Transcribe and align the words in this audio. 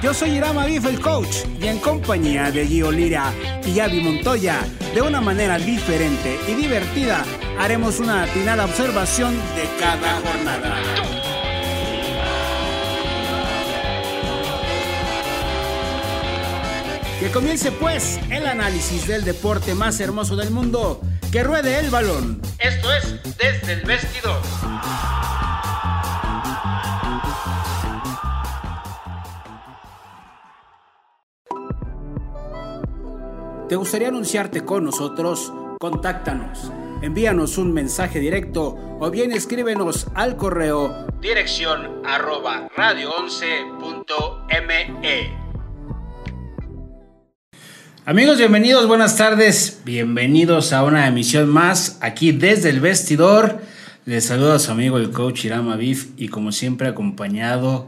Yo 0.00 0.14
soy 0.14 0.36
Irama 0.36 0.64
Bif, 0.64 0.86
el 0.86 1.00
coach, 1.00 1.38
y 1.60 1.66
en 1.66 1.80
compañía 1.80 2.52
de 2.52 2.64
Gio 2.64 2.92
Lira 2.92 3.32
y 3.66 3.80
Avi 3.80 4.00
Montoya, 4.00 4.60
de 4.94 5.02
una 5.02 5.20
manera 5.20 5.58
diferente 5.58 6.38
y 6.46 6.54
divertida, 6.54 7.24
haremos 7.58 7.98
una 7.98 8.22
atinada 8.22 8.64
observación 8.64 9.34
de 9.56 9.68
cada 9.80 10.20
jornada. 10.20 10.76
Que 17.18 17.30
comience 17.32 17.72
pues 17.72 18.20
el 18.30 18.46
análisis 18.46 19.08
del 19.08 19.24
deporte 19.24 19.74
más 19.74 19.98
hermoso 19.98 20.36
del 20.36 20.52
mundo, 20.52 21.00
que 21.32 21.42
ruede 21.42 21.76
el 21.80 21.90
balón. 21.90 22.40
Esto 22.60 22.94
es 22.94 23.16
desde 23.36 23.72
el 23.72 23.80
vestidor. 23.82 24.40
¿Te 33.68 33.76
gustaría 33.76 34.08
anunciarte 34.08 34.64
con 34.64 34.84
nosotros? 34.84 35.52
Contáctanos. 35.78 36.72
Envíanos 37.02 37.58
un 37.58 37.74
mensaje 37.74 38.18
directo 38.18 38.74
o 38.98 39.10
bien 39.10 39.30
escríbenos 39.30 40.06
al 40.14 40.38
correo 40.38 41.06
dirección 41.20 42.00
arroba 42.02 42.70
radio11.me. 42.74 45.36
Amigos, 48.06 48.38
bienvenidos, 48.38 48.88
buenas 48.88 49.18
tardes, 49.18 49.82
bienvenidos 49.84 50.72
a 50.72 50.82
una 50.82 51.06
emisión 51.06 51.50
más 51.50 51.98
aquí 52.00 52.32
desde 52.32 52.70
el 52.70 52.80
vestidor. 52.80 53.60
Les 54.06 54.24
saluda 54.24 54.54
a 54.54 54.58
su 54.58 54.72
amigo 54.72 54.96
el 54.96 55.10
coach 55.10 55.44
Irama 55.44 55.76
Bif 55.76 56.12
y 56.16 56.28
como 56.28 56.52
siempre 56.52 56.88
acompañado 56.88 57.86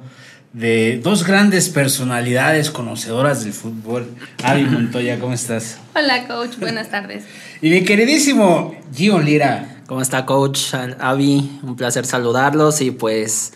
de 0.52 1.00
dos 1.02 1.24
grandes 1.24 1.68
personalidades 1.68 2.70
conocedoras 2.70 3.44
del 3.44 3.52
fútbol. 3.52 4.08
Avi 4.42 4.64
Montoya, 4.64 5.18
¿cómo 5.20 5.32
estás? 5.32 5.78
Hola, 5.94 6.26
coach, 6.26 6.56
buenas 6.58 6.90
tardes. 6.90 7.24
y 7.62 7.70
mi 7.70 7.84
queridísimo 7.84 8.74
Gio 8.94 9.20
Lira. 9.20 9.76
¿Cómo 9.86 10.02
está, 10.02 10.26
coach? 10.26 10.74
Avi, 10.98 11.60
un 11.62 11.76
placer 11.76 12.06
saludarlos 12.06 12.80
y 12.80 12.90
pues. 12.90 13.52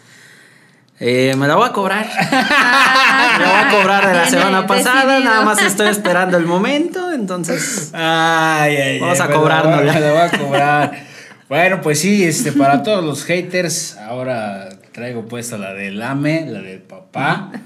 Eh, 1.01 1.35
me 1.37 1.49
la 1.49 1.57
voy 1.57 1.69
a 1.69 1.73
cobrar. 1.73 2.07
me 2.31 3.45
la 3.45 3.51
voy 3.51 3.61
a 3.61 3.69
cobrar 3.71 4.07
de 4.07 4.15
la 4.15 4.27
semana 4.29 4.67
pasada. 4.67 5.19
Nada 5.21 5.45
más 5.45 5.61
estoy 5.61 5.89
esperando 5.91 6.37
el 6.37 6.47
momento. 6.47 7.13
Entonces. 7.13 7.91
Ay, 7.93 8.77
ay, 8.77 9.01
vamos 9.01 9.21
a 9.21 9.29
cobrarnos. 9.29 9.83
Me 9.83 10.01
la 10.01 10.13
voy 10.13 10.21
a 10.21 10.31
cobrar. 10.31 11.05
bueno, 11.49 11.81
pues 11.83 12.01
sí, 12.01 12.25
este, 12.25 12.53
para 12.53 12.83
todos 12.83 13.05
los 13.05 13.25
haters, 13.25 13.97
ahora 13.97 14.71
traigo 14.95 15.27
puesta 15.27 15.59
la 15.59 15.75
del 15.75 16.01
AME, 16.01 16.47
la 16.49 16.63
del 16.63 16.81
papá. 16.81 17.53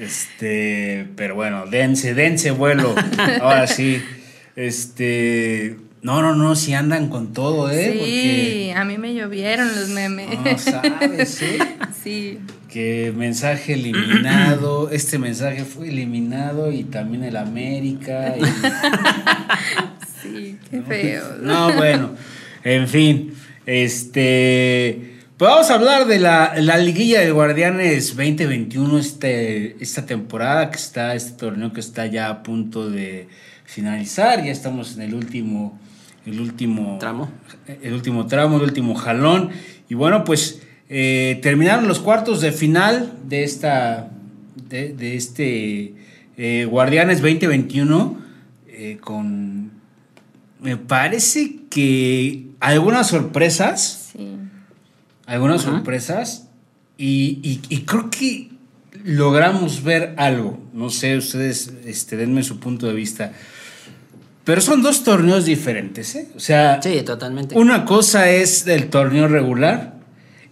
Este, 0.00 1.08
pero 1.14 1.34
bueno, 1.34 1.66
dense, 1.66 2.14
dense 2.14 2.52
vuelo. 2.52 2.94
Ahora 3.42 3.66
sí. 3.66 4.02
Este, 4.56 5.76
no, 6.00 6.22
no, 6.22 6.34
no, 6.34 6.56
si 6.56 6.72
andan 6.72 7.08
con 7.10 7.34
todo, 7.34 7.70
¿eh? 7.70 7.92
Sí, 7.92 8.70
a 8.74 8.84
mí 8.86 8.96
me 8.96 9.12
llovieron 9.12 9.68
los 9.68 9.90
memes. 9.90 10.28
No 10.40 10.58
sabes, 10.58 11.42
¿eh? 11.42 11.58
Sí. 12.02 12.38
Que 12.72 13.12
mensaje 13.14 13.74
eliminado, 13.74 14.90
este 14.92 15.18
mensaje 15.18 15.66
fue 15.66 15.90
eliminado 15.90 16.72
y 16.72 16.84
también 16.84 17.24
el 17.24 17.36
América. 17.36 18.36
sí, 20.22 20.58
qué 20.70 20.80
feo. 20.80 21.36
No, 21.42 21.74
bueno, 21.74 22.14
en 22.64 22.88
fin, 22.88 23.34
este... 23.66 25.09
Pues 25.40 25.50
vamos 25.50 25.70
a 25.70 25.74
hablar 25.76 26.06
de 26.06 26.18
la, 26.18 26.76
liguilla 26.76 27.20
de 27.20 27.30
Guardianes 27.30 28.14
2021, 28.14 28.98
este, 28.98 29.82
esta 29.82 30.04
temporada 30.04 30.70
que 30.70 30.76
está, 30.76 31.14
este 31.14 31.30
torneo 31.30 31.72
que 31.72 31.80
está 31.80 32.04
ya 32.04 32.28
a 32.28 32.42
punto 32.42 32.90
de 32.90 33.26
finalizar. 33.64 34.44
Ya 34.44 34.52
estamos 34.52 34.96
en 34.96 35.00
el 35.00 35.14
último, 35.14 35.78
el 36.26 36.42
último 36.42 36.98
tramo. 37.00 37.30
El 37.80 37.94
último 37.94 38.26
tramo, 38.26 38.58
el 38.58 38.64
último 38.64 38.94
jalón. 38.94 39.48
Y 39.88 39.94
bueno, 39.94 40.24
pues 40.24 40.60
eh, 40.90 41.40
terminaron 41.42 41.88
los 41.88 42.00
cuartos 42.00 42.42
de 42.42 42.52
final 42.52 43.10
de 43.24 43.42
esta. 43.42 44.10
de, 44.68 45.16
este 45.16 45.94
eh, 46.36 46.66
Guardianes 46.66 47.22
2021. 47.22 48.18
Eh, 48.68 48.98
con. 49.00 49.70
Me 50.60 50.76
parece 50.76 51.60
que 51.70 52.44
algunas 52.60 53.08
sorpresas 53.08 54.12
algunas 55.30 55.62
sorpresas 55.62 56.48
y, 56.98 57.82
creo 57.86 58.10
que 58.10 58.50
logramos 59.04 59.84
ver 59.84 60.14
algo. 60.16 60.58
No 60.72 60.90
sé, 60.90 61.16
ustedes 61.16 61.72
este, 61.86 62.16
denme 62.16 62.42
su 62.42 62.58
punto 62.58 62.88
de 62.88 62.94
vista. 62.94 63.32
Pero 64.42 64.60
son 64.60 64.82
dos 64.82 65.04
torneos 65.04 65.44
diferentes, 65.44 66.16
¿eh? 66.16 66.28
O 66.34 66.40
sea, 66.40 66.82
sí, 66.82 67.00
totalmente. 67.02 67.56
Una 67.56 67.84
cosa 67.84 68.28
es 68.28 68.66
el 68.66 68.90
torneo 68.90 69.28
regular 69.28 69.94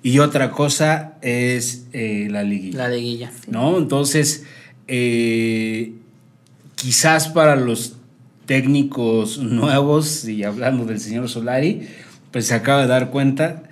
y 0.04 0.20
otra 0.20 0.52
cosa 0.52 1.14
es 1.22 1.86
eh, 1.92 2.28
la 2.30 2.44
liguilla. 2.44 2.78
La 2.78 2.88
liguilla. 2.88 3.32
¿No? 3.48 3.78
Entonces, 3.78 4.44
eh, 4.86 5.94
quizás 6.76 7.28
para 7.28 7.56
los 7.56 7.96
técnicos 8.46 9.38
nuevos, 9.38 10.24
y 10.28 10.44
hablando 10.44 10.84
del 10.84 11.00
señor 11.00 11.28
Solari, 11.28 11.88
pues 12.30 12.46
se 12.46 12.54
acaba 12.54 12.82
de 12.82 12.86
dar 12.86 13.10
cuenta 13.10 13.64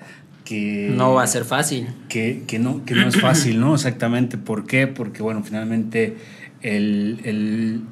que... 0.47 0.91
No 0.91 1.13
va 1.13 1.25
a 1.25 1.27
ser 1.27 1.45
fácil. 1.45 1.89
Que, 2.09 2.47
no, 2.59 2.87
que 2.87 2.95
no 2.95 3.07
es 3.07 3.21
fácil, 3.21 3.61
¿no? 3.61 3.75
Exactamente. 3.75 4.39
¿Por 4.39 4.67
qué? 4.67 4.87
Porque, 4.87 5.23
bueno, 5.23 5.43
finalmente 5.45 6.17
el, 6.63 7.83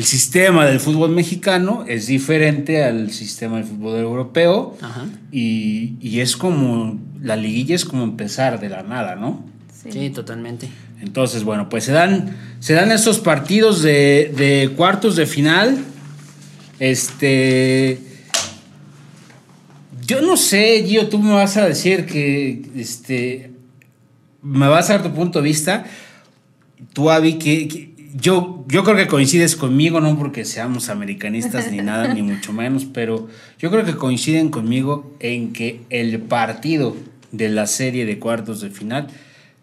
sistema 0.00 0.66
del 0.66 0.80
fútbol 0.80 1.10
mexicano 1.10 1.84
es 1.86 2.08
diferente 2.08 2.82
al 2.82 3.12
sistema 3.12 3.58
del 3.58 3.66
fútbol 3.66 4.00
europeo 4.00 4.76
Y, 5.30 6.18
es 6.18 6.36
como, 6.36 6.98
la 7.20 7.36
liguilla 7.36 7.76
es 7.76 7.84
como 7.84 8.02
empezar 8.02 8.58
de 8.58 8.70
la 8.70 8.82
nada, 8.82 9.14
¿no? 9.14 9.44
Sí, 9.88 10.10
totalmente. 10.10 10.68
Entonces, 11.00 11.44
bueno, 11.44 11.68
pues 11.68 11.84
se 11.84 11.92
dan, 11.92 12.36
se 12.58 12.74
dan 12.74 12.90
esos 12.90 13.20
partidos 13.20 13.82
de, 13.82 14.32
de 14.36 14.72
cuartos 14.74 15.14
de 15.14 15.26
final. 15.26 15.78
Este 16.80 18.07
yo 20.08 20.22
no 20.22 20.38
sé, 20.38 20.82
Gio, 20.86 21.08
tú 21.08 21.18
me 21.18 21.34
vas 21.34 21.58
a 21.58 21.68
decir 21.68 22.06
que 22.06 22.62
este 22.74 23.50
me 24.42 24.66
vas 24.66 24.88
a 24.88 24.94
dar 24.94 25.02
tu 25.02 25.12
punto 25.12 25.40
de 25.40 25.44
vista. 25.44 25.84
Tú, 26.94 27.10
Avi, 27.10 27.34
que, 27.34 27.92
yo, 28.14 28.64
yo 28.68 28.84
creo 28.84 28.96
que 28.96 29.06
coincides 29.06 29.54
conmigo, 29.54 30.00
no 30.00 30.18
porque 30.18 30.46
seamos 30.46 30.88
americanistas 30.88 31.70
ni 31.70 31.78
nada, 31.78 32.14
ni 32.14 32.22
mucho 32.22 32.54
menos, 32.54 32.86
pero 32.86 33.28
yo 33.58 33.70
creo 33.70 33.84
que 33.84 33.96
coinciden 33.96 34.48
conmigo 34.48 35.14
en 35.20 35.52
que 35.52 35.82
el 35.90 36.18
partido 36.20 36.96
de 37.30 37.50
la 37.50 37.66
serie 37.66 38.06
de 38.06 38.18
cuartos 38.18 38.62
de 38.62 38.70
final 38.70 39.08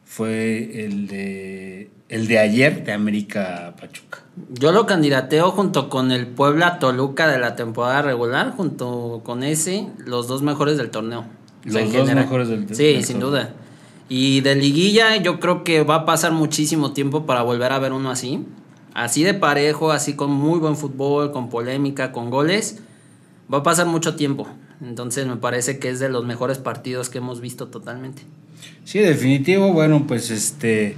fue 0.06 0.86
el 0.86 1.08
de, 1.08 1.90
el 2.08 2.28
de 2.28 2.40
ayer 2.40 2.86
de 2.86 2.94
América 2.94 3.76
Pachuca. 3.80 4.20
Yo 4.52 4.72
lo 4.72 4.86
candidateo 4.86 5.52
junto 5.52 5.90
con 5.90 6.12
el 6.12 6.28
Puebla 6.28 6.80
Toluca 6.80 7.28
de 7.28 7.40
la 7.40 7.56
temporada 7.56 8.02
regular, 8.02 8.54
junto 8.56 9.22
con 9.26 9.44
ese, 9.44 9.88
los 9.98 10.28
dos 10.28 10.42
mejores 10.42 10.78
del 10.78 10.92
torneo. 10.92 11.26
Los 11.64 11.92
dos 11.92 12.14
mejores 12.14 12.48
del 12.48 12.66
torneo. 12.66 12.78
Sí, 12.78 13.04
sin 13.04 13.20
duda. 13.20 13.54
Y 14.08 14.42
de 14.42 14.56
liguilla 14.56 15.18
yo 15.18 15.40
creo 15.40 15.64
que 15.64 15.84
va 15.84 15.96
a 15.96 16.06
pasar 16.06 16.32
muchísimo 16.32 16.94
tiempo 16.94 17.26
para 17.26 17.42
volver 17.42 17.72
a 17.74 17.80
ver 17.80 17.92
uno 17.92 18.12
así. 18.12 18.46
Así 18.94 19.24
de 19.24 19.34
parejo, 19.34 19.92
así 19.92 20.16
con 20.16 20.32
muy 20.32 20.60
buen 20.60 20.78
fútbol, 20.78 21.32
con 21.32 21.50
polémica, 21.50 22.12
con 22.12 22.30
goles. 22.30 22.80
Va 23.54 23.60
a 23.60 23.64
pasar 23.64 23.86
mucho 23.86 24.16
tiempo. 24.16 24.48
Entonces 24.82 25.28
me 25.28 25.38
parece 25.38 25.80
que 25.80 25.90
es 25.90 26.00
de 26.00 26.10
los 26.10 26.26
mejores 26.26 26.58
partidos 26.58 27.10
que 27.10 27.20
hemos 27.20 27.42
visto 27.42 27.68
totalmente. 27.68 28.24
Sí, 28.84 29.00
definitivo. 29.00 29.74
Bueno, 29.74 30.06
pues 30.08 30.32
este, 30.32 30.96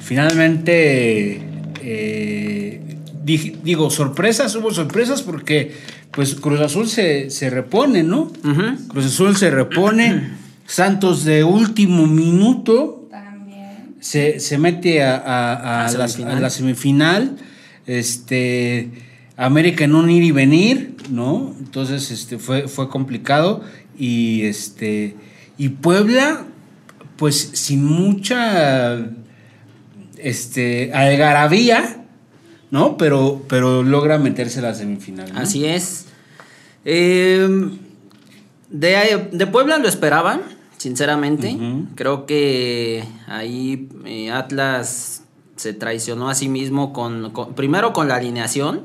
finalmente, 0.00 1.42
eh, 1.82 2.98
digo, 3.24 3.90
sorpresas, 3.90 4.54
hubo 4.56 4.72
sorpresas 4.72 5.22
porque 5.22 5.74
pues 6.10 6.34
Cruz 6.36 6.60
Azul 6.60 6.88
se, 6.88 7.28
repone, 7.50 8.02
¿no? 8.02 8.30
Cruz 8.88 9.06
Azul 9.06 9.36
se 9.36 9.50
repone. 9.50 10.44
Santos 10.66 11.24
de 11.24 11.44
último 11.44 12.06
minuto. 12.06 13.08
También. 13.10 13.96
Se, 14.00 14.58
mete 14.58 15.02
a, 15.02 15.88
la, 16.40 16.50
semifinal. 16.50 17.36
Este. 17.86 18.90
América 19.36 19.84
en 19.84 19.94
un 19.94 20.10
ir 20.10 20.22
y 20.22 20.30
venir, 20.32 20.96
¿no? 21.10 21.54
Entonces, 21.58 22.10
este, 22.10 22.38
fue, 22.38 22.68
fue 22.68 22.88
complicado. 22.88 23.62
Y 23.98 24.42
este. 24.42 25.16
Y 25.58 25.68
Puebla 25.70 26.44
pues 27.16 27.50
sin 27.54 27.84
mucha 27.84 29.06
este 30.18 30.92
algarabía, 30.92 32.04
¿no? 32.70 32.96
Pero, 32.96 33.42
pero 33.48 33.82
logra 33.82 34.18
meterse 34.18 34.58
a 34.60 34.62
la 34.62 34.74
semifinal. 34.74 35.32
¿no? 35.32 35.38
Así 35.40 35.64
es. 35.64 36.06
Eh, 36.84 37.70
de, 38.70 39.28
de 39.32 39.46
Puebla 39.46 39.78
lo 39.78 39.88
esperaban, 39.88 40.40
sinceramente. 40.78 41.56
Creo 41.94 42.26
que 42.26 43.04
ahí 43.28 43.88
eh, 44.04 44.30
Atlas 44.30 45.22
se 45.56 45.72
traicionó 45.72 46.28
a 46.28 46.34
sí 46.34 46.48
mismo 46.48 46.92
con, 46.92 47.30
con- 47.30 47.54
primero 47.54 47.92
con 47.92 48.08
la 48.08 48.16
alineación, 48.16 48.82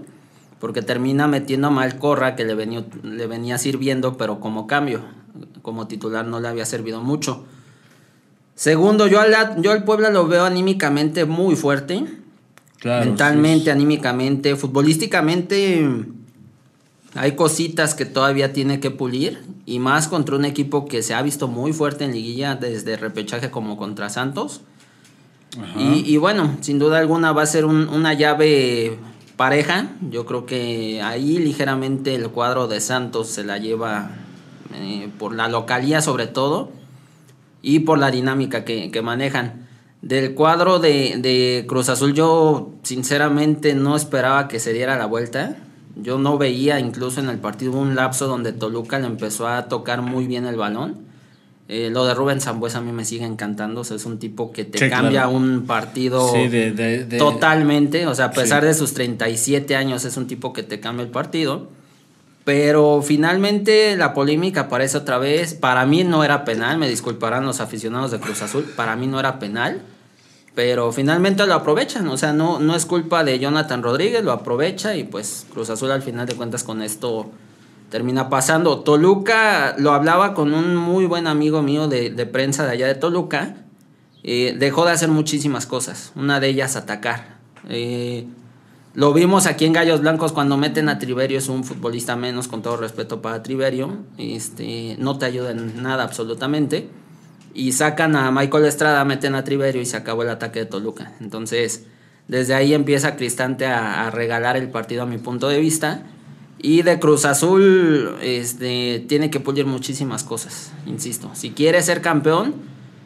porque 0.59 0.81
termina 0.81 1.27
metiendo 1.27 1.67
a 1.67 1.71
Malcorra 1.71 2.35
que 2.35 2.45
le 2.45 2.55
venía, 2.55 2.83
le 3.03 3.27
venía 3.27 3.57
sirviendo, 3.57 4.17
pero 4.17 4.39
como 4.39 4.67
cambio, 4.67 5.01
como 5.61 5.87
titular 5.87 6.25
no 6.25 6.39
le 6.39 6.47
había 6.47 6.65
servido 6.65 7.01
mucho. 7.01 7.45
Segundo, 8.55 9.07
yo 9.07 9.21
al, 9.21 9.33
yo 9.61 9.71
al 9.71 9.83
Puebla 9.85 10.09
lo 10.09 10.27
veo 10.27 10.43
anímicamente 10.45 11.25
muy 11.25 11.55
fuerte. 11.55 12.03
Claro, 12.79 13.05
mentalmente, 13.05 13.65
sí, 13.65 13.69
anímicamente, 13.71 14.55
futbolísticamente 14.55 15.85
hay 17.15 17.31
cositas 17.35 17.95
que 17.95 18.05
todavía 18.05 18.53
tiene 18.53 18.79
que 18.79 18.91
pulir 18.91 19.41
y 19.65 19.79
más 19.79 20.07
contra 20.07 20.35
un 20.35 20.45
equipo 20.45 20.85
que 20.85 21.01
se 21.01 21.13
ha 21.13 21.21
visto 21.21 21.47
muy 21.47 21.73
fuerte 21.73 22.05
en 22.05 22.11
liguilla 22.13 22.55
desde 22.55 22.97
repechaje 22.97 23.49
como 23.49 23.77
contra 23.77 24.09
Santos. 24.09 24.61
Y, 25.77 26.03
y 26.05 26.17
bueno, 26.17 26.57
sin 26.61 26.77
duda 26.79 26.99
alguna 26.99 27.31
va 27.31 27.41
a 27.41 27.45
ser 27.47 27.65
un- 27.65 27.89
una 27.89 28.13
llave 28.13 28.97
pareja. 29.39 29.93
Yo 30.01 30.25
creo 30.25 30.45
que 30.45 31.01
ahí 31.01 31.37
ligeramente 31.37 32.13
el 32.13 32.29
cuadro 32.29 32.67
de 32.67 32.81
Santos 32.81 33.29
se 33.29 33.45
la 33.45 33.57
lleva 33.57 34.11
eh, 34.75 35.09
por 35.17 35.33
la 35.33 35.47
localía 35.47 36.01
sobre 36.01 36.27
todo 36.27 36.71
y 37.61 37.79
por 37.79 37.99
la 37.99 38.11
dinámica 38.11 38.65
que, 38.65 38.91
que 38.91 39.01
manejan. 39.01 39.65
Del 40.01 40.35
cuadro 40.35 40.79
de, 40.79 41.19
de 41.19 41.63
Cruz 41.69 41.87
Azul 41.87 42.13
yo 42.13 42.73
sinceramente 42.83 43.75
no 43.75 43.95
esperaba 43.95 44.49
que 44.49 44.59
se 44.59 44.73
diera 44.73 44.97
la 44.97 45.05
vuelta. 45.05 45.55
Yo 45.95 46.19
no 46.19 46.37
veía 46.37 46.81
incluso 46.81 47.21
en 47.21 47.29
el 47.29 47.39
partido 47.39 47.71
un 47.71 47.95
lapso 47.95 48.27
donde 48.27 48.51
Toluca 48.51 48.99
le 48.99 49.07
empezó 49.07 49.47
a 49.47 49.69
tocar 49.69 50.01
muy 50.01 50.27
bien 50.27 50.47
el 50.47 50.57
balón. 50.57 51.08
Eh, 51.71 51.91
lo 51.91 52.03
de 52.05 52.15
Rubén 52.15 52.41
Zambuesa 52.41 52.79
a 52.79 52.81
mí 52.81 52.91
me 52.91 53.05
sigue 53.05 53.25
encantando. 53.25 53.81
o 53.81 53.83
sea, 53.83 53.95
es 53.95 54.05
un 54.07 54.17
tipo 54.17 54.51
que 54.51 54.65
te 54.65 54.79
Sí, 54.79 54.89
cambia 54.89 55.21
claro. 55.23 55.29
un 55.31 55.65
partido 55.67 56.27
Sí, 56.33 56.47
de- 56.47 56.71
de- 56.71 57.05
de- 57.05 57.17
totalmente. 57.19 58.07
O 58.07 58.15
sea, 58.15 58.25
a 58.25 58.31
pesar 58.31 58.61
Sí. 58.63 58.67
de 58.69 58.73
sus 58.73 58.93
37 58.95 59.75
años, 59.75 60.03
es 60.03 60.17
un 60.17 60.25
tipo 60.25 60.51
que 60.51 60.63
te 60.63 60.79
cambia 60.79 61.03
el 61.05 61.11
partido. 61.11 61.67
Pero 62.43 63.03
finalmente 63.03 63.95
la 63.95 64.15
polémica 64.15 64.61
aparece 64.61 64.97
otra 64.97 65.19
vez. 65.19 65.53
Para 65.53 65.85
mí 65.85 66.03
no 66.03 66.23
era 66.23 66.43
penal, 66.45 66.79
me 66.79 66.89
disculparán 66.89 67.45
los 67.45 67.59
aficionados 67.59 68.09
de 68.09 68.19
Cruz 68.19 68.41
Azul. 68.41 68.63
Para 68.75 68.95
mí 68.95 69.05
no 69.05 69.19
era 69.19 69.37
penal. 69.37 69.81
Pero 70.55 70.91
finalmente 70.91 71.45
lo 71.45 71.53
aprovechan. 71.53 72.07
O 72.07 72.17
sea, 72.17 72.33
no, 72.33 72.59
no 72.59 72.75
es 72.75 72.87
culpa 72.87 73.23
de 73.23 73.37
Jonathan 73.37 73.83
Rodríguez, 73.83 74.23
lo 74.23 74.31
aprovecha 74.31 74.95
y 74.95 75.03
pues 75.03 75.45
Cruz 75.53 75.69
Azul 75.69 75.91
al 75.91 76.01
final 76.01 76.25
de 76.25 76.33
cuentas 76.33 76.63
con 76.63 76.81
esto 76.81 77.29
termina 77.89 78.29
pasando. 78.29 78.79
Toluca, 78.79 79.75
lo 79.77 79.91
hablaba 79.91 80.33
con 80.33 80.53
un 80.53 80.75
muy 80.75 81.05
buen 81.05 81.27
amigo 81.27 81.61
mío 81.61 81.87
de, 81.87 82.11
prensa 82.25 82.65
de 82.65 82.71
allá 82.71 82.87
de 82.87 82.95
Toluca. 82.95 83.57
eh, 84.23 84.55
dejó 84.57 84.85
de 84.85 84.91
hacer 84.91 85.09
muchísimas 85.09 85.65
cosas. 85.65 86.11
Una 86.15 86.39
de 86.39 86.49
ellas 86.49 86.75
atacar. 86.75 87.39
Eh, 87.67 88.27
lo 88.93 89.13
vimos 89.13 89.45
aquí 89.45 89.65
en 89.65 89.73
Gallos 89.73 90.01
Blancos 90.01 90.31
cuando 90.31 90.57
meten 90.57 90.89
a 90.89 90.99
Triverio, 90.99 91.37
es 91.37 91.47
un 91.47 91.63
futbolista 91.63 92.15
menos, 92.15 92.47
con 92.47 92.61
todo 92.61 92.77
respeto 92.77 93.21
para 93.21 93.43
Triverio. 93.43 93.97
Este, 94.17 94.95
no 94.99 95.17
te 95.17 95.25
ayuda 95.25 95.51
en 95.51 95.81
nada 95.81 96.03
absolutamente. 96.03 96.89
Y 97.53 97.71
sacan 97.71 98.15
a 98.15 98.31
Michael 98.31 98.65
Estrada, 98.65 99.03
meten 99.05 99.35
a 99.35 99.43
Triverio 99.43 99.81
y 99.81 99.85
se 99.85 99.97
acabó 99.97 100.23
el 100.23 100.29
ataque 100.29 100.59
de 100.59 100.65
Toluca. 100.65 101.13
Entonces, 101.19 101.85
desde 102.27 102.53
ahí 102.53 102.73
empieza 102.73 103.15
Cristante 103.15 103.65
a 103.65 104.09
regalar 104.11 104.57
el 104.57 104.69
partido 104.69 105.03
a 105.03 105.05
mi 105.05 105.17
punto 105.17 105.47
de 105.49 105.59
vista. 105.59 106.03
Y 106.61 106.81
de 106.81 106.99
Cruz 106.99 107.25
Azul, 107.25 108.15
este, 108.21 109.05
tiene 109.07 109.29
que 109.29 109.39
pulir 109.39 109.65
muchísimas 109.65 110.23
cosas, 110.23 110.73
insisto. 110.85 111.31
Si 111.33 111.51
quiere 111.51 111.81
ser 111.81 112.01
campeón, 112.01 112.53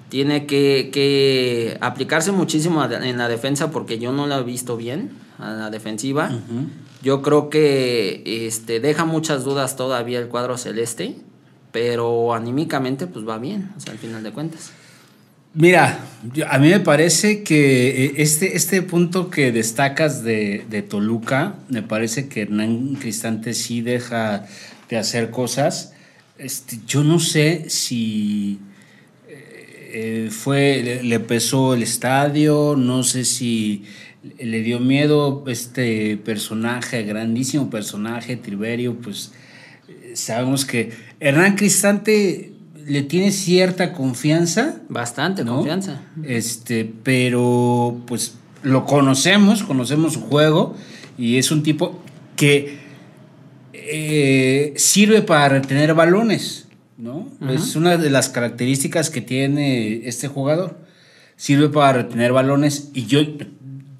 tiene 0.09 0.45
que, 0.45 0.89
que 0.91 1.77
aplicarse 1.81 2.31
muchísimo 2.31 2.83
en 2.83 3.17
la 3.17 3.27
defensa 3.27 3.71
porque 3.71 3.99
yo 3.99 4.11
no 4.11 4.27
la 4.27 4.39
he 4.39 4.43
visto 4.43 4.75
bien 4.75 5.11
a 5.37 5.51
la 5.53 5.69
defensiva. 5.69 6.31
Yo 7.01 7.21
creo 7.21 7.49
que 7.49 8.23
este, 8.25 8.79
deja 8.79 9.05
muchas 9.05 9.43
dudas 9.43 9.75
todavía 9.75 10.19
el 10.19 10.29
cuadro 10.29 10.57
celeste, 10.57 11.17
pero 11.71 12.33
anímicamente 12.33 13.07
pues 13.07 13.27
va 13.27 13.37
bien, 13.37 13.71
o 13.75 13.79
sea, 13.79 13.93
al 13.93 13.99
final 13.99 14.23
de 14.23 14.31
cuentas. 14.31 14.71
Mira, 15.55 15.99
a 16.49 16.57
mí 16.57 16.69
me 16.69 16.79
parece 16.79 17.43
que 17.43 18.05
eh, 18.05 18.13
este, 18.17 18.55
este 18.55 18.81
punto 18.81 19.29
que 19.29 19.51
destacas 19.51 20.23
de, 20.23 20.65
de 20.67 20.81
Toluca, 20.81 21.57
me 21.69 21.83
parece 21.83 22.27
que 22.27 22.41
Hernán 22.41 22.95
Cristante 22.95 23.53
sí 23.53 23.81
deja 23.81 24.47
de 24.89 24.97
hacer 24.97 25.29
cosas. 25.29 25.93
Este, 26.39 26.79
yo 26.87 27.03
no 27.03 27.19
sé 27.19 27.69
si 27.69 28.61
eh, 29.27 30.29
fue, 30.31 30.81
le, 30.83 31.03
le 31.03 31.19
pesó 31.19 31.75
el 31.75 31.83
estadio, 31.83 32.73
no 32.75 33.03
sé 33.03 33.23
si 33.23 33.83
le 34.39 34.61
dio 34.61 34.79
miedo 34.79 35.43
este 35.45 36.17
personaje, 36.17 37.03
grandísimo 37.03 37.69
personaje, 37.69 38.37
Triverio, 38.37 38.95
pues 38.95 39.33
eh, 39.87 40.13
sabemos 40.15 40.65
que 40.65 40.89
Hernán 41.19 41.55
Cristante 41.55 42.52
le 42.85 43.03
tiene 43.03 43.31
cierta 43.31 43.93
confianza. 43.93 44.77
Bastante 44.89 45.43
¿no? 45.43 45.57
confianza. 45.57 46.01
Este, 46.23 46.91
pero 47.03 48.01
pues 48.05 48.35
lo 48.61 48.85
conocemos, 48.85 49.63
conocemos 49.63 50.13
su 50.13 50.21
juego 50.21 50.75
y 51.17 51.37
es 51.37 51.51
un 51.51 51.63
tipo 51.63 52.01
que 52.35 52.77
eh, 53.73 54.73
sirve 54.77 55.21
para 55.21 55.49
retener 55.49 55.93
balones, 55.93 56.67
¿no? 56.97 57.27
Es 57.49 57.75
una 57.75 57.97
de 57.97 58.09
las 58.09 58.29
características 58.29 59.09
que 59.09 59.21
tiene 59.21 60.07
este 60.07 60.27
jugador. 60.27 60.77
Sirve 61.35 61.69
para 61.69 62.03
retener 62.03 62.31
balones 62.31 62.89
y 62.93 63.05
yo, 63.05 63.19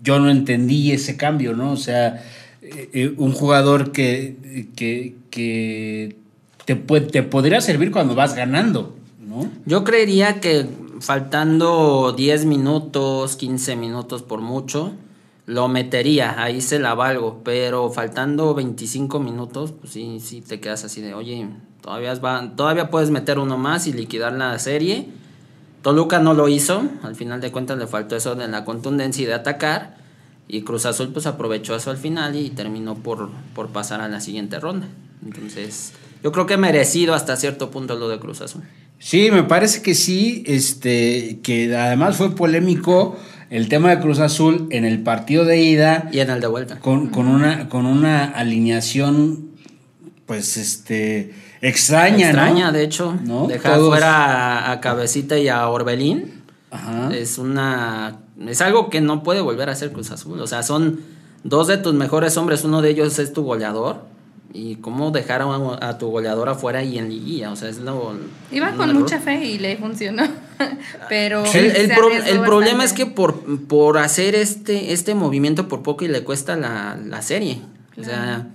yo 0.02 0.20
no 0.20 0.30
entendí 0.30 0.92
ese 0.92 1.18
cambio, 1.18 1.54
¿no? 1.54 1.72
O 1.72 1.78
sea, 1.78 2.24
eh, 2.62 2.90
eh, 2.94 3.14
un 3.18 3.34
jugador 3.34 3.92
que, 3.92 4.70
que, 4.76 5.16
que 5.30 6.23
te, 6.66 6.76
te 6.76 7.24
podría 7.24 7.62
servir 7.62 7.92
cuando 7.92 8.16
vas 8.16 8.36
ganando, 8.36 8.96
¿no? 9.20 9.50
Yo 9.66 9.84
creería 9.84 10.40
que 10.40 10.68
faltando 11.00 12.14
10 12.16 12.46
minutos, 12.46 13.36
15 13.36 13.76
minutos 13.76 14.22
por 14.22 14.42
mucho, 14.42 14.94
lo 15.46 15.68
metería, 15.68 16.42
ahí 16.42 16.62
se 16.62 16.80
la 16.80 16.94
valgo, 16.94 17.42
pero 17.44 17.90
faltando 17.90 18.54
25 18.54 19.20
minutos, 19.20 19.74
pues 19.74 19.92
sí, 19.92 20.20
sí 20.22 20.42
te 20.42 20.62
quedas 20.62 20.86
así 20.86 21.02
de, 21.02 21.14
oye, 21.14 21.50
todavía, 21.82 22.14
va, 22.16 22.54
todavía 22.56 22.90
puedes 22.90 23.10
meter 23.10 23.40
uno 23.40 23.58
más 23.58 23.88
y 23.88 23.94
liquidar 23.94 24.34
la 24.34 24.58
serie. 24.60 25.10
Toluca 25.82 26.20
no 26.20 26.34
lo 26.34 26.48
hizo, 26.48 26.84
al 27.04 27.16
final 27.16 27.42
de 27.42 27.52
cuentas 27.52 27.78
le 27.78 27.88
faltó 27.88 28.16
eso 28.16 28.36
de 28.36 28.48
la 28.48 28.64
contundencia 28.64 29.24
y 29.24 29.26
de 29.26 29.34
atacar, 29.34 29.98
y 30.48 30.62
Cruz 30.62 30.86
Azul 30.86 31.10
pues 31.12 31.26
aprovechó 31.26 31.76
eso 31.76 31.92
al 31.92 31.98
final 31.98 32.38
y 32.38 32.50
terminó 32.50 32.96
por, 32.96 33.30
por 33.54 33.68
pasar 33.70 34.00
a 34.00 34.08
la 34.08 34.22
siguiente 34.22 34.62
ronda. 34.62 34.88
Entonces, 35.26 35.92
yo 36.24 36.32
creo 36.32 36.46
que 36.46 36.58
merecido 36.58 37.14
hasta 37.14 37.36
cierto 37.36 37.70
punto 37.70 37.96
lo 37.96 38.08
de 38.10 38.18
Cruz 38.20 38.42
Azul. 38.42 38.64
Sí, 39.00 39.30
me 39.32 39.44
parece 39.44 39.82
que 39.82 39.94
sí, 39.96 40.44
este, 40.48 41.40
que 41.44 41.76
además 41.76 42.16
fue 42.16 42.34
polémico 42.36 43.18
el 43.50 43.68
tema 43.68 43.90
de 43.90 44.00
Cruz 44.02 44.20
Azul 44.20 44.68
en 44.72 44.86
el 44.86 45.04
partido 45.04 45.44
de 45.46 45.62
ida 45.62 46.10
Y 46.12 46.20
en 46.20 46.30
el 46.30 46.40
de 46.40 46.48
vuelta. 46.48 46.80
con, 46.80 47.08
con 47.10 47.28
una, 47.28 47.68
con 47.70 47.86
una 47.86 48.24
alineación, 48.26 49.50
pues, 50.26 50.58
este, 50.58 51.34
extraña, 51.62 52.28
Extraña, 52.30 52.68
¿no? 52.68 52.72
de 52.72 52.84
hecho. 52.84 53.18
¿No? 53.26 53.48
Dejar 53.48 53.76
Todos- 53.76 53.90
fuera 53.90 54.60
a, 54.68 54.72
a 54.72 54.80
Cabecita 54.82 55.38
y 55.38 55.50
a 55.50 55.68
Orbelín. 55.68 56.42
Ajá. 56.72 57.14
Es 57.14 57.38
una. 57.38 58.20
Es 58.48 58.62
algo 58.62 58.90
que 58.90 59.00
no 59.02 59.22
puede 59.22 59.42
volver 59.42 59.70
a 59.70 59.74
hacer 59.74 59.92
Cruz 59.92 60.10
Azul. 60.12 60.40
O 60.40 60.48
sea, 60.48 60.64
son 60.64 61.02
dos 61.44 61.68
de 61.68 61.78
tus 61.78 61.94
mejores 61.94 62.36
hombres. 62.38 62.64
Uno 62.64 62.82
de 62.82 62.90
ellos 62.90 63.20
es 63.20 63.32
tu 63.34 63.44
goleador. 63.44 64.06
Y 64.56 64.76
cómo 64.76 65.10
dejar 65.10 65.42
a, 65.42 65.48
a 65.82 65.98
tu 65.98 66.10
goleador 66.12 66.48
afuera 66.48 66.84
y 66.84 67.00
en 67.00 67.10
liguilla. 67.10 67.52
O 67.52 67.56
sea, 67.56 67.70
es 67.70 67.80
lo. 67.80 68.14
Iba 68.52 68.72
con 68.74 68.90
error. 68.90 69.02
mucha 69.02 69.20
fe 69.20 69.44
y 69.46 69.58
le 69.58 69.78
funcionó. 69.78 70.24
Pero. 71.10 71.44
El, 71.54 71.66
el 71.76 71.88
se 71.88 71.94
pro- 71.96 72.06
arriesgó 72.08 72.30
el 72.32 72.40
problema 72.42 72.84
es 72.84 72.94
que 72.94 73.08
por, 73.08 73.66
por 73.66 73.98
hacer 73.98 74.36
este, 74.36 74.94
este 74.94 75.16
movimiento 75.16 75.68
por 75.68 75.82
poco 75.82 76.06
y 76.06 76.08
le 76.08 76.24
cuesta 76.24 76.56
la, 76.56 76.96
la 77.04 77.22
serie. 77.24 77.62
O 78.00 78.04
sea, 78.04 78.48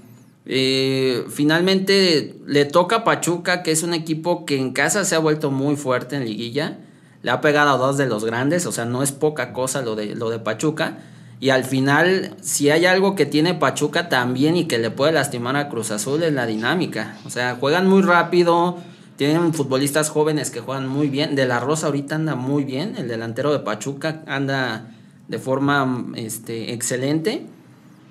eh, 0.46 1.24
finalmente 1.30 2.36
le 2.46 2.64
toca 2.64 2.96
a 2.96 3.04
Pachuca, 3.04 3.62
que 3.62 3.72
es 3.72 3.82
un 3.82 3.92
equipo 3.92 4.46
que 4.46 4.56
en 4.56 4.72
casa 4.72 5.04
se 5.04 5.14
ha 5.14 5.18
vuelto 5.18 5.50
muy 5.50 5.76
fuerte 5.76 6.16
en 6.16 6.24
liguilla. 6.24 6.78
Le 7.22 7.32
ha 7.32 7.40
pegado 7.40 7.70
a 7.70 7.76
dos 7.76 7.96
de 7.98 8.06
los 8.06 8.24
grandes, 8.24 8.66
o 8.66 8.72
sea, 8.72 8.84
no 8.84 9.02
es 9.02 9.10
poca 9.10 9.52
cosa 9.52 9.82
lo 9.82 9.96
de, 9.96 10.14
lo 10.14 10.30
de 10.30 10.38
Pachuca. 10.38 10.98
Y 11.40 11.50
al 11.50 11.64
final, 11.64 12.34
si 12.40 12.70
hay 12.70 12.86
algo 12.86 13.14
que 13.14 13.24
tiene 13.24 13.54
Pachuca 13.54 14.08
también 14.08 14.56
y 14.56 14.64
que 14.64 14.78
le 14.78 14.90
puede 14.90 15.12
lastimar 15.12 15.56
a 15.56 15.68
Cruz 15.68 15.92
Azul 15.92 16.22
es 16.22 16.32
la 16.32 16.46
dinámica. 16.46 17.16
O 17.24 17.30
sea, 17.30 17.56
juegan 17.56 17.88
muy 17.88 18.02
rápido, 18.02 18.78
Tienen 19.16 19.52
futbolistas 19.52 20.10
jóvenes 20.10 20.50
que 20.50 20.60
juegan 20.60 20.86
muy 20.88 21.08
bien. 21.08 21.34
De 21.34 21.44
la 21.44 21.58
Rosa 21.58 21.86
ahorita 21.86 22.14
anda 22.14 22.36
muy 22.36 22.64
bien. 22.64 22.94
El 22.96 23.08
delantero 23.08 23.52
de 23.52 23.58
Pachuca 23.60 24.22
anda 24.26 24.94
de 25.26 25.38
forma 25.38 26.06
este, 26.14 26.72
excelente. 26.72 27.46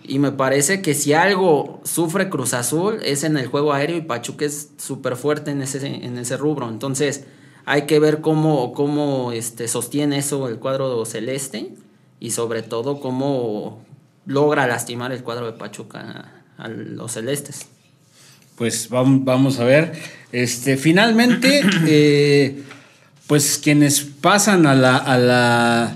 Y 0.04 0.20
me 0.20 0.32
parece 0.34 0.82
que 0.82 0.94
si 0.94 1.14
algo 1.14 1.80
sufre 1.84 2.30
Cruz 2.30 2.54
Azul 2.54 3.00
es 3.04 3.24
en 3.24 3.38
el 3.38 3.48
juego 3.48 3.72
aéreo 3.72 3.98
y 3.98 4.02
Pachuca 4.02 4.46
es 4.46 4.72
súper 4.78 5.16
fuerte 5.16 5.52
en 5.52 5.62
ese, 5.62 5.86
en 5.86 6.18
ese 6.18 6.36
rubro. 6.36 6.68
Entonces 6.68 7.26
hay 7.66 7.84
que 7.84 8.00
ver 8.00 8.20
cómo, 8.20 8.74
cómo 8.74 9.32
este, 9.32 9.68
sostiene 9.68 10.18
eso 10.18 10.48
el 10.50 10.60
cuadro 10.60 11.06
celeste 11.06 11.74
y 12.20 12.32
sobre 12.32 12.64
todo 12.64 13.00
cómo 13.00 13.86
logra 14.26 14.68
lastimar 14.68 15.12
el 15.12 15.24
cuadro 15.24 15.46
de 15.46 15.54
Pachuca 15.54 16.44
a 16.58 16.68
los 16.68 17.14
celestes. 17.14 17.68
Pues 18.56 18.90
vamos, 18.90 19.24
vamos 19.24 19.60
a 19.60 19.64
ver. 19.64 19.94
Este, 20.32 20.78
finalmente, 20.78 21.62
eh, 21.88 22.64
pues 23.28 23.60
quienes 23.64 24.02
pasan 24.02 24.66
a 24.66 24.74
la, 24.74 24.98
a 24.98 25.18
la, 25.18 25.96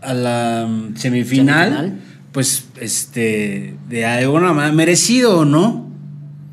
a, 0.00 0.14
la 0.14 0.68
semifinal, 0.96 1.70
semifinal, 1.70 2.00
pues 2.32 2.64
este, 2.80 3.74
de 3.88 4.06
alguna 4.06 4.52
manera, 4.52 4.74
merecido 4.74 5.40
o 5.40 5.44
no, 5.44 5.90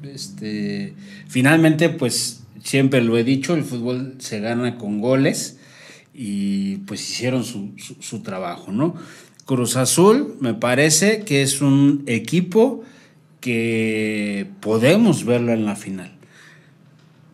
este, 0.04 0.96
finalmente, 1.28 1.90
pues 1.90 2.42
siempre 2.64 3.02
lo 3.02 3.18
he 3.18 3.24
dicho, 3.24 3.54
el 3.54 3.64
fútbol 3.64 4.16
se 4.20 4.40
gana 4.40 4.78
con 4.78 5.00
goles 5.00 5.58
y 6.14 6.78
pues 6.78 7.02
hicieron 7.10 7.44
su, 7.44 7.72
su 8.00 8.22
trabajo, 8.22 8.72
¿no? 8.72 8.96
Cruz 9.46 9.76
Azul 9.76 10.36
me 10.40 10.54
parece 10.54 11.24
que 11.24 11.42
es 11.42 11.62
un 11.62 12.04
equipo 12.08 12.84
que 13.42 14.48
podemos 14.62 15.26
verlo 15.26 15.52
en 15.52 15.66
la 15.66 15.76
final. 15.76 16.12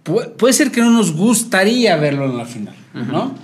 puede 0.04 0.54
ser 0.54 0.72
que 0.72 0.82
no 0.82 0.92
nos 0.92 1.14
gustaría 1.14 1.96
verlo 1.98 2.26
en 2.26 2.38
la 2.38 2.46
final, 2.46 2.76
¿no? 2.94 3.36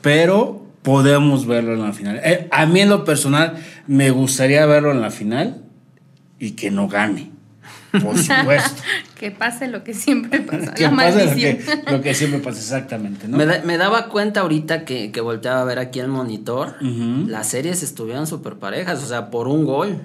Pero 0.00 0.64
podemos 0.82 1.46
verlo 1.46 1.74
en 1.74 1.82
la 1.82 1.92
final. 1.92 2.20
Eh, 2.24 2.48
a 2.50 2.64
mí 2.66 2.80
en 2.80 2.88
lo 2.88 3.04
personal 3.04 3.56
me 3.86 4.10
gustaría 4.10 4.64
verlo 4.66 4.92
en 4.92 5.00
la 5.00 5.10
final 5.10 5.62
y 6.38 6.52
que 6.52 6.70
no 6.70 6.88
gane. 6.88 7.29
Por 7.92 8.16
supuesto. 8.16 8.82
que 9.18 9.30
pase 9.30 9.68
lo 9.68 9.82
que 9.84 9.94
siempre 9.94 10.40
pasa. 10.40 10.74
que 10.74 10.88
pase 10.88 11.60
lo 11.90 12.00
que, 12.00 12.14
siempre 12.14 12.40
pasa, 12.40 12.58
exactamente. 12.60 13.28
¿no? 13.28 13.36
Me, 13.36 13.76
daba 13.76 14.08
cuenta 14.08 14.40
ahorita 14.40 14.84
que, 14.84 15.10
que, 15.10 15.20
volteaba 15.20 15.62
a 15.62 15.64
ver 15.64 15.78
aquí 15.78 16.00
el 16.00 16.08
monitor. 16.08 16.76
Las 16.80 17.48
series 17.48 17.82
estuvieron 17.82 18.26
súper 18.26 18.54
parejas, 18.54 19.02
o 19.02 19.06
sea, 19.06 19.30
por 19.30 19.48
un 19.48 19.64
gol 19.64 20.00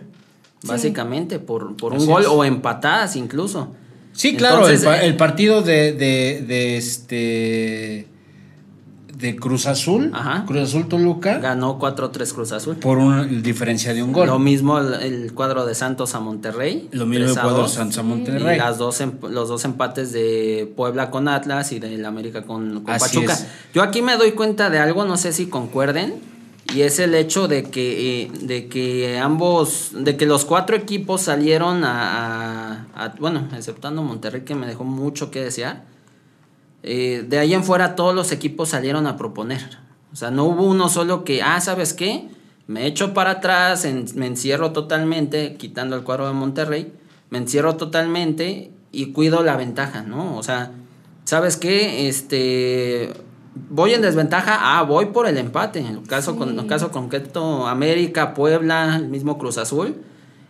básicamente, 0.65 1.39
por, 1.39 1.75
por 1.77 1.93
un 1.93 2.05
gol 2.05 2.25
o 2.29 2.43
empatadas 2.43 3.15
incluso. 3.15 3.75
Sí, 4.13 4.35
claro, 4.35 4.67
el, 4.67 4.75
eh, 4.75 4.99
el, 5.03 5.17
partido 5.17 5.61
de, 5.61 5.91
de, 5.91 6.43
de, 6.47 6.77
este 6.77 8.07
de 9.25 9.35
Cruz 9.35 9.65
Azul, 9.65 10.11
Cruz 10.47 10.61
Azul 10.61 10.87
Toluca. 10.87 11.39
Ganó 11.39 11.79
4-3 11.79 12.33
Cruz 12.33 12.51
Azul. 12.51 12.77
Por 12.77 12.97
una 12.97 13.23
diferencia 13.23 13.93
de 13.93 14.03
un 14.03 14.11
gol. 14.11 14.27
Lo 14.27 14.39
mismo 14.39 14.79
el, 14.79 15.33
cuadro 15.33 15.65
de 15.65 15.75
Santos 15.75 16.15
a 16.15 16.19
Monterrey. 16.19 16.89
Lo 16.91 17.05
mismo 17.05 17.25
el 17.25 17.33
cuadro 17.33 17.63
de 17.63 17.69
Santos 17.69 17.97
a 17.97 18.03
Monterrey. 18.03 18.55
Y 18.55 18.59
las 18.59 18.77
dos, 18.77 19.01
em, 19.01 19.13
los 19.29 19.49
dos 19.49 19.65
empates 19.65 20.11
de 20.11 20.71
Puebla 20.75 21.11
con 21.11 21.27
Atlas 21.27 21.71
y 21.71 21.79
del 21.79 22.05
América 22.05 22.43
con, 22.43 22.83
con 22.83 22.97
Pachuca. 22.97 23.37
Yo 23.73 23.83
aquí 23.83 24.01
me 24.01 24.17
doy 24.17 24.31
cuenta 24.31 24.69
de 24.69 24.79
algo, 24.79 25.05
no 25.05 25.17
sé 25.17 25.33
si 25.33 25.47
concuerden 25.47 26.35
y 26.73 26.81
es 26.81 26.99
el 26.99 27.13
hecho 27.13 27.47
de 27.47 27.63
que, 27.63 28.23
eh, 28.23 28.31
de 28.41 28.67
que 28.67 29.19
ambos, 29.19 29.91
de 29.93 30.17
que 30.17 30.25
los 30.25 30.45
cuatro 30.45 30.75
equipos 30.75 31.21
salieron 31.21 31.83
a, 31.83 33.13
bueno, 33.19 33.47
exceptando 33.55 34.01
Monterrey 34.01 34.41
que 34.41 34.55
me 34.55 34.65
dejó 34.65 34.83
mucho 34.83 35.29
que 35.29 35.41
desear, 35.41 35.83
eh, 36.87 37.25
de 37.27 37.39
ahí 37.39 37.55
en 37.55 37.63
fuera 37.63 37.95
todos 37.95 38.13
los 38.13 38.31
equipos 38.31 38.69
salieron 38.69 39.07
a 39.07 39.17
proponer. 39.17 39.79
O 40.13 40.15
sea, 40.15 40.29
no 40.29 40.43
hubo 40.43 40.65
uno 40.65 40.87
solo 40.87 41.23
que, 41.23 41.41
ah, 41.41 41.59
¿sabes 41.59 41.95
qué? 41.95 42.29
Me 42.67 42.85
echo 42.85 43.11
para 43.15 43.31
atrás, 43.31 43.87
me 44.15 44.27
encierro 44.27 44.71
totalmente, 44.71 45.55
quitando 45.55 45.95
el 45.95 46.03
cuadro 46.03 46.27
de 46.27 46.33
Monterrey, 46.33 46.93
me 47.31 47.39
encierro 47.39 47.75
totalmente 47.75 48.71
y 48.91 49.07
cuido 49.13 49.41
la 49.41 49.57
ventaja, 49.57 50.03
¿no? 50.03 50.37
O 50.37 50.43
sea, 50.43 50.73
¿sabes 51.23 51.57
qué? 51.57 52.07
Este, 52.07 53.11
voy 53.69 53.93
en 53.93 54.03
desventaja, 54.03 54.77
ah, 54.77 54.83
voy 54.83 55.07
por 55.07 55.27
el 55.27 55.39
empate. 55.39 55.79
En 55.79 55.87
el 55.87 56.03
caso, 56.03 56.35
con, 56.37 56.57
el 56.57 56.67
caso 56.67 56.91
concreto, 56.91 57.65
América, 57.67 58.35
Puebla, 58.35 58.95
el 58.95 59.07
mismo 59.07 59.39
Cruz 59.39 59.57
Azul. 59.57 59.95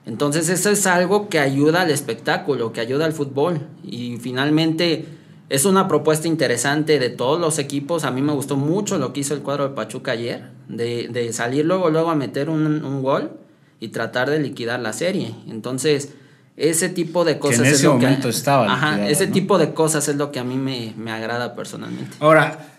Entonces 0.06 0.50
eso 0.50 0.70
es 0.70 0.86
algo 0.86 1.30
que 1.30 1.39
ayuda 1.39 1.82
al 1.82 1.92
espectáculo, 1.92 2.74
que 2.74 2.82
ayuda 2.82 3.06
al 3.06 3.13
fútbol. 3.13 3.62
Y 3.84 4.18
finalmente 4.18 5.06
es 5.50 5.66
una 5.66 5.88
propuesta 5.88 6.28
interesante 6.28 7.00
de 7.00 7.10
todos 7.10 7.40
los 7.40 7.60
equipos. 7.60 8.04
A 8.04 8.12
mí 8.12 8.22
me 8.22 8.34
gustó 8.34 8.56
mucho 8.56 8.98
lo 8.98 9.14
que 9.14 9.22
hizo 9.22 9.34
el 9.34 9.42
cuadro 9.42 9.70
de 9.70 9.75
Pachuca 9.75 10.12
ayer, 10.12 10.50
de, 10.68 11.08
de 11.10 11.34
salir 11.34 11.66
luego, 11.66 11.90
luego 11.90 12.10
a 12.10 12.16
meter 12.16 12.50
un, 12.50 12.84
un, 12.84 13.04
gol 13.04 13.32
y 13.80 13.90
tratar 13.90 14.30
de 14.30 14.40
liquidar 14.40 14.80
la 14.80 14.94
serie. 14.94 15.36
Entonces, 15.48 16.14
ese 16.58 16.90
tipo 16.90 17.25
de 17.25 17.38
cosas 17.38 17.60
en 17.60 17.66
ese 17.66 17.75
es 17.75 17.84
lo 17.84 17.94
momento 17.94 18.24
que, 18.24 18.30
estaba. 18.30 18.74
Ajá, 18.74 19.08
ese 19.08 19.28
tipo 19.28 19.58
de 19.58 19.74
cosas 19.74 20.08
es 20.08 20.16
lo 20.16 20.32
que 20.32 20.40
a 20.40 20.44
mí 20.44 20.56
me, 20.56 20.94
me 20.98 21.12
agrada 21.12 21.56
personalmente. 21.56 22.16
Ahora, 22.20 22.72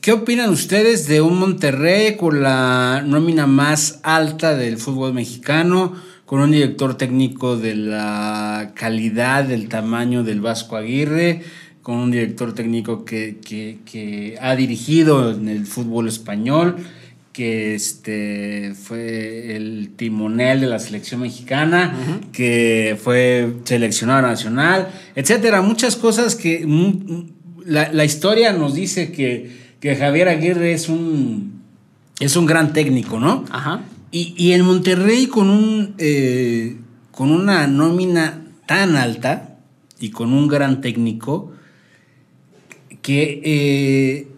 ¿Qué 0.00 0.12
opinan 0.12 0.48
ustedes 0.48 1.08
de 1.08 1.20
un 1.20 1.38
Monterrey 1.38 2.16
con 2.16 2.42
la 2.42 3.02
nómina 3.04 3.46
más 3.46 4.00
alta 4.02 4.56
del 4.56 4.78
fútbol 4.78 5.12
mexicano, 5.12 5.92
con 6.24 6.40
un 6.40 6.52
director 6.52 6.96
técnico 6.96 7.58
de 7.58 7.74
la 7.74 8.70
calidad, 8.74 9.44
del 9.44 9.68
tamaño 9.68 10.22
del 10.22 10.40
Vasco 10.40 10.76
Aguirre, 10.76 11.42
con 11.90 11.98
un 11.98 12.12
director 12.12 12.54
técnico 12.54 13.04
que, 13.04 14.38
ha 14.40 14.54
dirigido 14.54 15.32
en 15.32 15.48
el 15.48 15.66
fútbol 15.66 16.06
español, 16.06 16.76
que 17.32 17.74
este, 17.74 18.74
fue 18.80 19.56
el 19.56 19.90
timonel 19.96 20.60
de 20.60 20.68
la 20.68 20.78
selección 20.78 21.22
mexicana, 21.22 21.92
que 22.30 22.96
fue 23.02 23.54
seleccionado 23.64 24.22
nacional, 24.22 24.88
etcétera? 25.16 25.62
Muchas 25.62 25.96
cosas 25.96 26.36
que 26.36 26.64
la 27.66 28.04
historia 28.04 28.52
nos 28.52 28.74
dice 28.74 29.10
que 29.10 29.58
que 29.80 29.96
Javier 29.96 30.28
Aguirre 30.28 30.72
es 30.72 30.88
un, 30.88 31.62
es 32.20 32.36
un 32.36 32.46
gran 32.46 32.72
técnico, 32.72 33.18
¿no? 33.18 33.44
Ajá. 33.50 33.80
Y, 34.12 34.34
y 34.36 34.52
en 34.52 34.62
Monterrey 34.62 35.26
con, 35.26 35.50
un, 35.50 35.94
eh, 35.98 36.76
con 37.10 37.32
una 37.32 37.66
nómina 37.66 38.42
tan 38.66 38.94
alta 38.94 39.56
y 39.98 40.10
con 40.10 40.32
un 40.32 40.46
gran 40.46 40.80
técnico 40.80 41.52
que, 43.02 43.40
eh, 43.44 44.28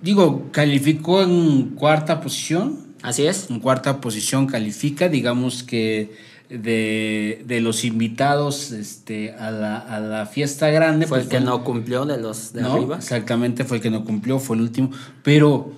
digo, 0.00 0.48
calificó 0.52 1.22
en 1.22 1.70
cuarta 1.70 2.20
posición. 2.20 2.78
Así 3.02 3.26
es. 3.26 3.50
En 3.50 3.60
cuarta 3.60 4.00
posición 4.00 4.46
califica, 4.46 5.08
digamos 5.08 5.62
que 5.62 6.12
de, 6.58 7.58
los 7.62 7.84
invitados 7.84 8.72
este, 8.72 9.32
a, 9.32 9.50
la, 9.50 10.26
fiesta 10.26 10.68
grande. 10.70 11.06
Fue 11.06 11.18
el 11.18 11.24
pues, 11.24 11.38
que 11.38 11.44
no 11.44 11.64
cumplió 11.64 12.04
de 12.04 12.18
los 12.18 12.52
de 12.52 12.62
arriba. 12.62 12.96
Exactamente, 12.96 13.64
fue 13.64 13.78
el 13.78 13.82
que 13.82 13.90
no 13.90 14.04
cumplió, 14.04 14.38
fue 14.38 14.56
el 14.56 14.62
último. 14.62 14.90
Pero 15.22 15.72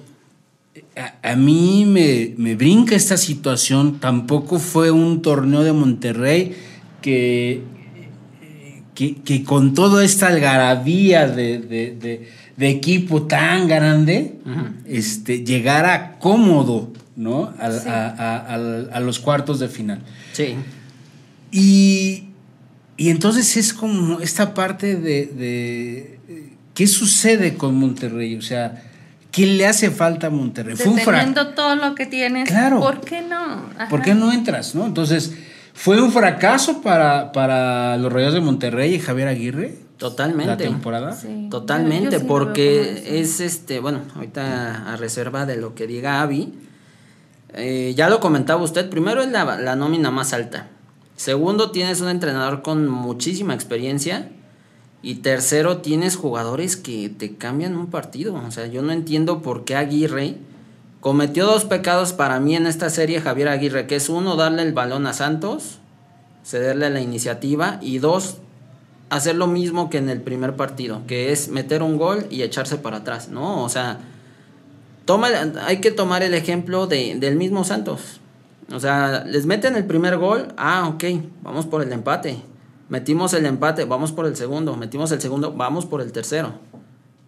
a, 1.23 1.37
mí 1.37 1.84
me, 1.87 2.54
brinca 2.54 2.94
esta 2.94 3.16
situación. 3.16 4.00
Tampoco 4.00 4.58
fue 4.58 4.90
un 4.90 5.23
torneo 5.23 5.62
de 5.62 5.73
Monterrey 5.73 6.56
que, 7.00 7.62
que, 8.94 9.44
con 9.44 9.74
toda 9.74 10.04
esta 10.04 10.28
algarabía 10.28 11.26
de, 11.26 12.28
equipo 12.58 13.22
tan 13.24 13.68
grande, 13.68 14.38
este, 14.86 15.44
llegara 15.44 16.18
cómodo 16.18 16.92
¿no? 17.16 17.52
A, 17.58 19.00
los 19.00 19.18
cuartos 19.18 19.58
de 19.60 19.68
final. 19.68 20.00
Sí. 20.32 20.56
Y, 21.50 22.24
entonces 22.96 23.56
es 23.56 23.72
como 23.72 24.20
esta 24.20 24.54
parte 24.54 24.96
de, 24.96 26.18
¿qué 26.74 26.86
sucede 26.86 27.54
con 27.54 27.74
Monterrey? 27.76 28.36
O 28.36 28.42
sea, 28.42 28.82
¿qué 29.30 29.46
le 29.46 29.66
hace 29.66 29.90
falta 29.90 30.28
a 30.28 30.30
Monterrey? 30.30 30.76
Fue 30.76 30.92
todo 31.54 31.76
lo 31.76 31.94
que 31.94 32.06
tienes, 32.06 32.48
claro. 32.48 32.80
¿por 32.80 33.00
qué 33.00 33.22
no? 33.22 33.68
¿Por 33.90 34.02
qué 34.02 34.14
no 34.14 34.32
entras? 34.32 34.74
¿no? 34.74 34.86
Entonces, 34.86 35.34
¿fue 35.75 36.00
un 36.00 36.11
fracaso 36.11 36.81
para, 36.81 37.33
para 37.33 37.99
los 37.99 38.11
Rayos 38.11 38.33
de 38.33 38.40
Monterrey 38.40 38.95
y 38.95 38.99
Javier 39.00 39.28
Aguirre? 39.28 39.85
Totalmente. 39.99 40.47
La 40.47 40.57
temporada. 40.57 41.16
Totalmente, 41.50 42.21
porque 42.21 43.21
es 43.21 43.40
este, 43.40 43.81
bueno, 43.81 44.00
ahorita 44.14 44.93
a 44.93 44.97
reserva 44.97 45.47
de 45.47 45.57
lo 45.57 45.75
que 45.75 45.87
diga 45.87 46.21
Avi, 46.23 46.52
eh, 47.54 47.95
ya 47.97 48.09
lo 48.09 48.19
comentaba 48.19 48.62
usted, 48.62 48.90
primero 48.90 49.23
es 49.23 49.31
la, 49.31 49.76
nómina 49.76 50.11
más 50.11 50.33
alta. 50.33 50.69
Segundo, 51.16 51.71
tienes 51.71 52.00
un 52.00 52.09
entrenador 52.09 52.62
con 52.62 52.88
muchísima 52.88 53.54
experiencia. 53.54 54.31
Y 55.00 55.16
tercero, 55.16 55.78
tienes 55.78 56.16
jugadores 56.16 56.76
que 56.76 57.11
te 57.11 57.37
cambian 57.37 57.76
un 57.76 57.88
partido. 57.88 58.35
O 58.35 58.50
sea, 58.50 58.66
yo 58.66 58.83
no 58.83 58.90
entiendo 58.90 59.43
por 59.43 59.64
qué 59.64 59.76
Aguirre 59.76 60.38
cometió 61.04 61.44
dos 61.44 61.66
pecados 61.66 62.14
para 62.14 62.40
mí 62.40 62.56
en 62.56 62.66
esta 62.66 62.88
serie, 62.88 63.20
Javier 63.20 63.49
Aguirre, 63.49 63.87
que 63.87 63.94
es 63.94 64.08
uno, 64.08 64.37
darle 64.37 64.62
el 64.62 64.73
balón 64.73 65.06
a 65.06 65.12
Santos, 65.12 65.78
cederle 66.42 66.88
la 66.88 67.02
iniciativa, 67.02 67.78
y 67.82 67.99
dos, 67.99 68.38
hacer 69.11 69.37
lo 69.37 69.46
mismo 69.46 69.90
que 69.90 69.99
en 69.99 70.08
el 70.08 70.23
primer 70.23 70.56
partido, 70.56 71.02
que 71.06 71.30
es 71.30 71.50
meter 71.50 71.82
un 71.82 71.99
gol 71.99 72.25
y 72.30 72.40
echarse 72.40 72.78
para 72.78 72.96
atrás, 72.96 73.28
¿no? 73.28 73.62
O 73.62 73.68
sea, 73.68 73.99
hay 75.66 75.82
que 75.82 75.90
tomar 75.90 76.23
el 76.23 76.32
ejemplo 76.32 76.87
de, 76.87 77.16
del 77.16 77.37
mismo 77.37 77.64
Santos. 77.64 78.18
O 78.73 78.80
sea, 78.80 79.25
les 79.26 79.44
meten 79.44 79.76
el 79.76 79.84
primer 79.84 80.16
gol, 80.16 80.54
ah, 80.56 80.88
ok, 80.88 81.04
vamos 81.42 81.66
por 81.66 81.82
el 81.82 81.92
empate. 81.92 82.42
Metimos 82.88 83.34
el 83.34 83.44
empate, 83.44 83.84
vamos 83.84 84.11
por 84.11 84.25
el 84.25 84.37
segundo. 84.37 84.75
Metimos 84.75 85.12
el 85.12 85.20
segundo, 85.20 85.52
vamos 85.52 85.84
por 85.84 86.00
el 86.00 86.12
tercero. 86.12 86.54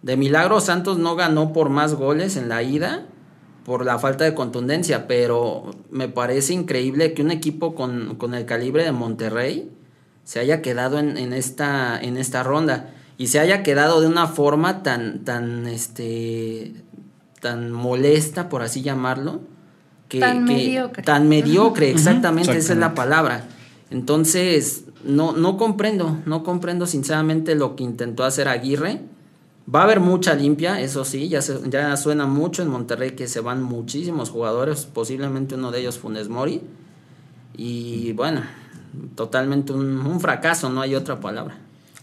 De 0.01 0.17
milagro, 0.17 0.61
Santos 0.61 0.97
no 0.97 1.15
ganó 1.15 1.53
por 1.53 1.69
más 1.69 1.93
goles 1.93 2.37
en 2.37 2.49
la 2.49 2.63
ida 2.63 3.05
por 3.67 3.85
la 3.85 3.99
falta 3.99 4.23
de 4.23 4.33
contundencia, 4.33 5.07
pero 5.07 5.75
me 5.91 6.07
parece 6.07 6.53
increíble 6.53 7.13
que 7.13 7.21
un 7.21 7.31
equipo 7.31 7.75
con, 7.75 8.15
con 8.15 8.33
el 8.33 8.45
calibre 8.45 8.85
de 8.85 8.93
Monterrey 8.93 9.69
se 10.23 10.39
haya 10.39 10.61
quedado 10.61 10.99
en, 10.99 11.17
en, 11.17 11.33
esta, 11.33 11.99
en 11.99 12.15
esta 12.15 12.43
ronda 12.43 12.93
y 13.17 13.27
se 13.27 13.41
haya 13.41 13.63
quedado 13.63 13.99
de 13.99 14.07
una 14.07 14.27
forma 14.27 14.83
tan, 14.83 15.25
tan, 15.25 15.67
este, 15.67 16.75
tan 17.41 17.73
molesta, 17.73 18.47
por 18.47 18.61
así 18.61 18.83
llamarlo. 18.83 19.41
Que, 20.07 20.21
tan 20.21 20.45
mediocre. 20.45 21.03
Tan 21.03 21.27
mediocre, 21.27 21.91
exactamente, 21.91 22.55
esa 22.55 22.71
es 22.71 22.79
la 22.79 22.95
palabra. 22.95 23.49
Entonces, 23.91 24.85
no, 25.03 25.33
no 25.33 25.57
comprendo, 25.57 26.17
no 26.25 26.41
comprendo 26.43 26.87
sinceramente 26.87 27.53
lo 27.53 27.75
que 27.75 27.83
intentó 27.83 28.23
hacer 28.23 28.47
Aguirre 28.47 29.01
Va 29.73 29.81
a 29.81 29.83
haber 29.83 29.99
mucha 29.99 30.33
limpia, 30.33 30.79
eso 30.79 31.03
sí, 31.03 31.27
ya, 31.27 31.41
ya 31.69 31.97
suena 31.97 32.25
mucho 32.25 32.61
en 32.61 32.69
Monterrey 32.69 33.11
que 33.11 33.27
se 33.27 33.41
van 33.41 33.61
muchísimos 33.61 34.29
jugadores, 34.29 34.85
posiblemente 34.85 35.55
uno 35.55 35.71
de 35.71 35.81
ellos 35.81 35.97
Funes 35.97 36.29
Mori. 36.29 36.61
Y 37.57 38.13
bueno, 38.13 38.43
totalmente 39.15 39.73
un, 39.73 40.19
fracaso, 40.21 40.69
no 40.69 40.81
hay 40.81 40.95
otra 40.95 41.19
palabra. 41.19 41.57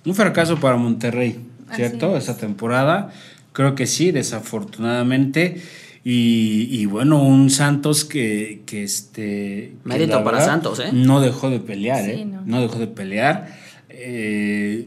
Un 0.04 0.14
fracaso 0.14 0.60
para 0.60 0.76
Monterrey, 0.76 1.40
¿cierto? 1.74 2.16
Esa 2.18 2.36
temporada, 2.36 3.12
creo 3.52 3.74
que 3.74 3.86
sí, 3.86 4.10
desafortunadamente. 4.10 5.62
Y, 6.06 6.84
bueno, 6.84 7.22
un 7.22 7.48
Santos 7.48 8.04
que, 8.04 8.62
que 8.66 8.82
este... 8.82 9.74
Mérito 9.84 10.22
para 10.22 10.42
Santos, 10.42 10.80
¿eh? 10.80 10.90
No 10.92 11.22
dejó 11.22 11.48
de 11.48 11.60
pelear, 11.60 12.06
¿eh? 12.10 12.26
No. 12.26 12.42
no. 12.44 12.60
dejó 12.60 12.78
de 12.78 12.88
pelear. 12.88 13.56
Eh, 13.88 14.86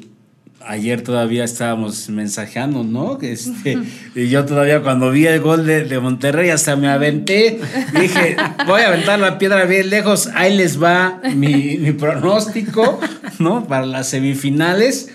ayer 0.67 1.01
todavía 1.01 1.43
estábamos 1.43 2.09
mensajeando, 2.09 2.83
¿no? 2.83 3.17
Este, 3.21 3.77
y 4.15 4.27
yo 4.29 4.45
todavía 4.45 4.81
cuando 4.81 5.11
vi 5.11 5.25
el 5.25 5.41
gol 5.41 5.65
de, 5.65 5.99
Monterrey 5.99 6.49
hasta 6.49 6.75
me 6.75 6.89
aventé, 6.89 7.59
dije, 7.99 8.37
voy 8.67 8.81
a 8.81 8.87
aventar 8.87 9.19
la 9.19 9.37
piedra 9.37 9.65
bien 9.65 9.89
lejos, 9.89 10.29
ahí 10.35 10.55
les 10.55 10.81
va 10.81 11.21
mi, 11.35 11.91
pronóstico, 11.93 12.99
¿no? 13.39 13.67
Para 13.67 13.85
las 13.85 14.09
semifinales. 14.09 15.09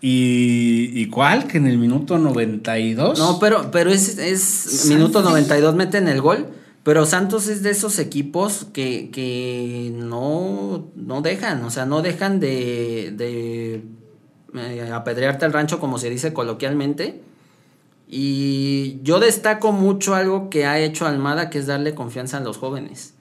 Y, 0.00 0.90
y, 0.92 1.06
cuál? 1.06 1.46
Que 1.46 1.56
en 1.56 1.66
el 1.66 1.78
minuto 1.78 2.18
92. 2.18 3.18
No, 3.18 3.38
pero, 3.38 3.70
pero 3.70 3.90
es, 3.90 4.18
es 4.18 4.84
minuto 4.86 5.22
92 5.22 5.74
meten 5.74 6.08
el 6.08 6.20
gol. 6.20 6.48
Pero 6.82 7.06
Santos 7.06 7.48
es 7.48 7.62
de 7.62 7.70
esos 7.70 7.98
equipos 7.98 8.66
que, 8.74 9.08
que 9.10 9.90
no, 9.94 10.92
no 10.94 11.22
dejan, 11.22 11.64
o 11.64 11.70
sea, 11.70 11.86
no 11.86 12.02
dejan 12.02 12.40
de, 12.40 13.14
de 13.16 13.82
eh, 14.54 14.90
apedrearte 14.92 15.44
al 15.44 15.52
rancho, 15.52 15.80
como 15.80 15.98
se 15.98 16.10
dice 16.10 16.32
coloquialmente. 16.32 17.20
Y 18.08 19.00
yo 19.02 19.18
destaco 19.18 19.72
mucho 19.72 20.14
algo 20.14 20.50
que 20.50 20.66
ha 20.66 20.78
hecho 20.78 21.06
Almada, 21.06 21.50
que 21.50 21.58
es 21.58 21.66
darle 21.66 21.94
confianza 21.94 22.36
a 22.36 22.40
los 22.40 22.58
jóvenes. 22.58 23.14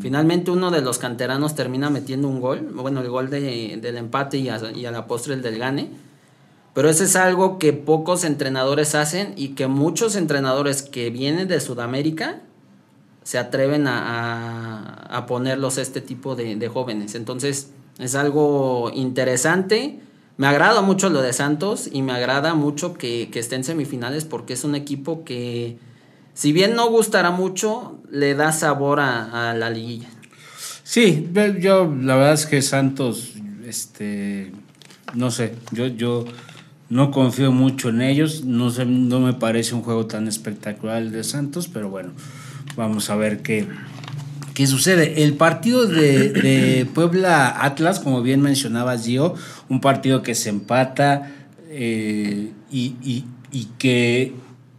Finalmente 0.00 0.50
uno 0.50 0.70
de 0.70 0.80
los 0.80 0.96
canteranos 0.96 1.54
termina 1.54 1.90
metiendo 1.90 2.26
un 2.26 2.40
gol, 2.40 2.70
bueno, 2.72 3.02
el 3.02 3.10
gol 3.10 3.28
de, 3.28 3.78
del 3.82 3.98
empate 3.98 4.38
y 4.38 4.48
a, 4.48 4.58
y 4.74 4.86
a 4.86 4.90
la 4.90 5.06
postre 5.06 5.34
el 5.34 5.42
del 5.42 5.58
gane. 5.58 5.90
Pero 6.72 6.88
eso 6.88 7.04
es 7.04 7.16
algo 7.16 7.58
que 7.58 7.74
pocos 7.74 8.24
entrenadores 8.24 8.94
hacen 8.94 9.34
y 9.36 9.48
que 9.48 9.66
muchos 9.66 10.16
entrenadores 10.16 10.82
que 10.82 11.10
vienen 11.10 11.48
de 11.48 11.60
Sudamérica 11.60 12.40
se 13.24 13.36
atreven 13.36 13.86
a, 13.88 15.06
a, 15.10 15.26
ponerlos 15.26 15.76
este 15.76 16.00
tipo 16.00 16.34
de, 16.34 16.56
de, 16.56 16.68
jóvenes. 16.68 17.14
Entonces 17.14 17.72
es 17.98 18.14
algo 18.14 18.90
interesante 18.94 20.00
me 20.38 20.46
agrada 20.46 20.80
mucho 20.80 21.10
lo 21.10 21.20
de 21.20 21.34
Santos 21.34 21.90
y 21.92 22.00
me 22.00 22.12
agrada 22.12 22.54
mucho 22.54 22.94
que, 22.94 23.28
que 23.30 23.40
esté 23.40 23.56
en 23.56 23.64
semifinales 23.64 24.24
porque 24.24 24.54
es 24.54 24.64
un 24.64 24.74
equipo 24.74 25.24
que, 25.24 25.76
si 26.38 26.52
bien 26.52 26.76
no 26.76 26.88
gustará 26.88 27.32
mucho, 27.32 27.98
le 28.12 28.36
da 28.36 28.52
sabor 28.52 29.00
a, 29.00 29.52
la 29.54 29.70
liguilla. 29.70 30.08
Sí, 30.84 31.28
yo 31.60 31.92
la 32.00 32.14
verdad 32.14 32.34
es 32.34 32.46
que 32.46 32.62
Santos, 32.62 33.34
este, 33.66 34.52
no 35.14 35.32
sé, 35.32 35.56
yo, 35.72 35.88
yo 35.88 36.24
no 36.88 37.10
confío 37.10 37.50
mucho 37.50 37.88
en 37.88 38.02
ellos, 38.02 38.44
no, 38.44 38.70
sé, 38.70 38.86
no 38.86 39.18
me 39.18 39.32
parece 39.32 39.74
un 39.74 39.82
juego 39.82 40.06
tan 40.06 40.28
espectacular 40.28 41.02
el 41.02 41.10
de 41.10 41.24
Santos, 41.24 41.66
pero 41.66 41.90
bueno, 41.90 42.12
vamos 42.76 43.10
a 43.10 43.16
ver 43.16 43.42
qué, 43.42 43.66
¿Qué 44.58 44.66
sucede? 44.66 45.22
El 45.22 45.34
partido 45.34 45.86
de, 45.86 46.84
Puebla 46.92 47.64
Atlas, 47.64 48.00
como 48.00 48.22
bien 48.22 48.40
mencionabas, 48.40 49.04
Gio, 49.04 49.36
un 49.68 49.80
partido 49.80 50.24
que 50.24 50.34
se 50.34 50.48
empata 50.48 51.30
eh, 51.68 52.50
y, 52.68 53.24
que 53.78 54.34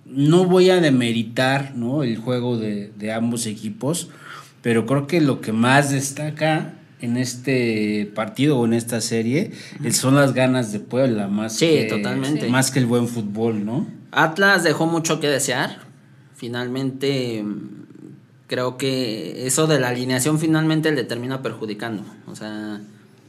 no 0.06 0.44
voy 0.44 0.70
a 0.70 0.82
demeritar 0.82 1.76
¿no? 1.78 2.04
el 2.04 2.18
juego 2.18 2.58
de, 2.58 3.14
ambos 3.14 3.46
equipos, 3.46 4.10
pero 4.62 4.86
creo 4.86 5.08
que 5.08 5.22
lo 5.22 5.40
que 5.40 5.54
más 5.54 5.92
destaca 5.92 6.74
en 7.00 7.16
este 7.16 8.12
partido 8.14 8.60
o 8.60 8.66
en 8.66 8.74
esta 8.74 9.00
serie 9.00 9.52
son 9.92 10.16
las 10.16 10.34
ganas 10.34 10.74
de 10.74 10.82
Puebla, 10.82 11.30
más, 11.30 11.58
que, 11.58 11.86
totalmente. 11.86 12.50
más 12.50 12.70
que 12.70 12.80
el 12.80 12.86
buen 12.86 13.08
fútbol, 13.08 13.66
¿no? 13.66 13.88
Atlas 14.12 14.66
dejó 14.66 14.88
mucho 14.88 15.22
que 15.22 15.30
desear. 15.30 15.88
Finalmente 16.36 17.46
creo 18.50 18.78
que 18.78 19.46
eso 19.46 19.68
de 19.68 19.80
la 19.80 19.90
alineación 19.90 20.40
finalmente 20.40 20.92
le 20.92 21.04
termina 21.04 21.42
perjudicando. 21.42 22.04
O 22.28 22.36
sea, 22.36 22.82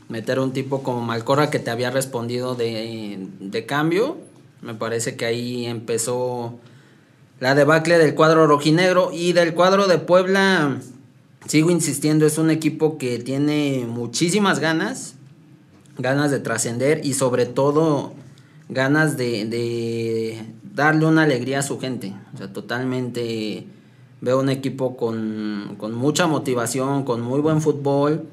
meter 0.09 0.41
un 0.41 0.53
tipo 0.53 0.83
como 0.83 1.03
Malcorra 1.03 1.51
que 1.51 1.59
te 1.59 1.71
había 1.71 1.91
respondido 1.91 2.55
de, 2.55 3.29
de 3.39 3.67
cambio, 3.67 4.17
me 4.63 4.75
parece 4.75 5.17
que 5.17 5.27
ahí 5.27 5.67
empezó 5.67 6.59
la 7.39 7.55
debacle 7.55 7.99
del 7.99 8.15
cuadro 8.15 8.47
rojinegro 8.47 9.11
y 9.13 9.35
del 9.35 9.55
cuadro 9.55 9.87
de 9.89 9.99
Puebla. 9.99 10.79
Sigo 11.47 11.71
insistiendo, 11.71 12.27
es 12.27 12.39
un 12.39 12.51
equipo 12.51 12.97
que 12.97 13.19
tiene 13.19 13.85
muchísimas 13.87 14.59
ganas, 14.59 15.17
ganas 15.99 16.31
de 16.31 16.39
trascender 16.41 17.05
y 17.05 17.13
sobre 17.13 17.45
todo 17.45 18.15
ganas 18.71 19.19
de, 19.19 19.45
de 19.45 20.45
darle 20.75 21.05
una 21.05 21.25
alegría 21.25 21.59
a 21.59 21.63
su 21.63 21.79
gente. 21.79 22.15
O 22.35 22.39
sea, 22.39 22.53
totalmente 22.53 23.67
Veo 24.21 24.39
un 24.39 24.51
equipo 24.51 24.97
con, 24.97 25.79
mucha 25.95 26.27
motivación, 26.27 27.05
con 27.05 27.23
muy 27.23 27.41
buen 27.41 27.63
fútbol, 27.63 28.27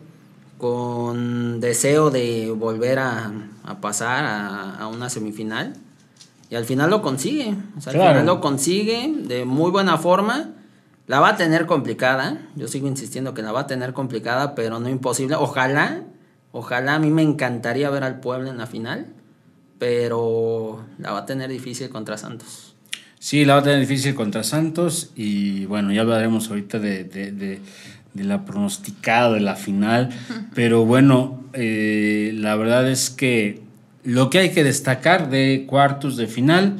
con 0.57 1.61
deseo 1.61 2.09
de 2.09 2.51
volver 2.51 2.99
a, 2.99 3.31
pasar 3.79 4.25
a, 4.25 4.87
una 4.87 5.09
semifinal. 5.09 5.75
Y 6.49 6.55
al 6.55 6.65
final 6.65 6.89
lo 6.89 7.01
consigue. 7.01 7.55
al 7.85 7.91
final 7.91 8.25
lo 8.25 8.41
consigue 8.41 9.13
de 9.17 9.45
muy 9.45 9.71
buena 9.71 9.97
forma. 9.97 10.49
La 11.07 11.21
va 11.21 11.29
a 11.29 11.37
tener 11.37 11.65
complicada. 11.65 12.37
Yo 12.55 12.67
sigo 12.67 12.87
insistiendo 12.87 13.33
que 13.33 13.41
la 13.41 13.53
va 13.53 13.61
a 13.61 13.67
tener 13.67 13.93
complicada, 13.93 14.55
pero 14.55 14.81
no 14.81 14.89
imposible. 14.89 15.35
Ojalá, 15.35 16.01
ojalá 16.51 16.95
a 16.95 16.99
mí 16.99 17.11
me 17.11 17.21
encantaría 17.21 17.89
ver 17.89 18.03
al 18.03 18.19
pueblo 18.19 18.49
en 18.49 18.57
la 18.57 18.67
final, 18.67 19.07
pero 19.79 20.83
la 20.97 21.13
va 21.13 21.19
a 21.19 21.25
tener 21.25 21.49
difícil 21.49 21.89
contra 21.89 22.17
Santos. 22.17 22.66
Sí, 23.19 23.45
la 23.45 23.55
va 23.55 23.59
a 23.61 23.63
tener 23.63 23.79
difícil 23.79 24.13
contra 24.13 24.43
Santos 24.43 25.11
y 25.15 25.65
bueno, 25.65 25.91
ya 25.91 26.01
hablaremos 26.01 26.49
ahorita 26.49 26.77
de, 26.79 27.03
de, 27.03 27.59
la 28.13 28.45
pronosticada 28.45 29.33
de 29.33 29.41
la 29.41 29.55
final, 29.55 30.09
pero 30.55 30.85
bueno, 30.85 31.43
eh, 31.53 32.31
la 32.35 32.55
verdad 32.55 32.89
es 32.89 33.09
que 33.09 33.61
lo 34.03 34.29
que 34.29 34.39
hay 34.39 34.51
que 34.51 34.63
destacar 34.63 35.29
de 35.29 35.65
cuartos 35.67 36.15
de 36.15 36.27
final, 36.27 36.77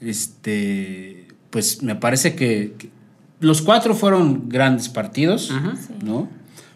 este, 0.00 1.28
pues 1.50 1.82
me 1.82 1.94
parece 1.94 2.34
que, 2.34 2.74
los 3.40 3.60
cuatro 3.60 3.94
fueron 3.94 4.48
grandes 4.48 4.88
partidos, 4.88 5.52
¿no? 6.02 6.28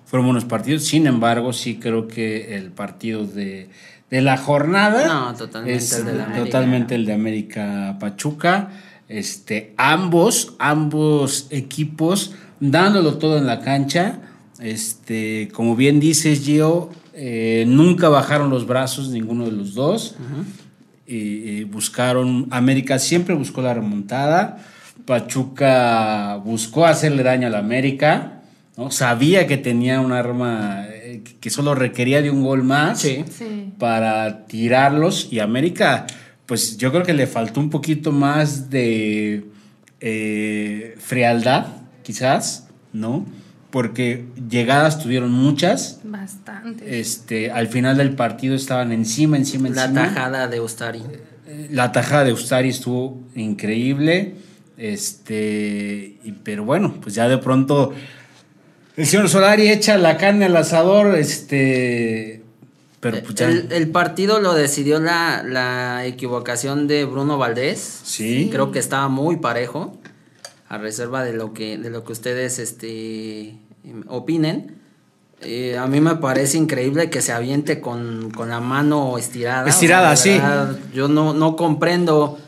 Fueron 0.04 0.26
buenos 0.26 0.44
partidos, 0.44 0.84
sin 0.84 1.06
embargo, 1.06 1.54
sí 1.54 1.76
creo 1.76 2.06
que 2.06 2.56
el 2.56 2.70
partido 2.70 3.24
de, 3.24 3.70
la 4.10 4.36
jornada 4.36 5.34
es 5.66 6.04
totalmente 6.36 6.96
el 6.96 7.06
de 7.06 7.12
América. 7.14 7.96
Pachuca 7.98 8.68
este, 9.10 9.74
ambos, 9.76 10.54
ambos 10.60 11.48
equipos 11.50 12.32
dándolo 12.60 13.18
todo 13.18 13.38
en 13.38 13.46
la 13.46 13.60
cancha. 13.60 14.20
Este, 14.60 15.48
como 15.52 15.74
bien 15.74 15.98
dices, 15.98 16.44
Gio, 16.44 16.90
eh, 17.12 17.64
nunca 17.66 18.08
bajaron 18.08 18.50
los 18.50 18.68
brazos 18.68 19.08
ninguno 19.08 19.46
de 19.46 19.52
los 19.52 19.74
dos. 19.74 20.14
y, 21.06 21.64
buscaron, 21.64 22.46
América 22.50 23.00
siempre 23.00 23.34
buscó 23.34 23.62
la 23.62 23.74
remontada. 23.74 24.64
Pachuca 25.06 26.36
buscó 26.44 26.86
hacerle 26.86 27.24
daño 27.24 27.48
a 27.48 27.50
la 27.50 27.58
América. 27.58 28.42
¿no? 28.76 28.92
Sabía 28.92 29.48
que 29.48 29.56
tenía 29.56 30.00
un 30.00 30.12
arma 30.12 30.86
que 31.40 31.50
solo 31.50 31.74
requería 31.74 32.22
de 32.22 32.30
un 32.30 32.44
gol 32.44 32.62
más 32.62 33.04
para 33.78 34.46
tirarlos 34.46 35.28
y 35.32 35.40
América, 35.40 36.06
pues 36.50 36.76
yo 36.78 36.90
creo 36.90 37.04
que 37.04 37.14
le 37.14 37.28
faltó 37.28 37.60
un 37.60 37.70
poquito 37.70 38.10
más 38.10 38.70
de 38.70 39.44
eh, 40.00 40.96
frialdad, 40.98 41.68
quizás, 42.02 42.66
¿no? 42.92 43.24
Porque 43.70 44.26
llegadas 44.48 45.00
tuvieron 45.00 45.30
muchas. 45.30 46.00
Bastante. 46.02 46.98
Este, 46.98 47.52
al 47.52 47.68
final 47.68 47.98
del 47.98 48.16
partido 48.16 48.56
estaban 48.56 48.90
encima, 48.90 49.36
encima, 49.36 49.68
La 49.68 49.84
encima. 49.84 50.02
La 50.02 50.08
tajada 50.08 50.48
de 50.48 50.60
Ustari. 50.60 51.02
La 51.70 51.92
tajada 51.92 52.24
de 52.24 52.32
Ustari 52.32 52.70
estuvo 52.70 53.22
increíble. 53.36 54.34
Este, 54.76 56.16
pero 56.42 56.64
bueno, 56.64 56.96
pues 57.00 57.14
ya 57.14 57.28
de 57.28 57.38
pronto 57.38 57.94
el 58.96 59.06
señor 59.06 59.28
Solari 59.28 59.68
echa 59.68 59.96
la 59.98 60.16
carne 60.16 60.46
al 60.46 60.56
asador, 60.56 61.14
este, 61.14 62.39
pero 63.00 63.22
pues 63.22 63.40
el, 63.40 63.90
partido 63.90 64.40
lo 64.40 64.52
decidió 64.52 65.00
la, 65.00 65.42
la, 65.42 66.04
equivocación 66.04 66.86
de 66.86 67.06
Bruno 67.06 67.38
Valdés. 67.38 68.00
Sí. 68.04 68.50
Creo 68.52 68.72
que 68.72 68.78
estaba 68.78 69.08
muy 69.08 69.36
parejo, 69.36 69.96
a 70.68 70.76
reserva 70.76 71.24
de 71.24 71.32
lo 71.32 71.54
que, 71.54 71.78
de 71.78 71.88
lo 71.88 72.04
que 72.04 72.12
ustedes 72.12 72.58
este, 72.58 73.56
opinen. 74.06 74.76
Eh, 75.40 75.78
a 75.78 75.86
mí 75.86 76.02
me 76.02 76.16
parece 76.16 76.58
increíble 76.58 77.08
que 77.08 77.22
se 77.22 77.32
aviente 77.32 77.80
con, 77.80 78.30
la 78.46 78.60
mano 78.60 79.16
estirada. 79.16 79.66
Estirada, 79.66 80.14
sí. 80.14 80.38
Yo 80.92 81.08
no, 81.08 81.32
no 81.32 81.56
comprendo 81.56 82.38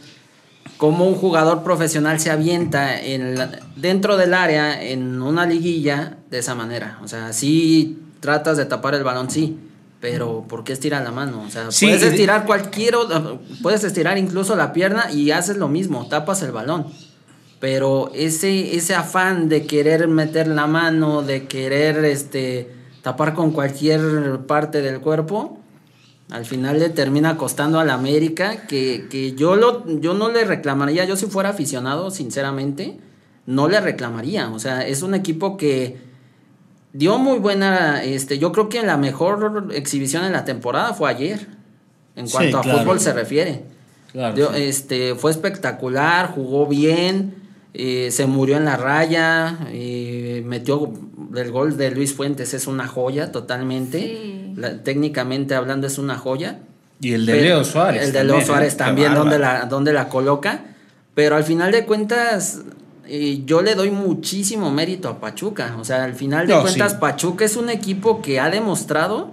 cómo 0.76 1.06
un 1.06 1.14
jugador 1.14 1.62
profesional 1.62 2.20
se 2.20 2.30
avienta 2.30 3.00
en 3.00 3.38
dentro 3.76 4.18
del 4.18 4.34
área 4.34 4.82
en 4.82 5.22
una 5.22 5.46
liguilla 5.46 6.18
de 6.30 6.40
esa 6.40 6.54
manera. 6.54 6.98
O 7.02 7.08
sea, 7.08 7.32
sí 7.32 8.02
tratas 8.20 8.58
de 8.58 8.66
tapar 8.66 8.94
el 8.94 9.02
balón, 9.02 9.30
sí, 9.30 9.58
pero 10.02 10.44
¿por 10.48 10.64
qué 10.64 10.72
estirar 10.72 11.04
la 11.04 11.12
mano? 11.12 11.44
O 11.46 11.48
sea, 11.48 11.68
puedes 11.68 12.02
estirar 12.02 12.44
cualquier, 12.44 12.96
puedes 13.62 13.84
estirar 13.84 14.18
incluso 14.18 14.56
la 14.56 14.72
pierna 14.72 15.12
y 15.12 15.30
haces 15.30 15.58
lo 15.58 15.68
mismo, 15.68 16.08
tapas 16.08 16.42
el 16.42 16.50
balón. 16.50 16.86
Pero 17.60 18.10
ese, 18.12 18.74
ese 18.74 18.96
afán 18.96 19.48
de 19.48 19.64
querer 19.64 20.08
meter 20.08 20.48
la 20.48 20.66
mano, 20.66 21.22
de 21.22 21.46
querer 21.46 22.04
este, 22.04 22.68
tapar 23.02 23.32
con 23.34 23.52
cualquier 23.52 24.40
parte 24.40 24.82
del 24.82 25.00
cuerpo, 25.00 25.60
al 26.30 26.46
final 26.46 26.80
le 26.80 26.88
termina 26.88 27.36
costando 27.36 27.78
al 27.78 27.88
América, 27.88 28.66
que, 28.66 29.34
yo, 29.36 29.54
lo, 29.54 29.86
yo 30.00 30.14
no 30.14 30.32
le 30.32 30.44
reclamaría, 30.44 31.04
yo 31.04 31.14
si 31.14 31.26
fuera 31.26 31.50
aficionado, 31.50 32.10
sinceramente, 32.10 32.98
no 33.46 33.68
le 33.68 33.80
reclamaría. 33.80 34.50
O 34.50 34.58
sea, 34.58 34.84
es 34.84 35.02
un 35.02 35.14
equipo 35.14 35.56
que 35.56 36.11
dio 36.92 37.18
muy 37.18 37.38
buena, 37.38 38.02
este, 38.02 38.38
yo 38.38 38.52
creo 38.52 38.68
que 38.68 38.82
la 38.82 38.96
mejor 38.96 39.68
exhibición 39.74 40.24
en 40.24 40.32
la 40.32 40.44
temporada 40.44 40.94
fue 40.94 41.10
ayer, 41.10 41.46
en 42.16 42.28
cuanto 42.28 42.58
a 42.58 42.62
fútbol 42.62 43.00
se 43.00 43.12
refiere. 43.12 43.64
este, 44.54 45.14
fue 45.14 45.30
espectacular, 45.30 46.28
jugó 46.28 46.66
bien, 46.66 47.34
eh, 47.74 48.10
se 48.10 48.26
murió 48.26 48.56
en 48.56 48.66
la 48.66 48.76
raya, 48.76 49.58
eh, 49.70 50.42
metió 50.44 50.92
el 51.34 51.50
gol 51.50 51.76
de 51.78 51.90
Luis 51.90 52.14
Fuentes, 52.14 52.52
es 52.52 52.66
una 52.66 52.86
joya 52.86 53.32
totalmente. 53.32 54.52
técnicamente 54.84 55.54
hablando 55.54 55.86
es 55.86 55.98
una 55.98 56.18
joya. 56.18 56.58
Y 57.00 57.14
el 57.14 57.24
de 57.24 57.40
Leo 57.40 57.64
Suárez. 57.64 58.04
El 58.04 58.12
de 58.12 58.24
Leo 58.24 58.40
Suárez 58.42 58.74
¿eh? 58.74 58.76
también, 58.76 59.14
donde 59.14 59.38
la, 59.38 59.64
donde 59.64 59.92
la 59.92 60.08
coloca. 60.08 60.66
Pero 61.14 61.36
al 61.36 61.44
final 61.44 61.72
de 61.72 61.84
cuentas, 61.84 62.60
yo 63.44 63.60
le 63.60 63.74
doy 63.74 63.90
muchísimo 63.90 64.70
mérito 64.70 65.08
a 65.08 65.20
Pachuca. 65.20 65.76
O 65.78 65.84
sea, 65.84 66.04
al 66.04 66.14
final 66.14 66.46
de 66.46 66.58
cuentas, 66.58 66.94
Pachuca 66.94 67.44
es 67.44 67.56
un 67.56 67.68
equipo 67.68 68.22
que 68.22 68.40
ha 68.40 68.48
demostrado 68.48 69.32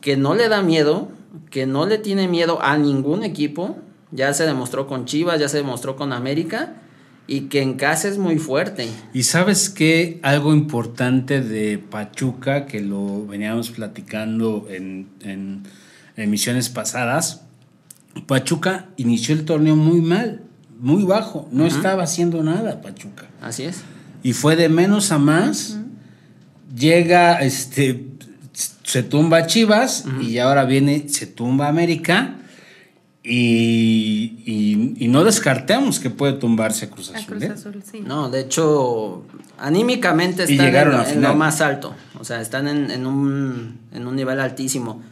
que 0.00 0.16
no 0.16 0.34
le 0.34 0.48
da 0.48 0.62
miedo, 0.62 1.08
que 1.50 1.66
no 1.66 1.86
le 1.86 1.98
tiene 1.98 2.28
miedo 2.28 2.62
a 2.62 2.76
ningún 2.76 3.24
equipo. 3.24 3.76
Ya 4.12 4.32
se 4.32 4.46
demostró 4.46 4.86
con 4.86 5.06
Chivas, 5.06 5.40
ya 5.40 5.48
se 5.48 5.56
demostró 5.56 5.96
con 5.96 6.12
América 6.12 6.74
y 7.26 7.42
que 7.42 7.62
en 7.62 7.74
casa 7.74 8.08
es 8.08 8.18
muy 8.18 8.38
fuerte. 8.38 8.88
Y 9.12 9.24
sabes 9.24 9.70
que 9.70 10.20
algo 10.22 10.54
importante 10.54 11.40
de 11.40 11.78
Pachuca, 11.78 12.66
que 12.66 12.80
lo 12.80 13.26
veníamos 13.26 13.70
platicando 13.70 14.66
en, 14.70 15.08
en 15.20 15.62
emisiones 16.16 16.68
pasadas, 16.68 17.42
Pachuca 18.26 18.88
inició 18.96 19.34
el 19.34 19.44
torneo 19.44 19.74
muy 19.74 20.00
mal, 20.00 20.42
muy 20.84 21.04
bajo, 21.04 21.48
no 21.50 21.66
estaba 21.66 22.02
haciendo 22.02 22.42
nada 22.42 22.82
Pachuca. 22.82 23.24
Así 23.40 23.62
es. 23.62 23.80
Y 24.22 24.34
fue 24.34 24.54
de 24.54 24.68
menos 24.68 25.12
a 25.12 25.18
más, 25.18 25.78
llega, 26.76 27.40
este, 27.40 28.04
se 28.82 29.02
tumba 29.02 29.46
Chivas 29.46 30.04
y 30.20 30.36
ahora 30.38 30.66
viene, 30.66 31.08
se 31.08 31.26
tumba 31.26 31.68
América 31.68 32.36
y, 33.22 34.94
y, 34.98 35.08
no 35.08 35.24
descartemos 35.24 36.00
que 36.00 36.10
puede 36.10 36.34
tumbarse 36.34 36.90
Cruz 36.90 37.12
Azul. 37.14 37.38
Cruz 37.38 37.42
¿eh? 37.44 37.50
Azul 37.54 37.82
sí. 37.90 38.00
No, 38.02 38.28
de 38.28 38.40
hecho, 38.40 39.24
anímicamente 39.58 40.42
están 40.42 41.08
en, 41.08 41.22
lo 41.22 41.34
más 41.34 41.62
alto. 41.62 41.94
O 42.20 42.24
sea, 42.24 42.42
están 42.42 42.68
en, 42.68 43.06
un, 43.06 43.78
en 43.94 44.06
un 44.06 44.16
nivel 44.16 44.38
altísimo. 44.38 45.02